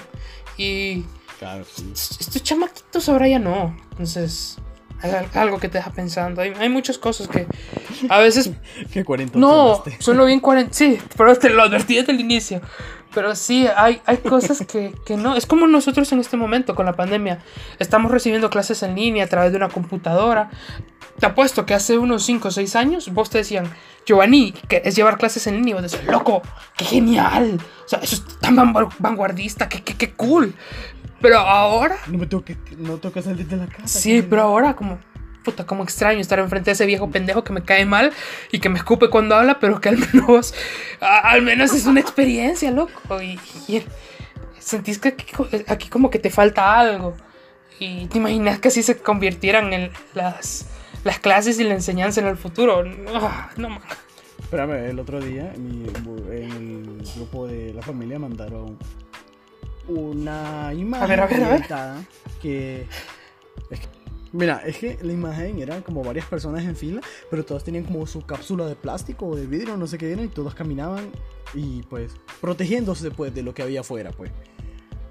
Y 0.56 1.04
Claro, 1.40 1.64
sí. 1.64 1.90
estos 1.94 2.42
chamaquitos 2.42 3.08
ahora 3.08 3.26
ya 3.26 3.38
no. 3.38 3.74
Entonces, 3.92 4.58
algo 5.32 5.58
que 5.58 5.70
te 5.70 5.78
deja 5.78 5.90
pensando. 5.90 6.42
Hay, 6.42 6.52
hay 6.58 6.68
muchas 6.68 6.98
cosas 6.98 7.28
que 7.28 7.46
a 8.10 8.18
veces 8.18 8.50
Qué 8.92 9.02
40 9.02 9.38
no, 9.38 9.82
sueno 10.00 10.26
bien 10.26 10.40
40. 10.40 10.74
Sí, 10.74 10.98
pero 11.16 11.34
te 11.36 11.48
lo 11.48 11.62
advertí 11.62 11.96
desde 11.96 12.12
el 12.12 12.20
inicio. 12.20 12.60
Pero 13.14 13.34
sí, 13.34 13.66
hay, 13.74 14.02
hay 14.04 14.18
cosas 14.18 14.64
que, 14.66 14.94
que 15.06 15.16
no. 15.16 15.34
Es 15.34 15.46
como 15.46 15.66
nosotros 15.66 16.12
en 16.12 16.20
este 16.20 16.36
momento 16.36 16.74
con 16.74 16.84
la 16.84 16.92
pandemia. 16.92 17.38
Estamos 17.78 18.10
recibiendo 18.12 18.50
clases 18.50 18.82
en 18.82 18.94
línea 18.94 19.24
a 19.24 19.26
través 19.26 19.50
de 19.50 19.56
una 19.56 19.70
computadora. 19.70 20.50
Te 21.18 21.24
apuesto 21.24 21.64
que 21.64 21.72
hace 21.72 21.96
unos 21.96 22.22
5 22.24 22.48
o 22.48 22.50
6 22.50 22.76
años 22.76 23.12
vos 23.14 23.30
te 23.30 23.38
decían, 23.38 23.64
Giovanni, 24.06 24.52
que 24.52 24.82
es 24.84 24.94
llevar 24.94 25.16
clases 25.16 25.46
en 25.46 25.56
línea. 25.56 25.70
Y 25.70 25.74
vos 25.80 25.82
decías, 25.90 26.04
loco, 26.04 26.42
qué 26.76 26.84
genial. 26.84 27.58
O 27.86 27.88
sea, 27.88 27.98
eso 28.00 28.16
es 28.16 28.38
tan 28.40 28.54
van- 28.56 28.90
vanguardista, 28.98 29.68
qué, 29.70 29.82
qué, 29.82 29.94
qué 29.96 30.12
cool. 30.12 30.54
Pero 31.20 31.38
ahora 31.38 31.96
No 32.06 32.18
me 32.18 32.26
tengo 32.26 32.44
que, 32.44 32.56
no 32.78 32.96
tengo 32.98 33.12
que 33.12 33.22
salir 33.22 33.46
de 33.46 33.56
la 33.56 33.66
casa. 33.66 33.86
Sí, 33.86 34.22
pero 34.22 34.42
ahora 34.42 34.74
como... 34.74 34.98
Puta, 35.44 35.64
como 35.64 35.82
extraño 35.82 36.20
estar 36.20 36.38
enfrente 36.38 36.68
de 36.70 36.72
ese 36.74 36.84
viejo 36.84 37.10
pendejo 37.10 37.42
que 37.44 37.52
me 37.54 37.62
cae 37.64 37.86
mal 37.86 38.12
y 38.52 38.58
que 38.58 38.68
me 38.68 38.76
escupe 38.76 39.08
cuando 39.08 39.34
habla, 39.36 39.58
pero 39.58 39.80
que 39.80 39.88
al 39.88 39.96
menos... 40.12 40.52
a- 41.00 41.30
al 41.30 41.40
menos 41.42 41.72
es 41.72 41.86
una 41.86 42.00
experiencia, 42.00 42.70
loco. 42.70 43.22
Y, 43.22 43.38
y 43.66 43.82
sentís 44.58 44.98
que 44.98 45.08
aquí, 45.08 45.26
aquí 45.66 45.88
como 45.88 46.10
que 46.10 46.18
te 46.18 46.28
falta 46.28 46.78
algo. 46.78 47.16
Y 47.78 48.06
te 48.08 48.18
imaginas 48.18 48.58
que 48.58 48.68
así 48.68 48.82
se 48.82 48.98
convirtieran 48.98 49.72
en 49.72 49.90
las, 50.12 50.66
las 51.04 51.18
clases 51.20 51.58
y 51.58 51.64
la 51.64 51.72
enseñanza 51.72 52.20
en 52.20 52.26
el 52.26 52.36
futuro. 52.36 52.84
No, 52.84 53.30
no 53.56 53.68
man. 53.70 53.80
Espérame, 54.40 54.90
el 54.90 54.98
otro 54.98 55.20
día 55.20 55.52
en 55.54 56.98
el 57.00 57.10
grupo 57.16 57.46
de 57.46 57.72
la 57.72 57.80
familia 57.80 58.18
mandaron 58.18 58.78
una 59.90 60.72
imagen 60.74 61.04
A 61.04 61.06
ver, 61.06 61.20
a 61.20 61.26
ver, 61.26 61.42
a 61.44 61.48
ver. 61.48 61.60
editada 61.60 62.04
que... 62.40 62.86
es 63.70 63.80
que- 63.80 64.00
Mira, 64.32 64.62
es 64.64 64.78
que 64.78 64.96
la 65.02 65.12
imagen 65.12 65.58
eran 65.58 65.82
como 65.82 66.04
varias 66.04 66.24
personas 66.26 66.62
en 66.64 66.76
fila, 66.76 67.00
pero 67.30 67.44
todas 67.44 67.64
tenían 67.64 67.82
como 67.82 68.06
su 68.06 68.24
cápsula 68.24 68.64
de 68.66 68.76
plástico 68.76 69.26
o 69.26 69.34
de 69.34 69.44
vidrio, 69.46 69.76
no 69.76 69.88
sé 69.88 69.98
qué 69.98 70.12
era, 70.12 70.22
y 70.22 70.28
todos 70.28 70.54
caminaban 70.54 71.10
y 71.52 71.82
pues 71.82 72.14
protegiéndose 72.40 73.10
pues 73.10 73.34
de 73.34 73.42
lo 73.42 73.52
que 73.54 73.62
había 73.62 73.80
afuera 73.80 74.12
pues. 74.12 74.30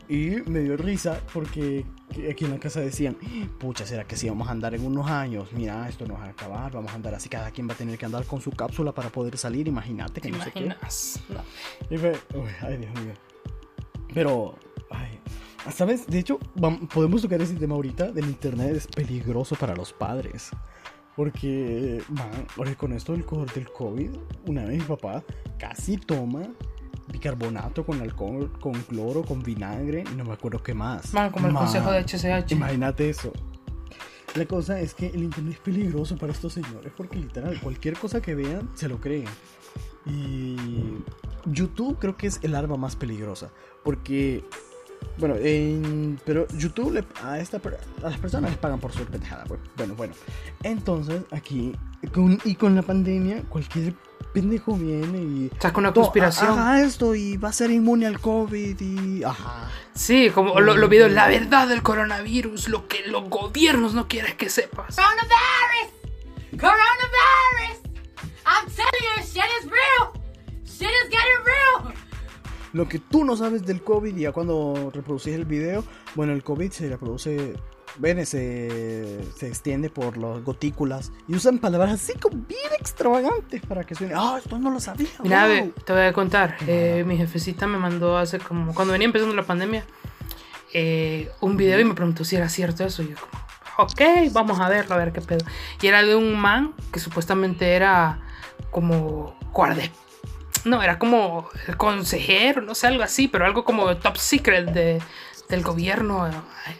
Y 0.07 0.37
me 0.49 0.61
dio 0.61 0.77
risa 0.77 1.19
porque 1.33 1.85
que 2.15 2.31
aquí 2.31 2.45
en 2.45 2.51
la 2.51 2.59
casa 2.59 2.79
decían, 2.79 3.17
pucha, 3.59 3.85
¿será 3.85 4.05
que 4.05 4.15
si 4.15 4.29
vamos 4.29 4.47
a 4.47 4.51
andar 4.51 4.73
en 4.73 4.85
unos 4.85 5.07
años? 5.11 5.49
Mira, 5.51 5.87
esto 5.89 6.07
nos 6.07 6.17
va 6.17 6.23
a 6.23 6.29
acabar, 6.29 6.71
vamos 6.71 6.91
a 6.93 6.95
andar 6.95 7.13
así, 7.13 7.27
cada 7.27 7.51
quien 7.51 7.67
va 7.67 7.73
a 7.73 7.77
tener 7.77 7.97
que 7.97 8.05
andar 8.05 8.23
con 8.25 8.39
su 8.39 8.51
cápsula 8.51 8.93
para 8.93 9.09
poder 9.09 9.37
salir, 9.37 9.67
imagínate 9.67 10.21
que 10.21 10.31
¿Te 10.31 10.37
no 10.37 10.43
sé 10.45 10.51
qué. 10.53 10.59
imaginas? 10.61 11.19
No. 11.27 11.41
Y 11.93 11.97
fue, 11.99 12.13
uy, 12.35 12.49
ay, 12.61 12.77
Dios 12.77 12.93
mío. 13.03 13.13
Pero, 14.13 14.55
ay, 14.91 15.19
¿sabes? 15.71 16.07
De 16.07 16.19
hecho, 16.19 16.39
podemos 16.93 17.21
tocar 17.21 17.41
ese 17.41 17.55
tema 17.55 17.75
ahorita 17.75 18.11
del 18.11 18.25
internet, 18.25 18.75
es 18.75 18.87
peligroso 18.87 19.55
para 19.55 19.75
los 19.75 19.93
padres. 19.93 20.49
Porque, 21.15 22.01
man, 22.09 22.47
ahora 22.57 22.75
con 22.75 22.93
esto 22.93 23.11
del, 23.11 23.25
del 23.53 23.71
COVID, 23.71 24.11
una 24.47 24.63
vez 24.65 24.77
mi 24.79 24.85
papá 24.85 25.23
casi 25.57 25.97
toma 25.97 26.43
bicarbonato 27.11 27.85
con 27.85 28.01
alcohol, 28.01 28.51
con 28.59 28.73
cloro, 28.73 29.23
con 29.23 29.41
vinagre, 29.41 30.03
y 30.11 30.15
no 30.15 30.23
me 30.23 30.33
acuerdo 30.33 30.61
qué 30.61 30.73
más. 30.73 31.13
Man, 31.13 31.31
como 31.31 31.47
el 31.47 31.53
Man, 31.53 31.65
consejo 31.65 31.91
de 31.91 32.03
HCH. 32.03 32.51
Imagínate 32.51 33.09
eso. 33.09 33.33
La 34.35 34.45
cosa 34.45 34.79
es 34.79 34.93
que 34.93 35.07
el 35.07 35.23
internet 35.23 35.55
es 35.55 35.59
peligroso 35.59 36.15
para 36.15 36.31
estos 36.31 36.53
señores 36.53 36.93
porque 36.95 37.17
literal 37.17 37.59
cualquier 37.59 37.97
cosa 37.97 38.21
que 38.21 38.35
vean 38.35 38.69
se 38.75 38.87
lo 38.87 39.01
creen. 39.01 39.25
Y 40.05 40.55
YouTube 41.45 41.97
creo 41.99 42.15
que 42.15 42.27
es 42.27 42.39
el 42.43 42.55
arma 42.55 42.77
más 42.77 42.95
peligrosa 42.95 43.51
porque 43.83 44.45
bueno, 45.17 45.35
en- 45.37 46.19
pero 46.25 46.47
YouTube 46.57 46.93
le- 46.93 47.03
a 47.23 47.39
esta 47.39 47.57
a 47.57 48.09
las 48.09 48.17
personas 48.19 48.51
les 48.51 48.59
pagan 48.59 48.79
por 48.79 48.91
su 48.93 49.03
pendejada, 49.05 49.43
pues. 49.45 49.59
Bueno, 49.75 49.95
bueno. 49.95 50.13
Entonces, 50.63 51.21
aquí 51.31 51.73
con, 52.13 52.39
y 52.45 52.55
con 52.55 52.75
la 52.75 52.81
pandemia 52.81 53.43
cualquier 53.49 53.93
pendejo 54.33 54.75
viene 54.75 55.17
y 55.17 55.51
Saca 55.59 55.79
una 55.79 55.91
"To- 55.91 56.01
conspiración. 56.01 56.51
Haga 56.57 56.81
esto 56.83 57.15
y 57.15 57.37
va 57.37 57.49
a 57.49 57.53
ser 57.53 57.71
inmune 57.71 58.05
al 58.05 58.19
COVID 58.19 58.79
y 58.79 59.23
ajá. 59.23 59.69
Sí, 59.93 60.29
como 60.29 60.59
lo, 60.61 60.77
lo 60.77 60.87
videos, 60.87 61.11
la 61.11 61.27
verdad 61.27 61.67
del 61.67 61.81
coronavirus, 61.83 62.69
lo 62.69 62.87
que 62.87 63.05
los 63.07 63.27
gobiernos 63.29 63.93
no 63.93 64.07
quieren 64.07 64.37
que 64.37 64.49
sepas. 64.49 64.95
Coronavirus! 64.95 66.59
Coronavirus! 66.59 67.79
I'm 68.45 68.65
telling 68.67 69.05
you, 69.17 69.23
shit 69.23 69.43
is 69.61 69.65
real! 69.69 70.13
Shit 70.65 70.89
is 70.89 71.09
getting 71.09 71.43
real! 71.45 71.93
Lo 72.73 72.87
que 72.87 72.99
tú 72.99 73.25
no 73.25 73.35
sabes 73.35 73.65
del 73.65 73.81
COVID, 73.81 74.15
ya 74.15 74.31
cuando 74.31 74.91
reproducís 74.93 75.33
el 75.35 75.45
video, 75.45 75.83
bueno, 76.15 76.33
el 76.33 76.43
COVID 76.43 76.71
se 76.71 76.89
reproduce, 76.89 77.55
ven, 77.97 78.23
se, 78.25 79.19
se 79.35 79.47
extiende 79.47 79.89
por 79.89 80.17
las 80.17 80.43
gotículas 80.43 81.11
y 81.27 81.35
usan 81.35 81.57
palabras 81.57 81.93
así 81.93 82.13
como 82.13 82.37
bien 82.47 82.71
extravagantes 82.79 83.61
para 83.65 83.83
que 83.83 83.95
suene, 83.95 84.13
ah, 84.15 84.39
esto 84.43 84.59
no 84.59 84.69
lo 84.69 84.79
sabía. 84.79 85.09
Mira, 85.23 85.47
wow". 85.47 85.49
ve, 85.49 85.73
te 85.83 85.93
voy 85.93 86.03
a 86.03 86.13
contar. 86.13 86.57
eh, 86.67 87.03
mi 87.07 87.17
jefecita 87.17 87.65
me 87.67 87.77
mandó 87.77 88.17
hace 88.17 88.37
como. 88.39 88.73
Cuando 88.73 88.91
venía 88.91 89.05
empezando 89.05 89.35
la 89.35 89.43
pandemia, 89.43 89.83
eh, 90.73 91.31
un 91.41 91.57
video 91.57 91.79
y 91.79 91.85
me 91.85 91.95
preguntó 91.95 92.23
si 92.23 92.35
era 92.35 92.49
cierto 92.49 92.83
eso. 92.85 93.01
Y 93.01 93.09
yo, 93.09 93.15
como, 93.15 93.43
ok, 93.89 94.31
vamos 94.31 94.59
a 94.59 94.69
verlo, 94.69 94.93
a 94.93 94.97
ver 94.99 95.11
qué 95.11 95.21
pedo. 95.21 95.45
Y 95.81 95.87
era 95.87 96.03
de 96.03 96.15
un 96.15 96.39
man 96.39 96.73
que 96.91 96.99
supuestamente 96.99 97.73
era 97.73 98.19
como 98.69 99.35
guarde. 99.51 99.91
No, 100.65 100.81
era 100.83 100.99
como 100.99 101.49
el 101.67 101.77
consejero, 101.77 102.61
no 102.61 102.75
sé, 102.75 102.87
algo 102.87 103.03
así, 103.03 103.27
pero 103.27 103.45
algo 103.45 103.63
como 103.63 103.95
top 103.97 104.17
secret 104.17 104.71
de, 104.71 105.01
del 105.49 105.61
gobierno 105.63 106.27
eh, 106.27 106.31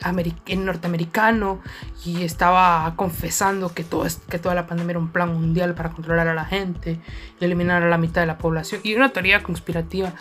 ameri- 0.02 0.58
norteamericano 0.58 1.62
y 2.06 2.24
estaba 2.24 2.94
confesando 2.96 3.74
que, 3.74 3.84
todo 3.84 4.06
que 4.30 4.38
toda 4.40 4.56
la 4.56 4.68
pandemia 4.68 4.92
era 4.92 5.00
un 5.00 5.12
plan 5.12 5.34
mundial 5.34 5.74
para 5.76 5.90
controlar 5.92 6.28
a 6.28 6.34
la 6.34 6.46
gente 6.46 7.00
y 7.40 7.46
eliminar 7.46 7.82
a 7.84 7.90
la 7.90 7.98
mitad 7.98 8.22
de 8.22 8.28
la 8.28 8.38
población 8.38 8.82
y 8.84 8.96
una 8.96 9.10
teoría 9.10 9.42
conspirativa. 9.44 10.14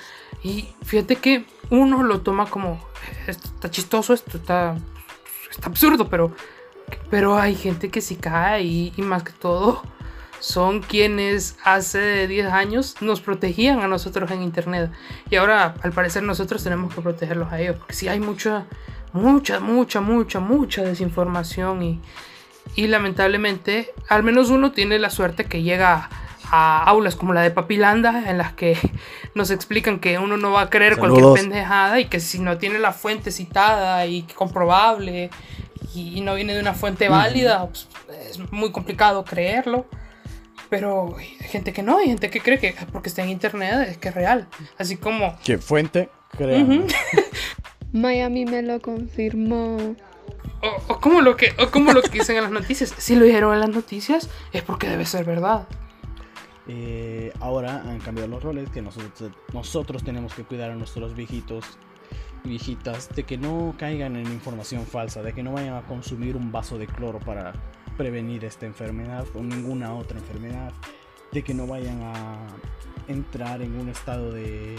Y 0.42 0.68
fíjate 0.84 1.16
que 1.16 1.44
uno 1.70 2.02
lo 2.02 2.20
toma 2.20 2.46
como 2.46 2.78
"Esto 3.26 3.48
está 3.48 3.70
chistoso 3.70 4.14
esto 4.14 4.38
está, 4.38 4.76
está 5.50 5.68
absurdo 5.68 6.08
pero 6.08 6.32
pero 7.10 7.38
hay 7.38 7.54
gente 7.54 7.90
que 7.90 8.00
sí 8.00 8.16
cae 8.16 8.62
y, 8.62 8.92
y 8.96 9.02
más 9.02 9.22
que 9.22 9.32
todo 9.32 9.82
son 10.40 10.80
quienes 10.80 11.56
hace 11.64 12.26
10 12.26 12.46
años 12.46 12.96
nos 13.00 13.20
protegían 13.20 13.80
a 13.80 13.88
nosotros 13.88 14.30
en 14.30 14.42
internet. 14.42 14.90
Y 15.30 15.36
ahora 15.36 15.74
al 15.82 15.92
parecer 15.92 16.22
nosotros 16.22 16.62
tenemos 16.62 16.94
que 16.94 17.00
protegerlos 17.00 17.52
a 17.52 17.60
ellos 17.60 17.76
porque 17.76 17.94
sí 17.94 18.08
hay 18.08 18.20
mucha 18.20 18.66
mucha 19.12 19.60
mucha 19.60 20.00
mucha 20.00 20.40
mucha 20.40 20.82
desinformación 20.82 21.82
y, 21.82 22.00
y 22.76 22.86
lamentablemente 22.86 23.90
al 24.08 24.22
menos 24.22 24.50
uno 24.50 24.72
tiene 24.72 24.98
la 24.98 25.10
suerte 25.10 25.46
que 25.46 25.62
llega 25.62 26.08
a 26.50 26.82
aulas 26.84 27.14
como 27.14 27.34
la 27.34 27.42
de 27.42 27.50
Papilanda 27.50 28.30
en 28.30 28.38
las 28.38 28.52
que 28.52 28.76
nos 29.34 29.50
explican 29.50 29.98
que 29.98 30.18
uno 30.18 30.36
no 30.36 30.52
va 30.52 30.62
a 30.62 30.70
creer 30.70 30.96
cualquier 30.96 31.26
pendejada 31.34 32.00
y 32.00 32.06
que 32.06 32.20
si 32.20 32.38
no 32.38 32.58
tiene 32.58 32.78
la 32.78 32.92
fuente 32.92 33.32
citada 33.32 34.06
y 34.06 34.22
comprobable 34.22 35.30
y 35.94 36.20
no 36.20 36.34
viene 36.34 36.54
de 36.54 36.60
una 36.60 36.74
fuente 36.74 37.08
válida 37.08 37.66
pues, 37.66 37.88
es 38.30 38.52
muy 38.52 38.70
complicado 38.70 39.24
creerlo 39.24 39.86
pero 40.68 41.16
hay 41.16 41.26
gente 41.48 41.72
que 41.72 41.82
no, 41.82 41.98
hay 41.98 42.06
gente 42.06 42.30
que 42.30 42.40
cree 42.40 42.58
que 42.58 42.74
porque 42.92 43.08
está 43.08 43.22
en 43.22 43.30
internet 43.30 43.88
es 43.88 43.98
que 43.98 44.08
es 44.08 44.14
real. 44.14 44.48
Así 44.78 44.96
como 44.96 45.36
¿Qué 45.44 45.58
fuente? 45.58 46.08
Créanme. 46.36 46.86
Miami 47.92 48.44
me 48.44 48.62
lo 48.62 48.80
confirmó. 48.80 49.96
O, 50.60 50.92
o 50.92 51.00
como 51.00 51.20
lo 51.20 51.36
que, 51.36 51.52
o 51.58 51.70
como 51.70 51.92
lo 51.92 52.02
que 52.02 52.18
dicen 52.18 52.36
en 52.36 52.42
las 52.42 52.52
noticias. 52.52 52.94
Si 52.98 53.14
lo 53.14 53.24
dijeron 53.24 53.54
en 53.54 53.60
las 53.60 53.70
noticias, 53.70 54.28
es 54.52 54.62
porque 54.62 54.88
debe 54.88 55.06
ser 55.06 55.24
verdad. 55.24 55.66
Eh, 56.70 57.32
ahora 57.40 57.80
han 57.80 57.98
cambiado 58.00 58.28
los 58.28 58.42
roles, 58.42 58.68
que 58.68 58.82
nosotros, 58.82 59.32
nosotros 59.54 60.04
tenemos 60.04 60.34
que 60.34 60.44
cuidar 60.44 60.70
a 60.70 60.74
nuestros 60.74 61.14
viejitos 61.14 61.64
y 62.44 62.50
viejitas 62.50 63.08
de 63.14 63.22
que 63.22 63.38
no 63.38 63.74
caigan 63.78 64.16
en 64.16 64.26
información 64.26 64.84
falsa, 64.84 65.22
de 65.22 65.32
que 65.32 65.42
no 65.42 65.52
vayan 65.52 65.74
a 65.74 65.82
consumir 65.86 66.36
un 66.36 66.52
vaso 66.52 66.76
de 66.76 66.86
cloro 66.86 67.20
para 67.20 67.54
prevenir 67.98 68.46
esta 68.46 68.64
enfermedad 68.64 69.26
o 69.34 69.42
ninguna 69.42 69.92
otra 69.92 70.18
enfermedad, 70.18 70.72
de 71.32 71.44
que 71.44 71.52
no 71.52 71.66
vayan 71.66 72.00
a 72.02 72.38
entrar 73.08 73.60
en 73.62 73.78
un 73.78 73.88
estado 73.88 74.32
de 74.32 74.76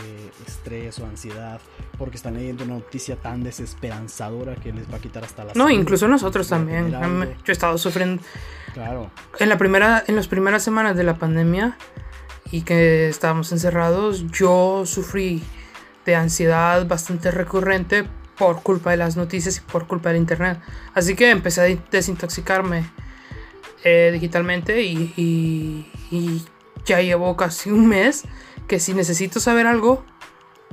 estrés 0.48 1.00
o 1.00 1.06
ansiedad 1.06 1.60
porque 1.98 2.16
están 2.16 2.36
leyendo 2.36 2.64
una 2.64 2.76
noticia 2.76 3.16
tan 3.16 3.44
desesperanzadora 3.44 4.56
que 4.56 4.72
les 4.72 4.92
va 4.92 4.98
a 4.98 5.00
quitar 5.00 5.24
hasta 5.24 5.44
la 5.44 5.54
No, 5.56 5.70
incluso 5.70 6.08
nosotros 6.08 6.48
también. 6.48 6.92
Yo 6.92 7.36
he 7.48 7.52
estado 7.52 7.78
sufriendo 7.78 8.24
Claro, 8.74 9.12
en 9.40 9.50
la 9.50 9.58
primera, 9.58 10.04
en 10.08 10.16
las 10.16 10.28
primeras 10.28 10.64
semanas 10.64 10.96
de 10.96 11.04
la 11.04 11.16
pandemia 11.16 11.78
y 12.52 12.62
que 12.62 13.10
estábamos 13.10 13.52
encerrados, 13.52 14.32
yo 14.32 14.84
sufrí 14.86 15.44
de 16.06 16.16
ansiedad 16.16 16.88
bastante 16.88 17.32
recurrente 17.32 18.06
por 18.38 18.62
culpa 18.62 18.92
de 18.92 18.98
las 18.98 19.18
noticias 19.18 19.58
y 19.58 19.62
por 19.62 19.88
culpa 19.88 20.10
del 20.10 20.20
internet. 20.20 20.60
Así 20.94 21.16
que 21.16 21.32
empecé 21.32 21.62
a 21.62 21.80
desintoxicarme 21.92 22.86
eh, 23.84 24.10
digitalmente 24.14 24.82
y, 24.82 25.14
y- 25.16 25.92
y 26.12 26.46
ya 26.86 27.02
llevo 27.02 27.36
casi 27.38 27.70
un 27.72 27.88
mes 27.88 28.24
que 28.68 28.80
si 28.80 28.94
necesito 28.94 29.40
saber 29.40 29.68
algo 29.68 30.04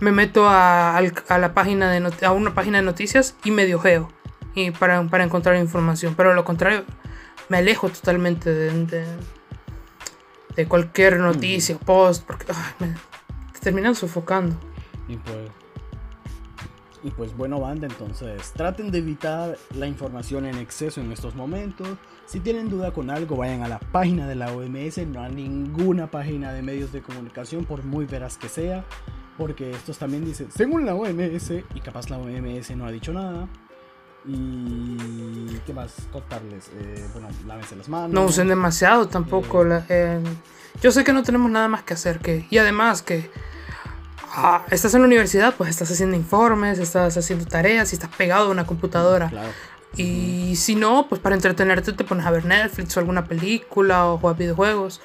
me 0.01 0.13
meto 0.13 0.47
a, 0.49 1.01
la 1.39 1.55
página 1.55 1.91
de 1.91 2.27
a 2.27 2.33
una 2.33 2.55
página 2.55 2.79
de 2.79 2.85
noticias 2.85 3.35
y 3.45 3.51
medio 3.51 3.79
geo 3.79 4.09
y 4.55 4.71
para, 4.71 5.03
para 5.09 5.25
encontrar 5.25 5.57
información. 5.57 6.15
Pero 6.15 6.35
lo 6.35 6.45
contrario, 6.45 6.85
me 7.49 7.59
alejo 7.59 7.89
totalmente 7.89 8.53
de, 8.53 8.71
de, 8.87 9.05
de 10.57 10.67
cualquier 10.67 11.19
noticia 11.19 11.77
o 11.77 11.79
post 11.79 12.25
porque 12.27 12.47
ay, 12.49 12.73
me 12.79 12.95
te 13.53 13.61
terminan 13.61 13.95
sofocando. 13.95 14.57
y 15.09 15.17
pues, 15.17 15.51
y 17.03 17.11
pues 17.11 17.37
bueno, 17.37 17.61
banda, 17.61 17.87
entonces 17.87 18.53
traten 18.53 18.91
de 18.91 18.99
evitar 18.99 19.57
la 19.75 19.87
información 19.87 20.45
en 20.47 20.59
exceso 20.59 21.01
en 21.01 21.13
estos 21.13 21.35
momentos. 21.35 21.89
Si 22.27 22.41
tienen 22.41 22.69
duda 22.69 22.93
con 22.93 23.09
algo, 23.11 23.37
vayan 23.37 23.63
a 23.63 23.69
la 23.69 23.79
página 23.79 24.27
de 24.27 24.35
la 24.35 24.51
OMS, 24.53 24.99
no 25.07 25.23
a 25.23 25.29
ninguna 25.29 26.11
página 26.11 26.53
de 26.53 26.61
medios 26.63 26.93
de 26.93 27.01
comunicación, 27.01 27.65
por 27.65 27.85
muy 27.85 28.05
veraz 28.05 28.37
que 28.37 28.49
sea. 28.49 28.85
Porque 29.39 29.71
estos 29.71 29.99
también 29.99 30.25
dicen, 30.25 30.49
según 30.51 30.87
la 30.87 30.95
OMS, 30.95 31.51
y 31.75 31.81
capaz 31.81 32.09
la 32.11 32.19
OMS 32.19 32.75
no 32.77 32.87
ha 32.87 32.91
dicho 32.91 33.13
nada. 33.13 33.47
Y 34.27 35.61
qué 35.67 35.73
más 35.73 35.93
contarles, 36.13 36.69
Eh, 36.77 37.07
bueno, 37.13 37.29
lávense 37.47 37.77
las 37.77 37.89
manos. 37.89 38.11
No 38.11 38.25
usen 38.25 38.49
demasiado 38.49 39.07
tampoco. 39.09 39.63
la- 39.65 39.85
eh, 39.89 40.21
yo 40.83 40.91
sé 40.91 41.05
que 41.05 41.13
no 41.13 41.23
tenemos 41.23 41.51
nada 41.51 41.69
más 41.69 41.83
que 41.85 41.95
hacer 41.95 42.19
que 42.19 42.45
y 42.51 42.59
además 42.59 43.03
que 43.03 43.31
ah, 44.39 44.65
estás 44.71 44.93
en 44.95 45.03
la 45.03 45.07
universidad, 45.07 45.55
pues 45.57 45.71
estás 45.71 45.91
haciendo 45.91 46.17
informes, 46.17 46.79
estás 46.79 47.17
haciendo 47.17 47.47
tareas 47.47 47.93
y 47.93 47.97
estás 47.97 48.11
pegado 48.17 48.49
a 48.49 48.51
una 48.51 48.67
computadora. 48.67 49.29
Claro. 49.29 49.49
Y 49.97 50.57
si 50.57 50.75
no, 50.75 51.09
pues 51.09 51.21
para 51.21 51.35
entretenerte 51.35 51.93
te 51.93 52.05
pones 52.05 52.27
a 52.27 52.31
ver 52.31 52.45
Netflix 52.45 52.97
o 52.97 53.01
alguna 53.01 53.25
película 53.25 54.07
o 54.07 54.19
jugar 54.19 54.37
videojuegos. 54.37 55.01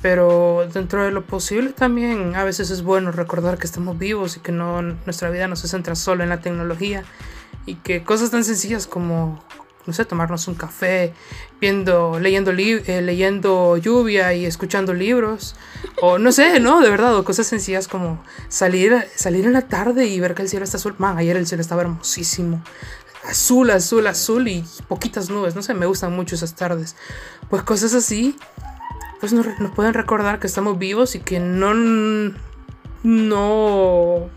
Pero 0.00 0.68
dentro 0.72 1.04
de 1.04 1.10
lo 1.10 1.24
posible 1.24 1.70
también 1.70 2.34
a 2.36 2.44
veces 2.44 2.70
es 2.70 2.82
bueno 2.82 3.10
recordar 3.10 3.58
que 3.58 3.66
estamos 3.66 3.98
vivos 3.98 4.36
y 4.36 4.40
que 4.40 4.52
no, 4.52 4.82
nuestra 4.82 5.30
vida 5.30 5.48
no 5.48 5.56
se 5.56 5.68
centra 5.68 5.94
solo 5.94 6.22
en 6.22 6.28
la 6.28 6.40
tecnología 6.40 7.04
y 7.64 7.76
que 7.76 8.02
cosas 8.02 8.30
tan 8.30 8.44
sencillas 8.44 8.86
como, 8.86 9.42
no 9.86 9.92
sé, 9.94 10.04
tomarnos 10.04 10.46
un 10.46 10.56
café, 10.56 11.14
viendo, 11.60 12.18
leyendo, 12.20 12.50
eh, 12.50 13.00
leyendo 13.02 13.78
lluvia 13.78 14.34
y 14.34 14.44
escuchando 14.44 14.92
libros, 14.92 15.56
o 16.02 16.18
no 16.18 16.32
sé, 16.32 16.60
¿no? 16.60 16.82
De 16.82 16.90
verdad, 16.90 17.16
o 17.16 17.24
cosas 17.24 17.46
sencillas 17.46 17.88
como 17.88 18.22
salir, 18.48 19.06
salir 19.14 19.46
en 19.46 19.54
la 19.54 19.62
tarde 19.62 20.06
y 20.06 20.20
ver 20.20 20.34
que 20.34 20.42
el 20.42 20.50
cielo 20.50 20.64
está 20.64 20.76
azul. 20.76 20.94
Man, 20.98 21.16
ayer 21.16 21.36
el 21.36 21.46
cielo 21.46 21.62
estaba 21.62 21.80
hermosísimo 21.80 22.62
azul, 23.28 23.70
azul, 23.70 24.06
azul 24.06 24.48
y 24.48 24.64
poquitas 24.88 25.30
nubes. 25.30 25.54
No 25.54 25.62
sé, 25.62 25.74
me 25.74 25.86
gustan 25.86 26.14
mucho 26.14 26.34
esas 26.34 26.54
tardes. 26.54 26.96
Pues 27.48 27.62
cosas 27.62 27.94
así, 27.94 28.36
pues 29.20 29.32
nos, 29.32 29.46
nos 29.58 29.70
pueden 29.72 29.94
recordar 29.94 30.38
que 30.38 30.46
estamos 30.46 30.78
vivos 30.78 31.14
y 31.14 31.20
que 31.20 31.40
no, 31.40 31.74
no, 33.02 34.30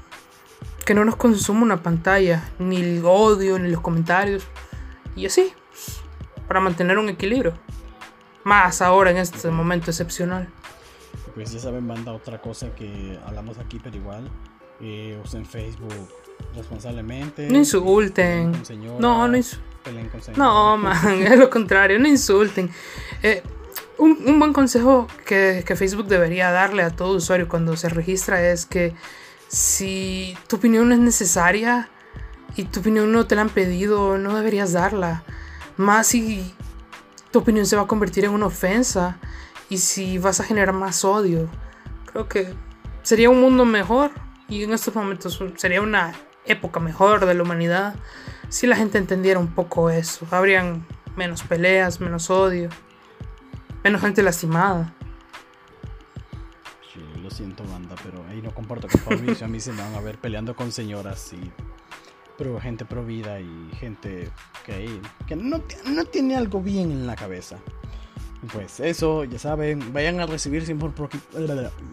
que 0.86 0.94
no 0.94 1.06
nos 1.06 1.16
consuma 1.16 1.64
una 1.64 1.84
pantalla, 1.84 2.50
ni 2.60 2.78
el 2.78 3.02
odio, 3.06 3.60
ni 3.60 3.70
los 3.70 3.82
comentarios. 3.82 4.44
Y 5.16 5.26
así, 5.26 5.54
para 6.48 6.60
mantener 6.60 6.98
un 6.98 7.10
equilibrio. 7.10 7.54
Más 8.44 8.82
ahora 8.82 9.12
en 9.12 9.18
este 9.18 9.50
momento 9.50 9.92
excepcional. 9.92 10.48
Pues 11.36 11.52
ya 11.52 11.60
saben, 11.60 11.88
banda, 11.88 12.14
otra 12.14 12.42
cosa 12.42 12.74
que 12.74 13.20
hablamos 13.26 13.58
aquí, 13.58 13.80
pero 13.84 13.96
igual. 13.98 14.30
eh, 14.80 15.20
usen 15.24 15.46
Facebook 15.46 16.10
responsablemente. 16.56 17.50
No 17.50 17.58
insulten. 17.58 18.52
No, 19.00 19.28
no 19.28 19.38
insulten. 19.38 19.68
No, 20.36 20.78
man, 20.78 21.22
es 21.24 21.38
lo 21.38 21.50
contrario, 21.50 22.00
no 22.00 22.08
insulten. 22.08 22.70
Eh, 23.24 23.44
un, 23.98 24.18
un 24.26 24.40
buen 24.40 24.54
consejo 24.54 25.08
que, 25.26 25.64
que 25.66 25.76
Facebook 25.76 26.08
debería 26.08 26.52
darle 26.52 26.84
a 26.84 26.90
todo 26.90 27.16
usuario 27.16 27.48
cuando 27.48 27.76
se 27.78 27.90
registra 27.90 28.48
es 28.50 28.66
que 28.66 28.94
si 29.48 30.38
tu 30.48 30.58
opinión 30.58 30.90
no 30.90 30.96
es 30.96 31.00
necesaria 31.00 31.90
y 32.56 32.64
tu 32.66 32.82
opinión 32.82 33.12
no 33.12 33.26
te 33.28 33.36
la 33.36 33.42
han 33.42 33.50
pedido, 33.50 34.18
no 34.18 34.36
deberías 34.36 34.74
darla. 34.74 35.24
Más 35.78 36.08
si 36.08 36.54
tu 37.32 37.40
opinión 37.40 37.66
se 37.66 37.76
va 37.76 37.84
a 37.84 37.88
convertir 37.88 38.26
en 38.26 38.32
una 38.32 38.48
ofensa 38.48 39.18
y 39.70 39.78
si 39.78 40.18
vas 40.18 40.40
a 40.40 40.44
generar 40.44 40.74
más 40.74 41.06
odio. 41.06 41.50
Creo 42.12 42.28
que 42.28 42.54
sería 43.04 43.30
un 43.30 43.40
mundo 43.42 43.64
mejor 43.66 44.12
y 44.50 44.64
en 44.64 44.74
estos 44.74 44.96
momentos 44.96 45.42
sería 45.56 45.82
una 45.82 46.14
época 46.48 46.80
mejor 46.80 47.26
de 47.26 47.34
la 47.34 47.44
humanidad 47.44 47.96
si 48.50 48.68
la 48.68 48.76
gente 48.76 48.98
entendiera 48.98 49.40
un 49.40 49.48
poco 49.48 49.90
eso. 49.90 50.26
Habrían 50.32 50.86
menos 51.16 51.44
peleas, 51.44 52.00
menos 52.00 52.30
odio, 52.30 52.70
menos 53.84 54.02
gente 54.02 54.22
lastimada. 54.24 54.94
Sí, 56.94 57.02
lo 57.22 57.30
siento, 57.30 57.64
banda, 57.66 57.96
pero 58.04 58.24
ahí 58.30 58.42
no 58.42 58.54
comparto 58.54 58.88
con 58.88 59.02
Fabricio. 59.02 59.46
A 59.46 59.50
mí 59.50 59.60
se 59.60 59.72
me 59.72 59.82
van 59.82 59.96
a 59.96 60.02
ver 60.02 60.18
peleando 60.18 60.56
con 60.56 60.72
señoras 60.72 61.34
y. 61.34 61.52
Pero 62.38 62.60
gente 62.60 62.86
pro 62.86 63.04
vida 63.04 63.40
y 63.40 63.72
gente 63.80 64.30
que, 64.64 65.00
que 65.26 65.36
no, 65.36 65.60
no 65.86 66.06
tiene 66.06 66.36
algo 66.36 66.62
bien 66.62 66.92
en 66.92 67.08
la 67.08 67.16
cabeza. 67.16 67.58
Pues 68.54 68.80
eso, 68.80 69.24
ya 69.24 69.40
saben, 69.40 69.92
vayan 69.92 70.20
a 70.20 70.28
recibir 70.28 70.64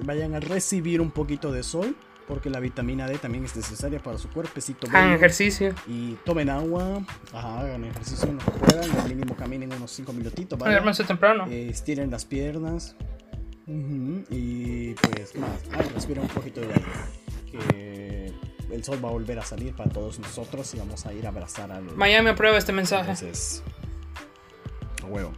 vayan 0.05 0.35
a 0.35 0.41
recibir 0.41 1.01
un 1.01 1.11
poquito 1.11 1.51
de 1.51 1.63
sol, 1.63 1.97
porque 2.27 2.51
la 2.51 2.61
vitamina 2.61 3.07
D 3.07 3.19
también 3.19 3.45
es 3.45 3.55
necesaria 3.57 4.03
para 4.03 4.19
su 4.19 4.29
cuerpecito. 4.31 4.87
Hagan 4.89 5.13
ejercicio. 5.13 5.75
Y 5.87 6.15
tomen 6.25 6.51
agua, 6.51 7.03
ajá, 7.33 7.61
hagan 7.61 7.85
ejercicio 7.85 8.29
que 8.39 8.51
puedan, 8.53 8.91
al 8.99 9.09
mínimo 9.09 9.37
caminen 9.37 9.73
unos 9.73 9.91
5 9.93 10.13
minutitos. 10.13 10.59
Duérmanse 10.59 11.05
temprano. 11.05 11.47
Eh, 11.49 11.69
estiren 11.69 12.11
las 12.11 12.25
piernas. 12.25 12.97
Ujú, 13.67 14.25
Y 14.31 14.93
pues 14.95 15.35
más, 15.37 15.51
ay, 15.73 15.89
respira 15.95 16.21
un 16.21 16.29
poquito 16.29 16.61
de 16.61 16.67
aire. 16.67 16.85
Que 17.51 18.33
el 18.71 18.85
sol 18.85 18.99
va 19.03 19.09
a 19.09 19.13
volver 19.13 19.39
a 19.39 19.43
salir 19.45 19.75
para 19.75 19.91
todos 19.91 20.19
nosotros 20.19 20.75
y 20.75 20.79
vamos 20.79 21.07
a 21.07 21.13
ir 21.13 21.25
a 21.27 21.29
abrazar 21.31 21.71
al. 21.73 21.85
Miami 21.97 22.31
aprueba 22.31 22.59
este 22.59 22.73
mensaje. 22.73 23.13
Entonces, 23.13 23.63
a 25.03 25.07
huevo. 25.07 25.33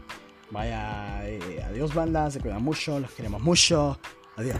Vaya, 0.50 1.28
eh, 1.28 1.62
adiós 1.68 1.92
banda, 1.92 2.30
se 2.30 2.40
cuidan 2.40 2.62
mucho, 2.62 2.98
los 3.00 3.10
queremos 3.10 3.42
mucho. 3.42 3.98
Adiós. 4.36 4.56